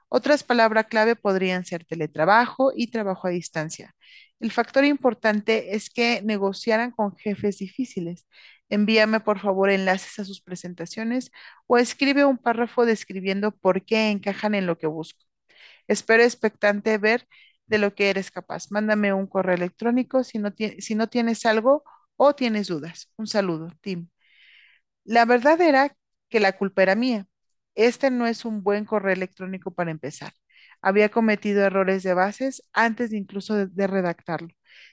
Otras 0.09 0.43
palabras 0.43 0.87
clave 0.87 1.15
podrían 1.15 1.63
ser 1.65 1.85
teletrabajo 1.85 2.73
y 2.75 2.87
trabajo 2.91 3.27
a 3.27 3.31
distancia. 3.31 3.95
El 4.41 4.51
factor 4.51 4.83
importante 4.83 5.75
es 5.75 5.89
que 5.89 6.21
negociaran 6.23 6.91
con 6.91 7.15
jefes 7.15 7.59
difíciles. 7.59 8.27
Envíame 8.69 9.21
por 9.21 9.39
favor 9.39 9.69
enlaces 9.69 10.19
a 10.19 10.25
sus 10.25 10.41
presentaciones 10.41 11.31
o 11.67 11.77
escribe 11.77 12.25
un 12.25 12.37
párrafo 12.37 12.85
describiendo 12.85 13.51
por 13.51 13.85
qué 13.85 14.09
encajan 14.11 14.53
en 14.55 14.65
lo 14.67 14.77
que 14.77 14.87
busco. 14.87 15.23
Espero 15.87 16.23
expectante 16.23 16.97
ver 16.97 17.27
de 17.67 17.77
lo 17.79 17.95
que 17.95 18.09
eres 18.09 18.31
capaz. 18.31 18.71
Mándame 18.71 19.13
un 19.13 19.27
correo 19.27 19.55
electrónico 19.55 20.25
si 20.25 20.39
no, 20.39 20.53
si 20.79 20.95
no 20.95 21.07
tienes 21.07 21.45
algo 21.45 21.83
o 22.17 22.35
tienes 22.35 22.67
dudas. 22.67 23.13
Un 23.17 23.27
saludo, 23.27 23.71
Tim. 23.81 24.09
La 25.03 25.25
verdad 25.25 25.59
era 25.61 25.95
que 26.29 26.39
la 26.39 26.53
culpa 26.57 26.83
era 26.83 26.95
mía. 26.95 27.27
Este 27.75 28.11
no 28.11 28.27
es 28.27 28.45
un 28.45 28.63
buen 28.63 28.85
correo 28.85 29.13
electrónico 29.13 29.73
para 29.73 29.91
empezar. 29.91 30.33
Había 30.81 31.09
cometido 31.09 31.63
errores 31.63 32.03
de 32.03 32.13
bases 32.13 32.63
antes 32.73 33.11
de 33.11 33.17
incluso 33.17 33.67
de, 33.67 33.87
redactarlo. 33.87 34.49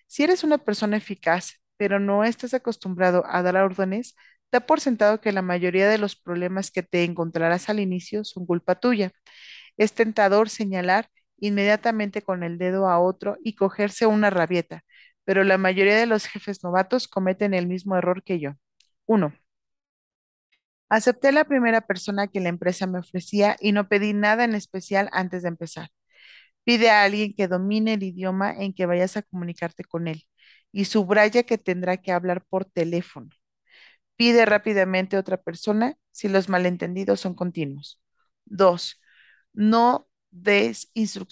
Si 0.07 0.23
eres 0.25 0.45
una 0.45 0.59
persona 0.59 0.97
eficaz, 0.97 1.61
pero 1.77 2.01
no 2.01 2.25
estás 2.25 2.55
acostumbrado 2.55 3.25
a 3.27 3.43
dar 3.43 3.57
órdenes, 3.57 4.15
da 4.53 4.61
por 4.61 4.81
sentado 4.81 5.21
que 5.21 5.33
la 5.33 5.43
mayoría 5.43 5.89
de 5.89 5.99
los 5.99 6.17
problemas 6.17 6.71
que 6.71 6.83
te 6.83 7.05
encontrarás 7.05 7.69
al 7.69 7.81
inicio 7.81 8.25
son 8.25 8.47
culpa 8.47 8.77
tuya. 8.77 9.13
Es 9.77 9.93
tentador 9.95 10.49
señalar 10.51 11.09
inmediatamente 11.39 12.23
con 12.23 12.43
el 12.43 12.59
dedo 12.59 12.89
a 12.89 12.99
otro 13.01 13.37
y 13.45 13.55
cogerse 13.57 14.07
una 14.07 14.31
rabieta, 14.31 14.85
pero 15.25 15.45
la 15.45 15.59
mayoría 15.59 15.97
de 15.97 16.07
los 16.07 16.27
jefes 16.27 16.65
novatos 16.65 17.09
cometen 17.09 17.55
el 17.55 17.67
mismo 17.67 17.97
error 17.97 18.23
que 18.23 18.41
yo. 18.41 18.53
Uno, 19.07 19.35
Acepté 20.89 21.33
la 21.33 21.45
primera 21.45 21.81
persona 21.83 22.29
que 22.29 22.41
la 22.41 22.49
empresa 22.49 22.87
me 22.87 22.99
ofrecía 23.01 23.57
y 23.61 23.73
no 23.73 23.89
pedí 23.89 24.13
nada 24.15 24.45
en 24.45 24.55
especial 24.55 25.09
antes 25.13 25.43
de 25.43 25.49
empezar. 25.49 25.91
Pide 26.65 26.91
a 26.91 27.05
alguien 27.05 27.35
que 27.35 27.49
domine 27.49 27.95
el 27.95 28.03
idioma 28.05 28.53
en 28.53 28.75
que 28.75 28.87
vayas 28.87 29.17
a 29.17 29.23
comunicarte 29.23 29.85
con 29.85 30.09
él 30.09 30.25
y 30.73 30.87
subraya 30.87 31.45
que 31.45 31.59
tendrá 31.59 31.99
que 31.99 32.13
hablar 32.13 32.45
por 32.49 32.65
teléfono. 32.67 33.31
Pide 34.17 34.47
rápidamente 34.47 35.17
a 35.17 35.21
otra 35.21 35.39
persona 35.43 35.97
si 36.13 36.29
los 36.29 36.49
malentendidos 36.49 37.21
son 37.21 37.35
continuos. 37.35 38.01
Dos, 38.45 39.01
no, 39.53 40.09
des 40.31 40.91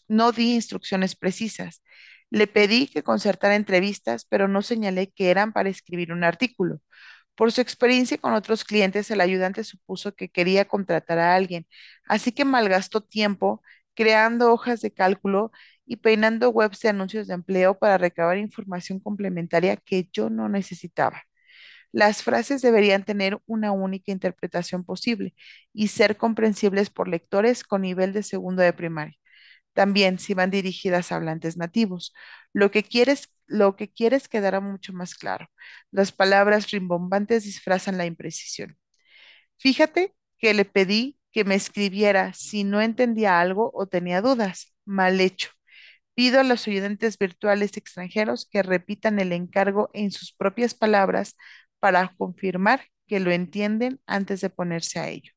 no 0.09 0.33
di 0.33 0.55
instrucciones 0.55 1.17
precisas. 1.17 1.83
Le 2.31 2.47
pedí 2.47 2.89
que 2.89 3.03
concertara 3.03 3.57
entrevistas, 3.57 4.27
pero 4.29 4.49
no 4.49 4.63
señalé 4.63 5.11
que 5.13 5.31
eran 5.31 5.53
para 5.53 5.69
escribir 5.71 6.13
un 6.13 6.25
artículo. 6.25 6.81
Por 7.37 7.51
su 7.53 7.61
experiencia 7.61 8.19
con 8.19 8.35
otros 8.35 8.65
clientes, 8.65 9.11
el 9.11 9.21
ayudante 9.21 9.65
supuso 9.65 10.15
que 10.15 10.29
quería 10.31 10.67
contratar 10.67 11.19
a 11.19 11.35
alguien, 11.35 11.67
así 12.09 12.33
que 12.33 12.45
malgastó 12.45 13.01
tiempo 13.03 13.63
creando 13.95 14.53
hojas 14.53 14.81
de 14.81 14.93
cálculo 14.93 15.51
y 15.87 15.97
peinando 15.97 16.51
webs 16.51 16.81
de 16.81 16.89
anuncios 16.91 17.27
de 17.27 17.35
empleo 17.35 17.79
para 17.79 17.99
recabar 17.99 18.39
información 18.39 19.01
complementaria 19.01 19.77
que 19.77 20.09
yo 20.13 20.31
no 20.31 20.49
necesitaba. 20.49 21.23
Las 21.93 22.23
frases 22.23 22.63
deberían 22.63 23.05
tener 23.05 23.39
una 23.47 23.73
única 23.73 24.13
interpretación 24.13 24.85
posible 24.85 25.35
y 25.73 25.89
ser 25.89 26.17
comprensibles 26.17 26.91
por 26.91 27.09
lectores 27.09 27.65
con 27.65 27.83
nivel 27.83 28.13
de 28.13 28.23
segundo 28.23 28.63
de 28.63 28.73
primaria. 28.73 29.17
También 29.75 30.19
si 30.19 30.35
van 30.35 30.51
dirigidas 30.51 31.13
a 31.13 31.17
hablantes 31.17 31.57
nativos. 31.57 32.15
Lo 32.55 32.73
que 32.73 32.85
quieres, 32.85 33.31
lo 33.49 33.77
que 33.77 33.93
quieres 33.93 34.29
quedará 34.29 34.61
mucho 34.61 34.95
más 34.95 35.17
claro. 35.17 35.49
Las 35.93 36.13
palabras 36.13 36.71
rimbombantes 36.73 37.45
disfrazan 37.45 37.99
la 37.99 38.07
imprecisión. 38.07 38.79
Fíjate 39.59 40.15
que 40.39 40.55
le 40.55 40.65
pedí 40.65 41.19
que 41.33 41.45
me 41.45 41.55
escribiera 41.57 42.33
si 42.35 42.65
no 42.65 42.81
entendía 42.83 43.41
algo 43.41 43.71
o 43.75 43.87
tenía 43.87 44.21
dudas. 44.23 44.75
Mal 44.85 45.21
hecho. 45.21 45.51
Pido 46.15 46.41
a 46.41 46.45
los 46.45 46.69
oyentes 46.69 47.19
virtuales 47.19 47.77
extranjeros 47.79 48.49
que 48.51 48.65
repitan 48.65 49.21
el 49.21 49.33
encargo 49.33 49.91
en 49.95 50.13
sus 50.13 50.35
propias 50.35 50.75
palabras 50.75 51.37
para 51.81 52.15
confirmar 52.19 52.87
que 53.09 53.21
lo 53.21 53.33
entienden 53.33 54.01
antes 54.07 54.43
de 54.43 54.51
ponerse 54.51 55.01
a 55.01 55.11
ello. 55.11 55.34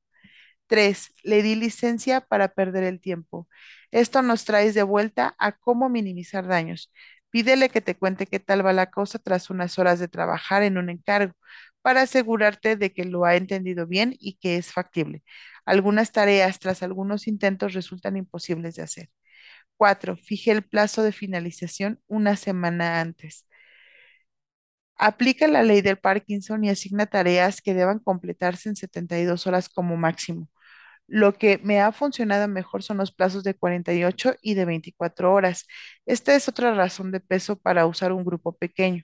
Tres, 0.68 1.13
le 1.24 1.41
di 1.43 1.55
licencia 1.55 2.22
para 2.22 2.49
perder 2.49 2.84
el 2.84 2.99
tiempo. 2.99 3.47
Esto 3.91 4.22
nos 4.22 4.43
trae 4.45 4.72
de 4.74 4.84
vuelta 4.84 5.36
a 5.39 5.53
cómo 5.53 5.89
minimizar 5.89 6.45
daños. 6.47 6.91
Pídele 7.30 7.70
que 7.70 7.82
te 7.82 7.95
cuente 7.97 8.28
qué 8.28 8.39
tal 8.39 8.65
va 8.65 8.74
la 8.74 8.89
cosa 8.91 9.20
tras 9.20 9.49
unas 9.49 9.80
horas 9.80 9.99
de 9.99 10.07
trabajar 10.09 10.63
en 10.63 10.78
un 10.78 10.89
encargo 10.89 11.34
para 11.82 12.01
asegurarte 12.01 12.76
de 12.76 12.91
que 12.93 13.05
lo 13.05 13.24
ha 13.26 13.36
entendido 13.36 13.88
bien 13.88 14.15
y 14.20 14.38
que 14.38 14.57
es 14.57 14.72
factible. 14.74 15.24
Algunas 15.65 16.11
tareas 16.11 16.59
tras 16.59 16.84
algunos 16.84 17.28
intentos 17.28 17.74
resultan 17.74 18.18
imposibles 18.18 18.76
de 18.76 18.84
hacer. 18.84 19.09
Cuatro, 19.78 20.18
fije 20.18 20.51
el 20.51 20.63
plazo 20.63 21.03
de 21.03 21.11
finalización 21.13 22.01
una 22.07 22.36
semana 22.38 23.01
antes. 23.01 23.47
Aplica 24.97 25.47
la 25.47 25.63
ley 25.63 25.82
del 25.82 25.97
Parkinson 25.97 26.63
y 26.63 26.70
asigna 26.70 27.05
tareas 27.07 27.61
que 27.61 27.74
deban 27.74 27.99
completarse 27.99 28.70
en 28.70 28.76
72 28.76 29.47
horas 29.47 29.70
como 29.70 29.95
máximo. 29.97 30.49
Lo 31.08 31.34
que 31.34 31.60
me 31.64 31.80
ha 31.82 31.91
funcionado 31.93 32.47
mejor 32.47 32.84
son 32.84 32.97
los 32.97 33.12
plazos 33.14 33.43
de 33.43 33.53
48 33.55 34.36
y 34.41 34.55
de 34.55 34.66
24 34.66 35.34
horas. 35.34 35.66
Esta 36.05 36.36
es 36.36 36.49
otra 36.49 36.74
razón 36.74 37.12
de 37.12 37.22
peso 37.22 37.58
para 37.58 37.86
usar 37.86 38.12
un 38.12 38.26
grupo 38.26 38.58
pequeño, 38.58 39.03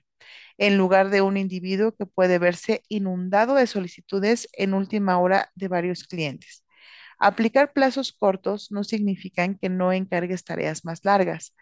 en 0.58 0.76
lugar 0.78 1.10
de 1.10 1.22
un 1.22 1.36
individuo 1.36 1.92
que 1.96 2.06
puede 2.06 2.38
verse 2.38 2.82
inundado 2.88 3.54
de 3.56 3.66
solicitudes 3.66 4.48
en 4.54 4.74
última 4.74 5.18
hora 5.18 5.50
de 5.54 5.68
varios 5.68 6.04
clientes. 6.06 6.64
Aplicar 7.18 7.72
plazos 7.72 8.12
cortos 8.12 8.70
no 8.72 8.84
significa 8.84 9.46
que 9.54 9.68
no 9.68 9.92
encargues 9.92 10.44
tareas 10.44 10.84
más 10.84 11.04
largas, 11.04 11.54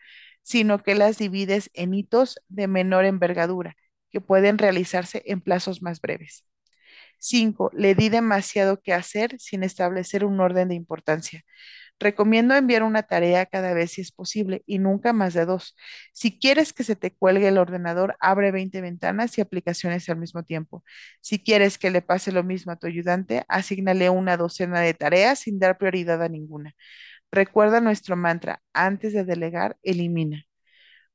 sino 0.42 0.82
que 0.82 0.94
las 0.94 1.18
divides 1.18 1.70
en 1.74 1.94
hitos 1.94 2.40
de 2.48 2.68
menor 2.68 3.04
envergadura, 3.04 3.76
que 4.10 4.20
pueden 4.20 4.58
realizarse 4.58 5.22
en 5.26 5.40
plazos 5.40 5.82
más 5.82 6.00
breves. 6.00 6.44
Cinco, 7.24 7.70
le 7.74 7.94
di 7.94 8.08
demasiado 8.08 8.80
que 8.82 8.92
hacer 8.92 9.38
sin 9.38 9.62
establecer 9.62 10.24
un 10.24 10.40
orden 10.40 10.68
de 10.68 10.74
importancia. 10.74 11.42
Recomiendo 12.00 12.54
enviar 12.54 12.82
una 12.82 13.04
tarea 13.04 13.46
cada 13.46 13.74
vez 13.74 13.92
si 13.92 14.00
es 14.02 14.12
posible 14.12 14.62
y 14.66 14.78
nunca 14.80 15.12
más 15.12 15.34
de 15.34 15.46
dos. 15.46 15.76
Si 16.12 16.38
quieres 16.38 16.72
que 16.72 16.84
se 16.84 16.96
te 16.96 17.14
cuelgue 17.14 17.48
el 17.48 17.58
ordenador, 17.58 18.16
abre 18.20 18.50
20 18.52 18.80
ventanas 18.80 19.38
y 19.38 19.42
aplicaciones 19.42 20.08
al 20.08 20.18
mismo 20.18 20.42
tiempo. 20.44 20.84
Si 21.20 21.38
quieres 21.42 21.78
que 21.78 21.90
le 21.90 22.02
pase 22.02 22.32
lo 22.32 22.42
mismo 22.44 22.72
a 22.72 22.76
tu 22.76 22.86
ayudante, 22.88 23.44
asígnale 23.48 24.10
una 24.10 24.36
docena 24.36 24.80
de 24.80 24.94
tareas 24.94 25.40
sin 25.40 25.58
dar 25.60 25.78
prioridad 25.78 26.22
a 26.22 26.28
ninguna. 26.28 26.74
Recuerda 27.32 27.80
nuestro 27.80 28.16
mantra, 28.16 28.62
antes 28.74 29.12
de 29.14 29.24
delegar, 29.24 29.76
elimina. 29.82 30.44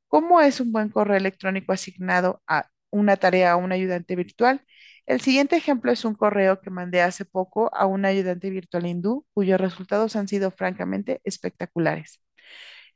¿Cómo 0.08 0.42
es 0.42 0.60
un 0.62 0.72
buen 0.72 0.90
correo 0.90 1.18
electrónico 1.18 1.74
asignado 1.74 2.42
a 2.48 2.70
una 2.92 3.18
tarea 3.18 3.52
a 3.54 3.56
un 3.58 3.72
ayudante 3.72 4.16
virtual? 4.16 4.62
El 5.08 5.22
siguiente 5.22 5.56
ejemplo 5.58 5.92
es 5.92 6.06
un 6.06 6.16
correo 6.16 6.62
que 6.62 6.70
mandé 6.70 7.02
hace 7.02 7.26
poco 7.26 7.74
a 7.76 7.88
un 7.88 8.06
ayudante 8.06 8.50
virtual 8.52 8.86
hindú 8.86 9.26
cuyos 9.34 9.60
resultados 9.60 10.16
han 10.16 10.28
sido 10.28 10.52
francamente 10.52 11.22
espectaculares. 11.24 12.22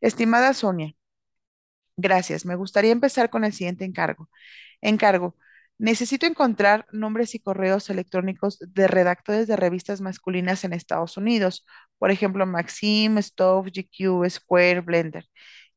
Estimada 0.02 0.54
Sonia, 0.54 0.94
gracias. 1.98 2.46
Me 2.46 2.56
gustaría 2.56 2.92
empezar 2.92 3.30
con 3.30 3.44
el 3.44 3.54
siguiente 3.54 3.86
encargo. 3.86 4.30
Encargo. 4.82 5.36
Necesito 5.78 6.28
encontrar 6.28 6.86
nombres 6.92 7.36
y 7.36 7.40
correos 7.40 7.90
electrónicos 7.90 8.60
de 8.62 8.88
redactores 8.88 9.48
de 9.48 9.56
revistas 9.56 10.02
masculinas 10.02 10.64
en 10.64 10.74
Estados 10.74 11.18
Unidos, 11.18 11.66
por 11.98 12.12
ejemplo, 12.12 12.46
Maxim, 12.46 13.18
Stove, 13.20 13.72
GQ, 13.72 14.30
Square, 14.30 14.82
Blender 14.82 15.28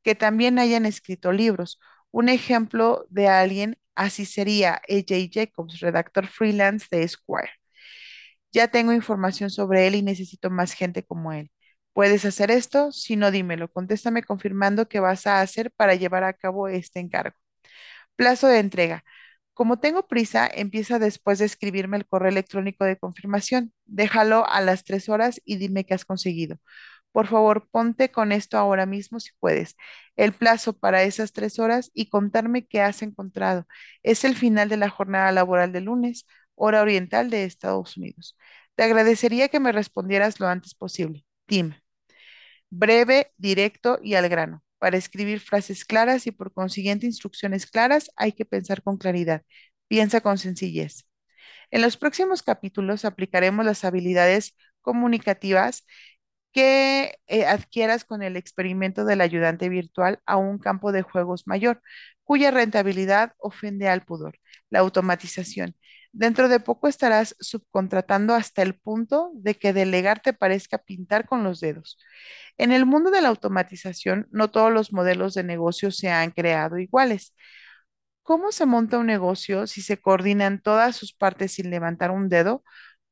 que 0.04 0.14
también 0.14 0.58
hayan 0.60 0.86
escrito 0.86 1.32
libros. 1.32 1.80
Un 2.12 2.28
ejemplo 2.28 3.06
de 3.10 3.28
alguien 3.28 3.78
así 3.94 4.24
sería 4.26 4.80
AJ 4.88 5.30
Jacobs, 5.32 5.80
redactor 5.80 6.26
freelance 6.26 6.86
de 6.90 7.02
Esquire. 7.04 7.50
Ya 8.52 8.68
tengo 8.68 8.92
información 8.92 9.50
sobre 9.50 9.86
él 9.86 9.94
y 9.96 10.02
necesito 10.02 10.50
más 10.50 10.72
gente 10.74 11.02
como 11.04 11.32
él. 11.32 11.50
¿Puedes 11.92 12.24
hacer 12.24 12.50
esto? 12.50 12.92
Si 12.92 13.16
no, 13.16 13.30
dímelo. 13.30 13.68
Contéstame 13.70 14.22
confirmando 14.22 14.88
qué 14.88 15.00
vas 15.00 15.26
a 15.26 15.40
hacer 15.40 15.70
para 15.72 15.94
llevar 15.94 16.24
a 16.24 16.32
cabo 16.34 16.68
este 16.68 17.00
encargo. 17.00 17.36
Plazo 18.16 18.48
de 18.48 18.60
entrega. 18.60 19.04
Como 19.54 19.80
tengo 19.80 20.06
prisa, 20.08 20.48
empieza 20.52 20.98
después 20.98 21.38
de 21.40 21.46
escribirme 21.46 21.96
el 21.98 22.06
correo 22.06 22.30
electrónico 22.30 22.84
de 22.84 22.98
confirmación. 22.98 23.72
Déjalo 23.86 24.46
a 24.48 24.60
las 24.62 24.84
tres 24.84 25.08
horas 25.08 25.40
y 25.44 25.56
dime 25.58 25.84
qué 25.86 25.94
has 25.94 26.04
conseguido. 26.04 26.58
Por 27.14 27.28
favor, 27.28 27.68
ponte 27.70 28.10
con 28.10 28.32
esto 28.32 28.58
ahora 28.58 28.86
mismo 28.86 29.20
si 29.20 29.30
puedes. 29.38 29.76
El 30.16 30.32
plazo 30.34 30.72
para 30.78 31.04
esas 31.04 31.32
tres 31.32 31.60
horas 31.60 31.92
y 31.94 32.08
contarme 32.10 32.66
qué 32.66 32.80
has 32.80 33.02
encontrado. 33.02 33.66
Es 34.02 34.24
el 34.24 34.34
final 34.36 34.68
de 34.68 34.78
la 34.78 34.90
jornada 34.90 35.30
laboral 35.32 35.72
de 35.72 35.80
lunes, 35.80 36.26
hora 36.56 36.82
oriental 36.82 37.30
de 37.30 37.44
Estados 37.44 37.96
Unidos. 37.96 38.36
Te 38.74 38.82
agradecería 38.84 39.48
que 39.48 39.60
me 39.60 39.70
respondieras 39.72 40.40
lo 40.40 40.48
antes 40.48 40.74
posible. 40.74 41.24
Tim. 41.46 41.74
Breve, 42.70 43.32
directo 43.36 43.98
y 44.02 44.14
al 44.14 44.28
grano. 44.28 44.62
Para 44.78 44.96
escribir 44.98 45.40
frases 45.40 45.84
claras 45.84 46.26
y 46.26 46.32
por 46.32 46.52
consiguiente 46.52 47.06
instrucciones 47.06 47.66
claras 47.66 48.10
hay 48.16 48.32
que 48.32 48.44
pensar 48.44 48.82
con 48.82 48.98
claridad. 48.98 49.42
Piensa 49.88 50.20
con 50.20 50.38
sencillez. 50.38 51.06
En 51.70 51.82
los 51.82 51.96
próximos 51.96 52.42
capítulos 52.42 53.04
aplicaremos 53.04 53.64
las 53.64 53.84
habilidades 53.84 54.56
comunicativas 54.82 55.86
que 56.54 57.18
eh, 57.28 57.46
adquieras 57.46 58.04
con 58.06 58.22
el 58.24 58.36
experimento 58.38 59.04
del 59.06 59.22
ayudante 59.22 59.68
virtual 59.70 60.20
a 60.26 60.38
un 60.38 60.58
campo 60.60 60.92
de 60.92 61.02
juegos 61.02 61.46
mayor, 61.48 61.82
cuya 62.24 62.52
rentabilidad 62.52 63.34
ofende 63.38 63.88
al 63.90 64.04
pudor, 64.06 64.38
la 64.70 64.80
automatización. 64.80 65.76
Dentro 66.12 66.48
de 66.48 66.60
poco 66.60 66.88
estarás 66.88 67.36
subcontratando 67.40 68.34
hasta 68.34 68.62
el 68.62 68.76
punto 68.78 69.32
de 69.34 69.56
que 69.56 69.74
delegar 69.74 70.20
te 70.22 70.32
parezca 70.34 70.78
pintar 70.78 71.26
con 71.26 71.44
los 71.44 71.60
dedos. 71.60 71.98
En 72.58 72.72
el 72.72 72.86
mundo 72.86 73.10
de 73.10 73.20
la 73.22 73.28
automatización, 73.28 74.28
no 74.30 74.50
todos 74.50 74.72
los 74.72 74.92
modelos 74.92 75.34
de 75.34 75.42
negocio 75.44 75.90
se 75.90 76.10
han 76.10 76.30
creado 76.30 76.78
iguales. 76.78 77.34
¿Cómo 78.22 78.52
se 78.52 78.66
monta 78.66 78.98
un 78.98 79.06
negocio 79.06 79.66
si 79.66 79.82
se 79.82 80.00
coordinan 80.00 80.60
todas 80.62 80.96
sus 80.96 81.12
partes 81.12 81.52
sin 81.52 81.70
levantar 81.70 82.10
un 82.10 82.28
dedo? 82.30 82.64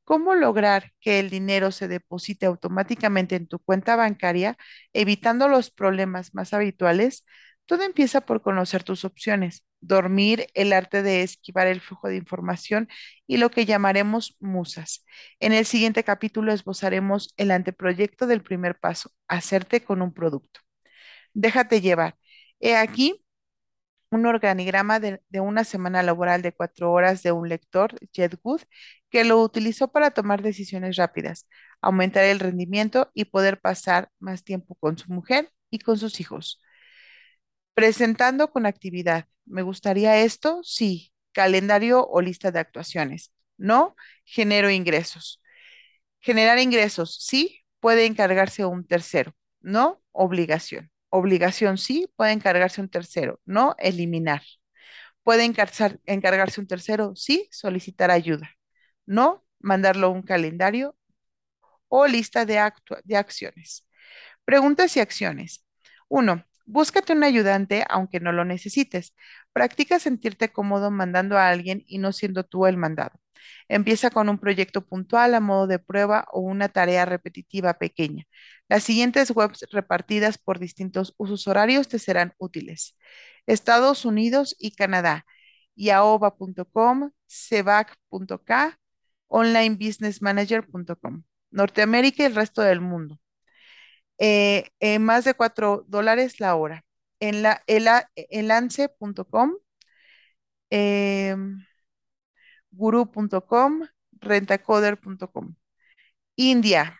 ¿Cómo 0.04 0.34
lograr 0.34 0.92
que 1.00 1.20
el 1.20 1.30
dinero 1.30 1.70
se 1.72 1.88
deposite 1.88 2.46
automáticamente 2.46 3.36
en 3.36 3.46
tu 3.46 3.58
cuenta 3.60 3.96
bancaria, 3.96 4.56
evitando 4.92 5.48
los 5.48 5.70
problemas 5.70 6.34
más 6.34 6.52
habituales? 6.52 7.24
Todo 7.66 7.84
empieza 7.84 8.20
por 8.22 8.42
conocer 8.42 8.82
tus 8.82 9.04
opciones, 9.04 9.64
dormir, 9.80 10.46
el 10.54 10.72
arte 10.72 11.02
de 11.02 11.22
esquivar 11.22 11.66
el 11.68 11.80
flujo 11.80 12.08
de 12.08 12.16
información 12.16 12.88
y 13.26 13.36
lo 13.38 13.50
que 13.50 13.64
llamaremos 13.64 14.36
musas. 14.40 15.04
En 15.40 15.52
el 15.52 15.66
siguiente 15.66 16.04
capítulo 16.04 16.52
esbozaremos 16.52 17.32
el 17.36 17.50
anteproyecto 17.52 18.26
del 18.26 18.42
primer 18.42 18.78
paso, 18.78 19.10
hacerte 19.28 19.82
con 19.84 20.02
un 20.02 20.12
producto. 20.12 20.60
Déjate 21.34 21.80
llevar. 21.80 22.16
He 22.60 22.76
aquí 22.76 23.24
un 24.10 24.26
organigrama 24.26 25.00
de, 25.00 25.20
una 25.40 25.64
semana 25.64 26.02
laboral 26.02 26.42
de 26.42 26.52
cuatro 26.52 26.92
horas 26.92 27.22
de 27.22 27.32
un 27.32 27.48
lector, 27.48 27.94
Jed 28.12 28.34
Wood, 28.42 28.62
que 29.12 29.24
lo 29.24 29.40
utilizó 29.42 29.92
para 29.92 30.12
tomar 30.12 30.42
decisiones 30.42 30.96
rápidas, 30.96 31.48
aumentar 31.82 32.24
el 32.24 32.40
rendimiento 32.40 33.12
y 33.14 33.26
poder 33.26 33.60
pasar 33.60 34.10
más 34.18 34.44
tiempo 34.44 34.74
con 34.76 34.98
su 34.98 35.12
mujer 35.12 35.50
y 35.70 35.80
con 35.80 35.98
sus 35.98 36.20
hijos. 36.20 36.60
Presentando 37.74 38.50
con 38.50 38.66
actividad. 38.66 39.26
¿Me 39.44 39.62
gustaría 39.62 40.18
esto? 40.18 40.60
Sí. 40.64 41.12
Calendario 41.32 42.06
o 42.06 42.20
lista 42.20 42.50
de 42.50 42.60
actuaciones. 42.60 43.32
No. 43.56 43.96
Genero 44.24 44.70
ingresos. 44.70 45.42
Generar 46.20 46.58
ingresos. 46.58 47.18
Sí. 47.20 47.60
Puede 47.80 48.06
encargarse 48.06 48.64
un 48.64 48.86
tercero. 48.86 49.34
No. 49.60 50.02
Obligación. 50.12 50.92
Obligación 51.14 51.76
sí, 51.76 52.10
puede 52.16 52.32
encargarse 52.32 52.80
un 52.80 52.88
tercero, 52.88 53.38
no 53.44 53.74
eliminar. 53.78 54.42
Puede 55.22 55.44
encargarse 55.44 56.60
un 56.60 56.66
tercero, 56.66 57.12
sí, 57.16 57.48
solicitar 57.52 58.10
ayuda, 58.10 58.50
no 59.06 59.44
mandarlo 59.60 60.10
un 60.10 60.22
calendario 60.22 60.96
o 61.88 62.06
lista 62.06 62.44
de, 62.46 62.72
de 63.04 63.16
acciones. 63.16 63.86
Preguntas 64.44 64.96
y 64.96 65.00
acciones. 65.00 65.66
Uno, 66.08 66.44
búscate 66.66 67.12
un 67.12 67.24
ayudante 67.24 67.84
aunque 67.88 68.20
no 68.20 68.32
lo 68.32 68.44
necesites. 68.44 69.14
Practica 69.52 69.98
sentirte 69.98 70.52
cómodo 70.52 70.90
mandando 70.90 71.38
a 71.38 71.48
alguien 71.48 71.84
y 71.86 71.98
no 71.98 72.12
siendo 72.12 72.44
tú 72.44 72.66
el 72.66 72.76
mandado. 72.76 73.20
Empieza 73.68 74.10
con 74.10 74.28
un 74.28 74.38
proyecto 74.38 74.86
puntual 74.86 75.34
a 75.34 75.40
modo 75.40 75.66
de 75.66 75.78
prueba 75.78 76.26
o 76.32 76.40
una 76.40 76.68
tarea 76.68 77.04
repetitiva 77.04 77.74
pequeña. 77.74 78.24
Las 78.68 78.84
siguientes 78.84 79.30
webs 79.30 79.66
repartidas 79.70 80.38
por 80.38 80.58
distintos 80.58 81.14
usos 81.18 81.46
horarios 81.48 81.88
te 81.88 81.98
serán 81.98 82.34
útiles. 82.38 82.96
Estados 83.46 84.04
Unidos 84.04 84.56
y 84.58 84.72
Canadá, 84.72 85.26
yaoba.com, 85.74 87.10
cebac.k, 87.26 88.78
onlinebusinessmanager.com. 89.32 91.24
Norteamérica 91.50 92.22
y 92.22 92.26
el 92.26 92.34
resto 92.34 92.62
del 92.62 92.80
mundo. 92.80 93.18
Eh, 94.18 94.70
eh, 94.80 94.98
más 94.98 95.24
de 95.24 95.34
4 95.34 95.84
dólares 95.88 96.40
la 96.40 96.54
hora. 96.56 96.84
En 97.20 97.42
la, 97.42 97.62
lance.com, 98.30 99.52
eh, 100.70 101.36
guru.com, 102.70 103.86
rentacoder.com. 104.20 105.54
India, 106.36 106.98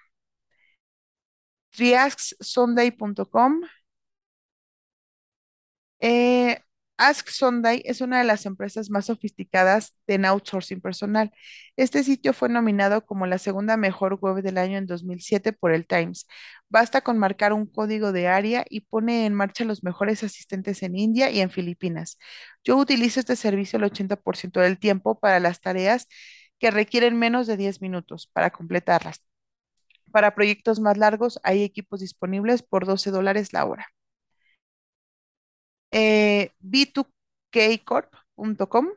triasksunday.com. 1.71 3.63
Eh, 6.01 6.59
Ask 7.03 7.31
Sunday 7.31 7.83
es 7.85 8.01
una 8.01 8.19
de 8.19 8.25
las 8.25 8.47
empresas 8.47 8.89
más 8.89 9.07
sofisticadas 9.07 9.97
en 10.07 10.25
outsourcing 10.25 10.81
personal. 10.81 11.33
Este 11.77 12.05
sitio 12.05 12.33
fue 12.33 12.49
nominado 12.49 13.05
como 13.05 13.27
la 13.27 13.39
segunda 13.39 13.77
mejor 13.77 14.21
web 14.21 14.41
del 14.41 14.57
año 14.57 14.79
en 14.79 14.87
2007 14.87 15.53
por 15.53 15.73
el 15.73 15.85
Times. 15.85 16.29
Basta 16.69 17.01
con 17.01 17.19
marcar 17.19 17.53
un 17.55 17.67
código 17.67 18.13
de 18.13 18.29
área 18.29 18.65
y 18.71 18.83
pone 18.83 19.27
en 19.27 19.35
marcha 19.35 19.65
los 19.65 19.83
mejores 19.83 20.23
asistentes 20.23 20.85
en 20.85 20.97
India 20.97 21.29
y 21.33 21.41
en 21.41 21.51
Filipinas. 21.51 22.19
Yo 22.63 22.77
utilizo 22.77 23.19
este 23.19 23.35
servicio 23.35 23.79
el 23.79 23.85
80% 23.85 24.61
del 24.61 24.79
tiempo 24.79 25.19
para 25.19 25.41
las 25.41 25.61
tareas 25.61 26.07
que 26.61 26.71
requieren 26.71 27.19
menos 27.19 27.49
de 27.49 27.57
10 27.57 27.81
minutos 27.83 28.29
para 28.33 28.51
completarlas. 28.51 29.25
Para 30.13 30.37
proyectos 30.37 30.79
más 30.79 30.97
largos 30.99 31.41
hay 31.43 31.65
equipos 31.65 31.99
disponibles 32.01 32.63
por 32.63 32.87
12 32.87 33.11
dólares 33.11 33.53
la 33.53 33.65
hora. 33.65 33.89
Eh, 35.93 36.53
b2kcorp.com. 36.61 38.89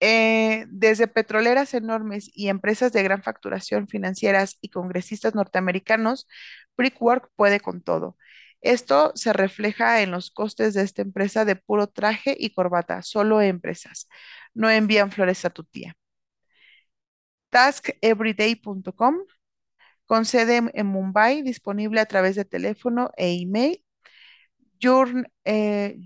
Eh, 0.00 0.66
desde 0.68 1.08
petroleras 1.08 1.74
enormes 1.74 2.30
y 2.32 2.48
empresas 2.48 2.92
de 2.92 3.02
gran 3.02 3.22
facturación 3.22 3.88
financieras 3.88 4.56
y 4.60 4.68
congresistas 4.70 5.34
norteamericanos, 5.34 6.28
Brickwork 6.76 7.30
puede 7.36 7.58
con 7.60 7.82
todo. 7.82 8.16
Esto 8.60 9.12
se 9.16 9.32
refleja 9.32 10.02
en 10.02 10.10
los 10.12 10.30
costes 10.30 10.74
de 10.74 10.82
esta 10.82 11.02
empresa 11.02 11.44
de 11.44 11.56
puro 11.56 11.88
traje 11.88 12.36
y 12.38 12.54
corbata, 12.54 13.02
solo 13.02 13.40
empresas. 13.40 14.08
No 14.54 14.70
envían 14.70 15.10
flores 15.12 15.44
a 15.44 15.50
tu 15.50 15.64
tía. 15.64 15.96
TaskEveryday.com 17.50 19.16
con 20.06 20.24
sede 20.24 20.70
en, 20.74 20.86
Mumbai, 20.86 21.42
disponible 21.42 22.00
a 22.00 22.06
través 22.06 22.36
de 22.36 22.44
teléfono 22.44 23.10
e 23.16 23.32
email. 23.42 23.82
Your, 24.78 25.30
eh, 25.44 25.96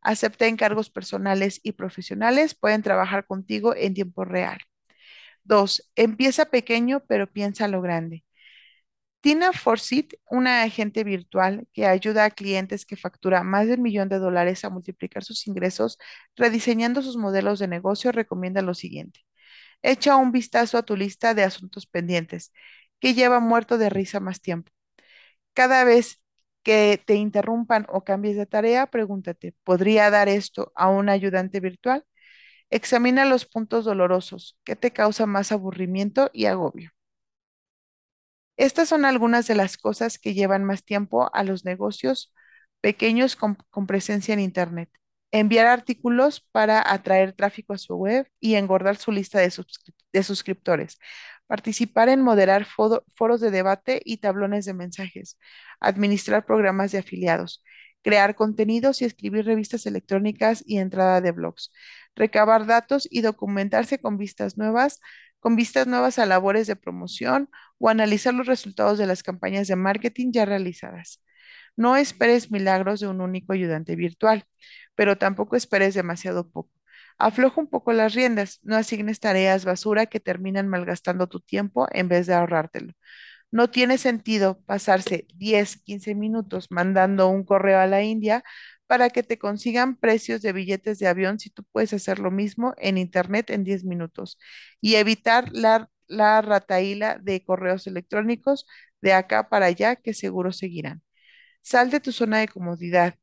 acepta 0.00 0.46
encargos 0.46 0.90
personales 0.90 1.60
y 1.62 1.72
profesionales, 1.72 2.54
pueden 2.54 2.82
trabajar 2.82 3.26
contigo 3.26 3.74
en 3.76 3.94
tiempo 3.94 4.24
real. 4.24 4.58
Dos, 5.44 5.90
empieza 5.96 6.46
pequeño, 6.46 7.02
pero 7.08 7.28
piensa 7.32 7.68
lo 7.68 7.82
grande. 7.82 8.24
Tina 9.20 9.52
Forsyth, 9.52 10.14
una 10.30 10.62
agente 10.62 11.04
virtual 11.04 11.66
que 11.72 11.86
ayuda 11.86 12.24
a 12.24 12.30
clientes 12.30 12.84
que 12.86 12.96
factura 12.96 13.42
más 13.44 13.68
de 13.68 13.74
un 13.74 13.82
millón 13.82 14.08
de 14.08 14.18
dólares 14.18 14.64
a 14.64 14.70
multiplicar 14.70 15.22
sus 15.24 15.46
ingresos, 15.46 15.98
rediseñando 16.36 17.02
sus 17.02 17.16
modelos 17.16 17.58
de 17.60 17.68
negocio, 17.68 18.10
recomienda 18.12 18.62
lo 18.62 18.74
siguiente. 18.74 19.20
Echa 19.82 20.16
un 20.16 20.32
vistazo 20.32 20.78
a 20.78 20.84
tu 20.84 20.96
lista 20.96 21.34
de 21.34 21.44
asuntos 21.44 21.86
pendientes, 21.86 22.52
que 23.00 23.14
lleva 23.14 23.40
muerto 23.40 23.78
de 23.78 23.90
risa 23.90 24.20
más 24.20 24.40
tiempo. 24.42 24.72
Cada 25.54 25.84
vez 25.84 26.22
que 26.62 27.02
te 27.04 27.14
interrumpan 27.16 27.86
o 27.88 28.04
cambies 28.04 28.36
de 28.36 28.46
tarea, 28.46 28.86
pregúntate, 28.88 29.54
¿podría 29.64 30.10
dar 30.10 30.28
esto 30.28 30.72
a 30.76 30.88
un 30.88 31.08
ayudante 31.08 31.60
virtual? 31.60 32.04
Examina 32.70 33.24
los 33.26 33.46
puntos 33.46 33.84
dolorosos, 33.84 34.58
¿qué 34.64 34.76
te 34.76 34.92
causa 34.92 35.26
más 35.26 35.52
aburrimiento 35.52 36.30
y 36.32 36.46
agobio? 36.46 36.92
Estas 38.56 38.88
son 38.88 39.04
algunas 39.04 39.46
de 39.46 39.54
las 39.54 39.76
cosas 39.76 40.18
que 40.18 40.34
llevan 40.34 40.64
más 40.64 40.84
tiempo 40.84 41.30
a 41.34 41.42
los 41.44 41.64
negocios 41.64 42.32
pequeños 42.80 43.36
con, 43.36 43.56
presencia 43.86 44.34
en 44.34 44.40
Internet. 44.40 44.90
Enviar 45.32 45.66
artículos 45.66 46.40
para 46.52 46.92
atraer 46.92 47.32
tráfico 47.32 47.72
a 47.72 47.78
su 47.78 47.96
web 47.96 48.28
y 48.40 48.54
engordar 48.56 48.96
su 48.96 49.12
lista 49.12 49.40
de 49.40 50.22
suscriptores. 50.22 50.98
Participar 51.46 52.08
en 52.08 52.22
moderar 52.22 52.66
foros 52.66 53.40
de 53.40 53.50
debate 53.50 54.00
y 54.04 54.18
tablones 54.18 54.64
de 54.64 54.74
mensajes. 54.74 55.38
Administrar 55.80 56.46
programas 56.46 56.92
de 56.92 56.98
afiliados. 56.98 57.62
Crear 58.02 58.34
contenidos 58.34 59.02
y 59.02 59.04
escribir 59.04 59.44
revistas 59.44 59.86
electrónicas 59.86 60.64
y 60.66 60.78
entrada 60.78 61.20
de 61.20 61.32
blogs. 61.32 61.72
Recabar 62.16 62.66
datos 62.66 63.06
y 63.10 63.20
documentarse 63.20 63.98
con 64.00 64.16
vistas 64.18 64.56
nuevas, 64.56 65.00
con 65.40 65.56
vistas 65.56 65.86
nuevas 65.86 66.18
a 66.18 66.26
labores 66.26 66.66
de 66.66 66.76
promoción 66.76 67.50
o 67.78 67.88
analizar 67.90 68.32
los 68.34 68.46
resultados 68.46 68.98
de 68.98 69.06
las 69.06 69.22
campañas 69.22 69.68
de 69.68 69.76
marketing 69.76 70.32
ya 70.32 70.44
realizadas. 70.46 71.22
No 71.76 71.96
esperes 71.96 72.50
milagros 72.50 73.00
de 73.00 73.08
un 73.08 73.20
único 73.20 73.52
ayudante 73.52 73.96
virtual, 73.96 74.44
pero 74.94 75.18
tampoco 75.18 75.56
esperes 75.56 75.94
demasiado 75.94 76.50
poco. 76.50 76.70
Afloja 77.18 77.60
un 77.60 77.68
poco 77.68 77.92
las 77.92 78.14
riendas, 78.14 78.60
no 78.62 78.76
asignes 78.76 79.20
tareas 79.20 79.64
basura 79.64 80.06
que 80.06 80.20
terminan 80.20 80.68
malgastando 80.68 81.28
tu 81.28 81.40
tiempo 81.40 81.86
en 81.92 82.08
vez 82.08 82.26
de 82.26 82.34
ahorrártelo. 82.34 82.92
No 83.50 83.70
tiene 83.70 83.98
sentido 83.98 84.60
pasarse 84.66 85.26
10, 85.36 85.76
15 85.82 86.14
minutos 86.14 86.68
mandando 86.70 87.28
un 87.28 87.44
correo 87.44 87.78
a 87.80 87.86
la 87.86 88.02
India 88.02 88.42
para 88.86 89.10
que 89.10 89.22
te 89.22 89.38
consigan 89.38 89.96
precios 89.96 90.42
de 90.42 90.52
billetes 90.52 90.98
de 90.98 91.08
avión 91.08 91.38
si 91.38 91.50
tú 91.50 91.64
puedes 91.72 91.92
hacer 91.92 92.18
lo 92.18 92.30
mismo 92.30 92.74
en 92.78 92.98
Internet 92.98 93.50
en 93.50 93.64
10 93.64 93.84
minutos 93.84 94.38
y 94.80 94.96
evitar 94.96 95.50
la, 95.52 95.90
la 96.08 96.42
rataíla 96.42 97.18
de 97.22 97.44
correos 97.44 97.86
electrónicos 97.86 98.66
de 99.00 99.12
acá 99.14 99.48
para 99.48 99.66
allá 99.66 99.96
que 99.96 100.14
seguro 100.14 100.52
seguirán. 100.52 101.02
Sal 101.62 101.90
de 101.90 102.00
tu 102.00 102.12
zona 102.12 102.40
de 102.40 102.48
comodidad. 102.48 103.16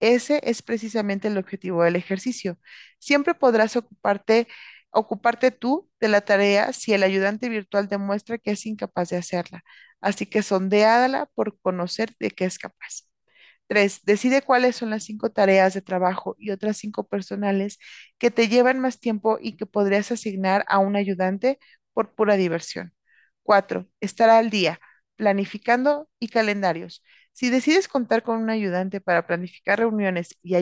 Ese 0.00 0.40
es 0.44 0.62
precisamente 0.62 1.28
el 1.28 1.38
objetivo 1.38 1.82
del 1.84 1.96
ejercicio. 1.96 2.58
Siempre 2.98 3.34
podrás 3.34 3.76
ocuparte, 3.76 4.46
ocuparte 4.90 5.50
tú 5.50 5.90
de 6.00 6.08
la 6.08 6.20
tarea 6.22 6.72
si 6.72 6.92
el 6.92 7.02
ayudante 7.02 7.48
virtual 7.48 7.88
demuestra 7.88 8.38
que 8.38 8.50
es 8.52 8.66
incapaz 8.66 9.08
de 9.10 9.16
hacerla. 9.16 9.64
Así 10.00 10.26
que 10.26 10.42
sondeádala 10.42 11.26
por 11.34 11.58
conocer 11.60 12.14
de 12.20 12.30
qué 12.30 12.44
es 12.44 12.58
capaz. 12.58 13.04
Tres, 13.68 14.00
decide 14.04 14.42
cuáles 14.42 14.76
son 14.76 14.90
las 14.90 15.04
cinco 15.04 15.30
tareas 15.32 15.74
de 15.74 15.82
trabajo 15.82 16.36
y 16.38 16.50
otras 16.52 16.76
cinco 16.78 17.06
personales 17.08 17.78
que 18.18 18.30
te 18.30 18.48
llevan 18.48 18.80
más 18.80 19.00
tiempo 19.00 19.38
y 19.40 19.56
que 19.56 19.66
podrías 19.66 20.12
asignar 20.12 20.64
a 20.68 20.78
un 20.78 20.96
ayudante 20.96 21.58
por 21.92 22.14
pura 22.14 22.36
diversión. 22.36 22.94
Cuatro, 23.42 23.88
estar 24.00 24.30
al 24.30 24.50
día, 24.50 24.80
planificando 25.16 26.08
y 26.20 26.28
calendarios. 26.28 27.02
Si 27.36 27.50
decides 27.50 27.86
contar 27.88 28.22
con 28.22 28.38
un 28.42 28.48
ayudante 28.50 29.02
para 29.02 29.26
planificar 29.26 29.78
reuniones 29.78 30.38
y, 30.42 30.54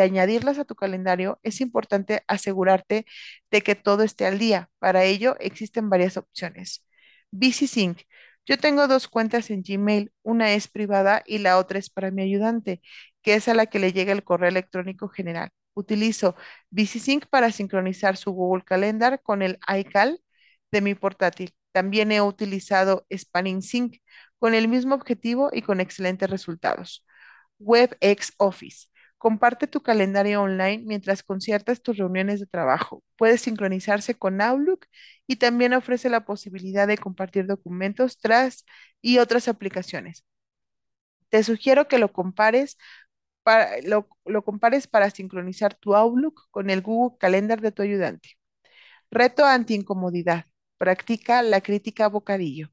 añadirlas 0.00 0.58
a 0.60 0.64
tu 0.64 0.76
calendario, 0.76 1.40
es 1.42 1.60
importante 1.60 2.22
asegurarte 2.28 3.06
de 3.50 3.62
que 3.62 3.74
todo 3.74 4.04
esté 4.04 4.26
al 4.26 4.38
día. 4.38 4.70
Para 4.78 5.02
ello 5.04 5.36
existen 5.40 5.90
varias 5.90 6.16
opciones. 6.16 6.86
BusySync. 7.32 8.02
Yo 8.46 8.56
tengo 8.58 8.86
dos 8.86 9.08
cuentas 9.08 9.50
en 9.50 9.62
Gmail, 9.62 10.12
una 10.22 10.52
es 10.54 10.68
privada 10.68 11.24
y 11.26 11.38
la 11.38 11.58
otra 11.58 11.80
es 11.80 11.90
para 11.90 12.12
mi 12.12 12.22
ayudante, 12.22 12.82
que 13.22 13.34
es 13.34 13.48
a 13.48 13.54
la 13.54 13.66
que 13.66 13.80
le 13.80 13.92
llega 13.92 14.12
el 14.12 14.22
correo 14.24 14.48
electrónico 14.48 15.08
general. 15.08 15.50
Utilizo 15.74 16.36
BusySync 16.70 17.26
para 17.26 17.50
sincronizar 17.50 18.16
su 18.16 18.30
Google 18.32 18.62
Calendar 18.64 19.20
con 19.22 19.42
el 19.42 19.58
iCal 19.76 20.20
de 20.70 20.80
mi 20.82 20.94
portátil. 20.94 21.52
También 21.72 22.12
he 22.12 22.20
utilizado 22.20 23.06
Spanning 23.12 23.62
Sync 23.62 23.96
con 24.42 24.54
el 24.54 24.66
mismo 24.66 24.96
objetivo 24.96 25.50
y 25.52 25.62
con 25.62 25.80
excelentes 25.80 26.28
resultados. 26.28 27.06
WebEx 27.60 28.32
Office. 28.38 28.88
Comparte 29.16 29.68
tu 29.68 29.82
calendario 29.84 30.42
online 30.42 30.82
mientras 30.84 31.22
conciertas 31.22 31.80
tus 31.80 31.96
reuniones 31.96 32.40
de 32.40 32.46
trabajo. 32.46 33.04
Puede 33.16 33.38
sincronizarse 33.38 34.16
con 34.16 34.40
Outlook 34.40 34.86
y 35.28 35.36
también 35.36 35.74
ofrece 35.74 36.10
la 36.10 36.24
posibilidad 36.24 36.88
de 36.88 36.98
compartir 36.98 37.46
documentos 37.46 38.18
tras 38.18 38.64
y 39.00 39.18
otras 39.18 39.46
aplicaciones. 39.46 40.24
Te 41.28 41.44
sugiero 41.44 41.86
que 41.86 41.98
lo 41.98 42.12
compares 42.12 42.76
para, 43.44 43.80
lo, 43.82 44.08
lo 44.24 44.44
compares 44.44 44.88
para 44.88 45.10
sincronizar 45.10 45.74
tu 45.74 45.94
Outlook 45.94 46.48
con 46.50 46.68
el 46.70 46.82
Google 46.82 47.16
Calendar 47.20 47.60
de 47.60 47.70
tu 47.70 47.82
ayudante. 47.82 48.30
Reto 49.10 49.46
anti-incomodidad. 49.46 50.46
Practica 50.78 51.42
la 51.42 51.60
crítica 51.60 52.08
bocadillo. 52.08 52.70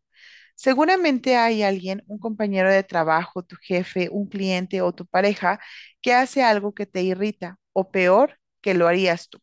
Seguramente 0.60 1.38
hay 1.38 1.64
alguien, 1.64 2.04
un 2.08 2.20
compañero 2.20 2.70
de 2.72 2.84
trabajo, 2.84 3.44
tu 3.44 3.56
jefe, 3.58 4.10
un 4.12 4.28
cliente 4.28 4.82
o 4.82 4.94
tu 4.94 5.06
pareja 5.08 5.60
que 6.02 6.14
hace 6.14 6.44
algo 6.44 6.74
que 6.74 6.86
te 6.86 7.02
irrita 7.04 7.58
o 7.74 7.92
peor, 7.92 8.40
que 8.62 8.74
lo 8.74 8.88
harías 8.88 9.30
tú. 9.30 9.40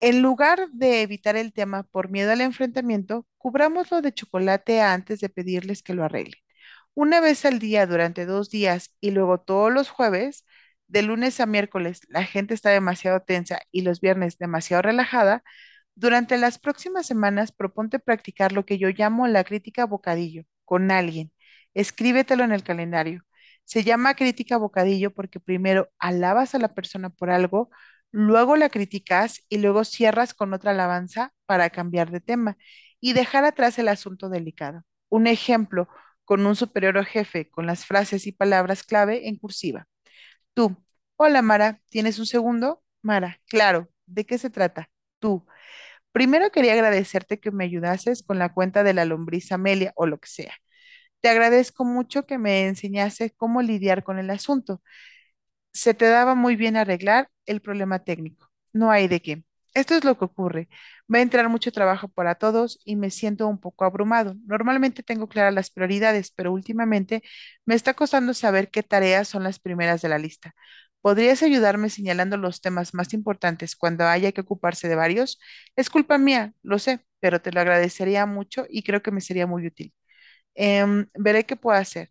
En 0.00 0.20
lugar 0.22 0.68
de 0.72 1.02
evitar 1.02 1.36
el 1.36 1.52
tema 1.52 1.84
por 1.84 2.10
miedo 2.10 2.30
al 2.32 2.40
enfrentamiento, 2.42 3.26
cubrámoslo 3.38 4.02
de 4.02 4.12
chocolate 4.12 4.80
antes 4.82 5.20
de 5.20 5.28
pedirles 5.30 5.82
que 5.82 5.94
lo 5.94 6.04
arreglen. 6.04 6.34
Una 6.94 7.20
vez 7.20 7.44
al 7.46 7.60
día 7.60 7.86
durante 7.86 8.26
dos 8.26 8.50
días 8.50 8.96
y 9.00 9.12
luego 9.12 9.40
todos 9.40 9.72
los 9.72 9.90
jueves, 9.90 10.46
de 10.88 11.02
lunes 11.02 11.40
a 11.40 11.46
miércoles, 11.46 12.00
la 12.08 12.24
gente 12.24 12.54
está 12.54 12.70
demasiado 12.70 13.20
tensa 13.22 13.60
y 13.72 13.82
los 13.82 14.00
viernes 14.00 14.38
demasiado 14.38 14.82
relajada. 14.82 15.44
Durante 15.96 16.38
las 16.38 16.58
próximas 16.58 17.06
semanas, 17.06 17.52
proponte 17.52 17.98
practicar 17.98 18.52
lo 18.52 18.64
que 18.66 18.78
yo 18.78 18.88
llamo 18.90 19.26
la 19.28 19.44
crítica 19.44 19.86
bocadillo 19.86 20.44
con 20.64 20.90
alguien. 20.90 21.32
Escríbetelo 21.74 22.44
en 22.44 22.52
el 22.52 22.62
calendario. 22.64 23.22
Se 23.64 23.84
llama 23.84 24.14
crítica 24.14 24.56
bocadillo 24.56 25.12
porque 25.14 25.40
primero 25.40 25.90
alabas 25.98 26.54
a 26.54 26.58
la 26.58 26.74
persona 26.74 27.10
por 27.10 27.30
algo, 27.30 27.70
luego 28.10 28.56
la 28.56 28.68
criticas 28.70 29.42
y 29.48 29.58
luego 29.58 29.84
cierras 29.84 30.34
con 30.34 30.52
otra 30.52 30.72
alabanza 30.72 31.32
para 31.46 31.70
cambiar 31.70 32.10
de 32.10 32.20
tema 32.20 32.56
y 33.00 33.12
dejar 33.12 33.44
atrás 33.44 33.78
el 33.78 33.88
asunto 33.88 34.28
delicado. 34.28 34.82
Un 35.08 35.26
ejemplo 35.26 35.88
con 36.24 36.44
un 36.46 36.56
superior 36.56 36.96
o 36.98 37.04
jefe 37.04 37.50
con 37.50 37.66
las 37.66 37.86
frases 37.86 38.26
y 38.26 38.32
palabras 38.32 38.82
clave 38.82 39.28
en 39.28 39.36
cursiva. 39.36 39.86
Tú, 40.54 40.76
hola 41.16 41.42
Mara, 41.42 41.80
¿tienes 41.90 42.18
un 42.18 42.26
segundo? 42.26 42.82
Mara, 43.02 43.40
claro, 43.48 43.88
¿de 44.06 44.26
qué 44.26 44.38
se 44.38 44.50
trata? 44.50 44.88
Tú. 45.18 45.46
Primero 46.14 46.50
quería 46.52 46.74
agradecerte 46.74 47.40
que 47.40 47.52
me 47.52 47.64
ayudases 47.66 48.24
con 48.24 48.40
la 48.40 48.54
cuenta 48.54 48.84
de 48.84 48.94
la 48.94 49.06
lombriz 49.06 49.52
Amelia 49.52 49.92
o 49.96 50.06
lo 50.06 50.18
que 50.20 50.28
sea. 50.30 50.54
Te 51.20 51.28
agradezco 51.30 51.84
mucho 51.84 52.26
que 52.26 52.38
me 52.38 52.66
enseñases 52.66 53.32
cómo 53.36 53.62
lidiar 53.62 54.04
con 54.04 54.18
el 54.18 54.30
asunto. 54.30 54.82
Se 55.72 55.94
te 55.94 56.06
daba 56.06 56.34
muy 56.34 56.56
bien 56.56 56.76
arreglar 56.76 57.30
el 57.46 57.60
problema 57.62 58.00
técnico. 58.04 58.48
No 58.72 58.90
hay 58.90 59.08
de 59.08 59.20
qué. 59.22 59.44
Esto 59.74 59.94
es 59.96 60.04
lo 60.04 60.18
que 60.18 60.24
ocurre. 60.26 60.68
Va 61.12 61.18
a 61.18 61.22
entrar 61.22 61.48
mucho 61.48 61.72
trabajo 61.72 62.08
para 62.08 62.36
todos 62.36 62.80
y 62.84 62.96
me 62.96 63.10
siento 63.10 63.48
un 63.48 63.58
poco 63.60 63.84
abrumado. 63.84 64.36
Normalmente 64.46 65.02
tengo 65.02 65.28
claras 65.28 65.54
las 65.54 65.70
prioridades, 65.70 66.30
pero 66.32 66.52
últimamente 66.52 67.22
me 67.66 67.74
está 67.74 67.94
costando 67.94 68.34
saber 68.34 68.70
qué 68.70 68.82
tareas 68.84 69.28
son 69.28 69.42
las 69.44 69.58
primeras 69.60 70.02
de 70.02 70.08
la 70.10 70.18
lista. 70.18 70.54
¿Podrías 71.04 71.42
ayudarme 71.44 71.90
señalando 71.90 72.38
los 72.38 72.62
temas 72.62 72.94
más 72.94 73.14
importantes 73.14 73.76
cuando 73.76 74.06
haya 74.06 74.32
que 74.32 74.40
ocuparse 74.42 74.88
de 74.88 74.96
varios? 74.96 75.38
Es 75.76 75.90
culpa 75.90 76.16
mía, 76.18 76.54
lo 76.62 76.78
sé, 76.80 77.00
pero 77.20 77.42
te 77.42 77.52
lo 77.52 77.60
agradecería 77.60 78.26
mucho 78.26 78.66
y 78.70 78.82
creo 78.84 79.02
que 79.02 79.12
me 79.12 79.20
sería 79.20 79.46
muy 79.46 79.66
útil. 79.66 79.94
Em, 80.54 81.06
veré 81.16 81.44
qué 81.46 81.56
puedo 81.56 81.76
hacer. 81.78 82.10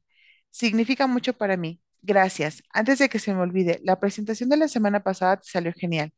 Significa 0.51 1.07
mucho 1.07 1.33
para 1.33 1.57
mí. 1.57 1.81
Gracias. 2.01 2.63
Antes 2.71 2.99
de 2.99 3.09
que 3.09 3.19
se 3.19 3.33
me 3.33 3.41
olvide, 3.41 3.79
la 3.83 3.99
presentación 3.99 4.49
de 4.49 4.57
la 4.57 4.67
semana 4.69 5.03
pasada 5.03 5.37
te 5.39 5.49
salió 5.49 5.73
genial. 5.73 6.13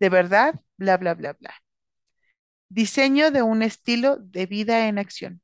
De 0.00 0.08
verdad, 0.10 0.60
bla, 0.78 0.96
bla, 0.98 1.14
bla, 1.14 1.34
bla. 1.34 1.54
Diseño 2.68 3.30
de 3.30 3.42
un 3.42 3.62
estilo 3.62 4.16
de 4.18 4.46
vida 4.46 4.88
en 4.88 4.98
acción. 4.98 5.40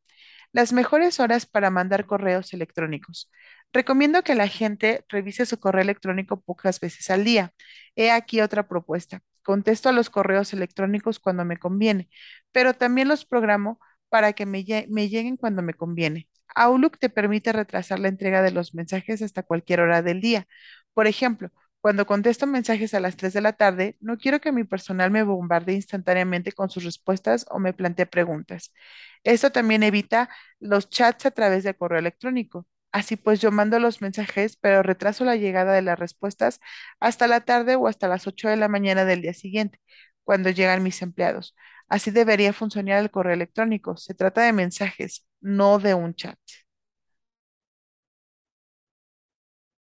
Las 0.52 0.72
mejores 0.72 1.20
horas 1.20 1.46
para 1.46 1.70
mandar 1.70 2.06
correos 2.06 2.52
electrónicos. 2.54 3.30
Recomiendo 3.72 4.22
que 4.22 4.34
la 4.34 4.48
gente 4.48 5.04
revise 5.08 5.46
su 5.46 5.60
correo 5.60 5.82
electrónico 5.82 6.40
pocas 6.40 6.80
veces 6.80 7.08
al 7.10 7.24
día. 7.24 7.52
He 7.94 8.10
aquí 8.10 8.40
otra 8.40 8.66
propuesta. 8.68 9.22
Contesto 9.42 9.88
a 9.88 9.92
los 9.92 10.10
correos 10.10 10.52
electrónicos 10.52 11.18
cuando 11.20 11.44
me 11.44 11.56
conviene, 11.56 12.08
pero 12.52 12.74
también 12.74 13.08
los 13.08 13.24
programo 13.24 13.80
para 14.08 14.32
que 14.32 14.44
me, 14.46 14.64
me 14.88 15.08
lleguen 15.08 15.36
cuando 15.36 15.62
me 15.62 15.74
conviene. 15.74 16.28
Outlook 16.54 16.98
te 16.98 17.10
permite 17.10 17.52
retrasar 17.52 18.00
la 18.00 18.08
entrega 18.08 18.42
de 18.42 18.50
los 18.50 18.74
mensajes 18.74 19.22
hasta 19.22 19.42
cualquier 19.44 19.80
hora 19.80 20.02
del 20.02 20.20
día. 20.20 20.46
Por 20.92 21.06
ejemplo, 21.06 21.50
cuando 21.80 22.06
contesto 22.06 22.46
mensajes 22.46 22.92
a 22.92 23.00
las 23.00 23.16
3 23.16 23.32
de 23.32 23.40
la 23.40 23.52
tarde, 23.54 23.96
no 24.00 24.18
quiero 24.18 24.40
que 24.40 24.52
mi 24.52 24.64
personal 24.64 25.10
me 25.10 25.22
bombarde 25.22 25.72
instantáneamente 25.72 26.52
con 26.52 26.68
sus 26.70 26.84
respuestas 26.84 27.46
o 27.50 27.58
me 27.58 27.72
plantee 27.72 28.06
preguntas. 28.06 28.72
Esto 29.24 29.50
también 29.52 29.82
evita 29.82 30.28
los 30.58 30.90
chats 30.90 31.26
a 31.26 31.30
través 31.30 31.64
de 31.64 31.74
correo 31.74 31.98
electrónico. 32.00 32.66
Así 32.92 33.16
pues, 33.16 33.40
yo 33.40 33.52
mando 33.52 33.78
los 33.78 34.02
mensajes, 34.02 34.56
pero 34.56 34.82
retraso 34.82 35.24
la 35.24 35.36
llegada 35.36 35.72
de 35.74 35.82
las 35.82 35.98
respuestas 35.98 36.60
hasta 36.98 37.28
la 37.28 37.40
tarde 37.42 37.76
o 37.76 37.86
hasta 37.86 38.08
las 38.08 38.26
8 38.26 38.48
de 38.48 38.56
la 38.56 38.68
mañana 38.68 39.04
del 39.04 39.22
día 39.22 39.34
siguiente, 39.34 39.80
cuando 40.24 40.50
llegan 40.50 40.82
mis 40.82 41.00
empleados. 41.02 41.54
Así 41.88 42.10
debería 42.10 42.52
funcionar 42.52 42.98
el 43.00 43.10
correo 43.10 43.34
electrónico. 43.34 43.96
Se 43.96 44.14
trata 44.14 44.42
de 44.42 44.52
mensajes, 44.52 45.24
no 45.40 45.78
de 45.78 45.94
un 45.94 46.14
chat. 46.14 46.38